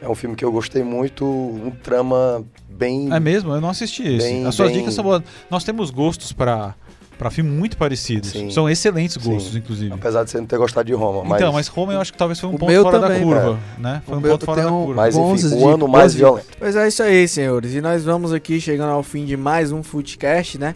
É 0.00 0.08
um 0.08 0.14
filme 0.14 0.36
que 0.36 0.44
eu 0.44 0.52
gostei 0.52 0.82
muito, 0.84 1.26
um 1.26 1.70
trama 1.82 2.44
bem... 2.70 3.12
É 3.12 3.18
mesmo? 3.20 3.52
Eu 3.52 3.60
não 3.60 3.68
assisti 3.68 4.02
esse. 4.04 4.26
Bem- 4.26 4.46
As 4.46 4.54
suas 4.54 4.70
bem- 4.70 4.78
dicas 4.78 4.94
são 4.94 5.02
boas. 5.04 5.22
Nós 5.50 5.64
temos 5.64 5.90
gostos 5.90 6.32
pra, 6.32 6.74
pra 7.18 7.28
filme 7.28 7.50
muito 7.50 7.76
parecidos. 7.76 8.30
Sim. 8.30 8.50
São 8.50 8.70
excelentes 8.70 9.22
Sim. 9.22 9.32
gostos, 9.32 9.54
inclusive. 9.56 9.92
Apesar 9.92 10.22
de 10.24 10.30
você 10.30 10.38
não 10.38 10.46
ter 10.46 10.56
gostado 10.56 10.86
de 10.86 10.94
Roma, 10.94 11.22
mas... 11.24 11.40
Então, 11.42 11.52
mas 11.52 11.66
Roma 11.66 11.92
eu 11.92 12.00
acho 12.00 12.12
que 12.12 12.18
talvez 12.18 12.38
foi 12.40 12.48
um 12.48 12.54
O 12.54 12.58
ponto 12.58 12.70
meu 12.70 12.82
fora 12.84 13.00
também, 13.00 13.18
da 13.18 13.24
curva, 13.24 13.58
né? 13.78 14.02
Foi 14.06 14.14
O 14.14 14.18
um 14.18 14.20
meu 14.22 14.30
ponto 14.30 14.46
fora 14.46 14.62
da 14.62 14.72
um- 14.72 14.84
curva. 14.86 15.02
Mas 15.02 15.16
enfim, 15.16 15.54
O 15.56 15.68
Ano 15.68 15.88
Mais 15.88 16.14
Violento. 16.14 16.46
Pois 16.58 16.76
é 16.76 16.86
isso 16.88 17.02
aí, 17.02 17.26
senhores. 17.28 17.74
E 17.74 17.80
nós 17.82 18.04
vamos 18.04 18.32
aqui 18.32 18.58
chegando 18.60 18.90
ao 18.92 19.02
fim 19.02 19.26
de 19.26 19.36
mais 19.36 19.70
um 19.72 19.82
Footcast, 19.82 20.56
né? 20.56 20.74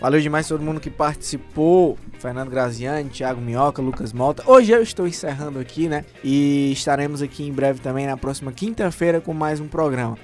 Valeu 0.00 0.20
demais 0.20 0.46
todo 0.46 0.62
mundo 0.62 0.80
que 0.80 0.90
participou. 0.90 1.98
Fernando 2.18 2.48
Graziani, 2.50 3.10
Thiago 3.10 3.40
Minhoca, 3.40 3.82
Lucas 3.82 4.12
Malta. 4.12 4.42
Hoje 4.46 4.72
eu 4.72 4.82
estou 4.82 5.06
encerrando 5.06 5.58
aqui, 5.58 5.88
né? 5.88 6.04
E 6.22 6.72
estaremos 6.72 7.20
aqui 7.20 7.46
em 7.46 7.52
breve 7.52 7.80
também 7.80 8.06
na 8.06 8.16
próxima 8.16 8.50
quinta-feira 8.50 9.20
com 9.20 9.34
mais 9.34 9.60
um 9.60 9.68
programa. 9.68 10.16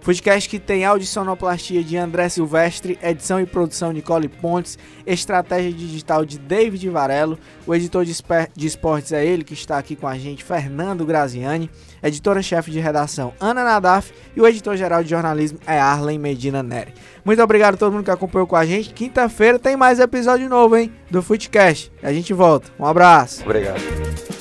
Footcast 0.00 0.48
que 0.48 0.58
tem 0.58 0.84
áudio 0.84 1.06
sonoplastia 1.06 1.84
de 1.84 1.96
André 1.96 2.28
Silvestre, 2.28 2.98
edição 3.02 3.40
e 3.40 3.46
produção 3.46 3.92
Nicole 3.92 4.28
Pontes, 4.28 4.78
estratégia 5.06 5.72
digital 5.72 6.24
de 6.24 6.38
David 6.38 6.88
Varelo, 6.88 7.38
o 7.66 7.74
editor 7.74 8.04
de, 8.04 8.66
esportes 8.66 9.12
é 9.12 9.24
ele 9.24 9.44
que 9.44 9.52
está 9.52 9.78
aqui 9.78 9.94
com 9.94 10.06
a 10.06 10.16
gente, 10.16 10.42
Fernando 10.42 11.04
Graziani, 11.04 11.70
editora-chefe 12.02 12.70
de 12.70 12.80
redação 12.80 13.34
Ana 13.38 13.62
Nadaf 13.62 14.12
e 14.34 14.40
o 14.40 14.46
editor-geral 14.46 15.02
de 15.02 15.10
jornalismo 15.10 15.58
é 15.66 15.78
Arlen 15.78 16.18
Medina 16.18 16.62
Neri. 16.62 16.94
Muito 17.24 17.42
obrigado 17.42 17.74
a 17.74 17.76
todo 17.76 17.92
mundo 17.92 18.04
que 18.04 18.10
acompanhou 18.10 18.46
com 18.46 18.56
a 18.56 18.64
gente. 18.64 18.94
Quinta-feira 18.94 19.58
tem 19.58 19.76
mais 19.76 20.00
episódio 20.00 20.48
novo, 20.48 20.76
hein, 20.76 20.90
do 21.10 21.22
Footcast. 21.22 21.92
A 22.02 22.12
gente 22.12 22.32
volta. 22.32 22.70
Um 22.78 22.86
abraço. 22.86 23.42
Obrigado. 23.42 24.39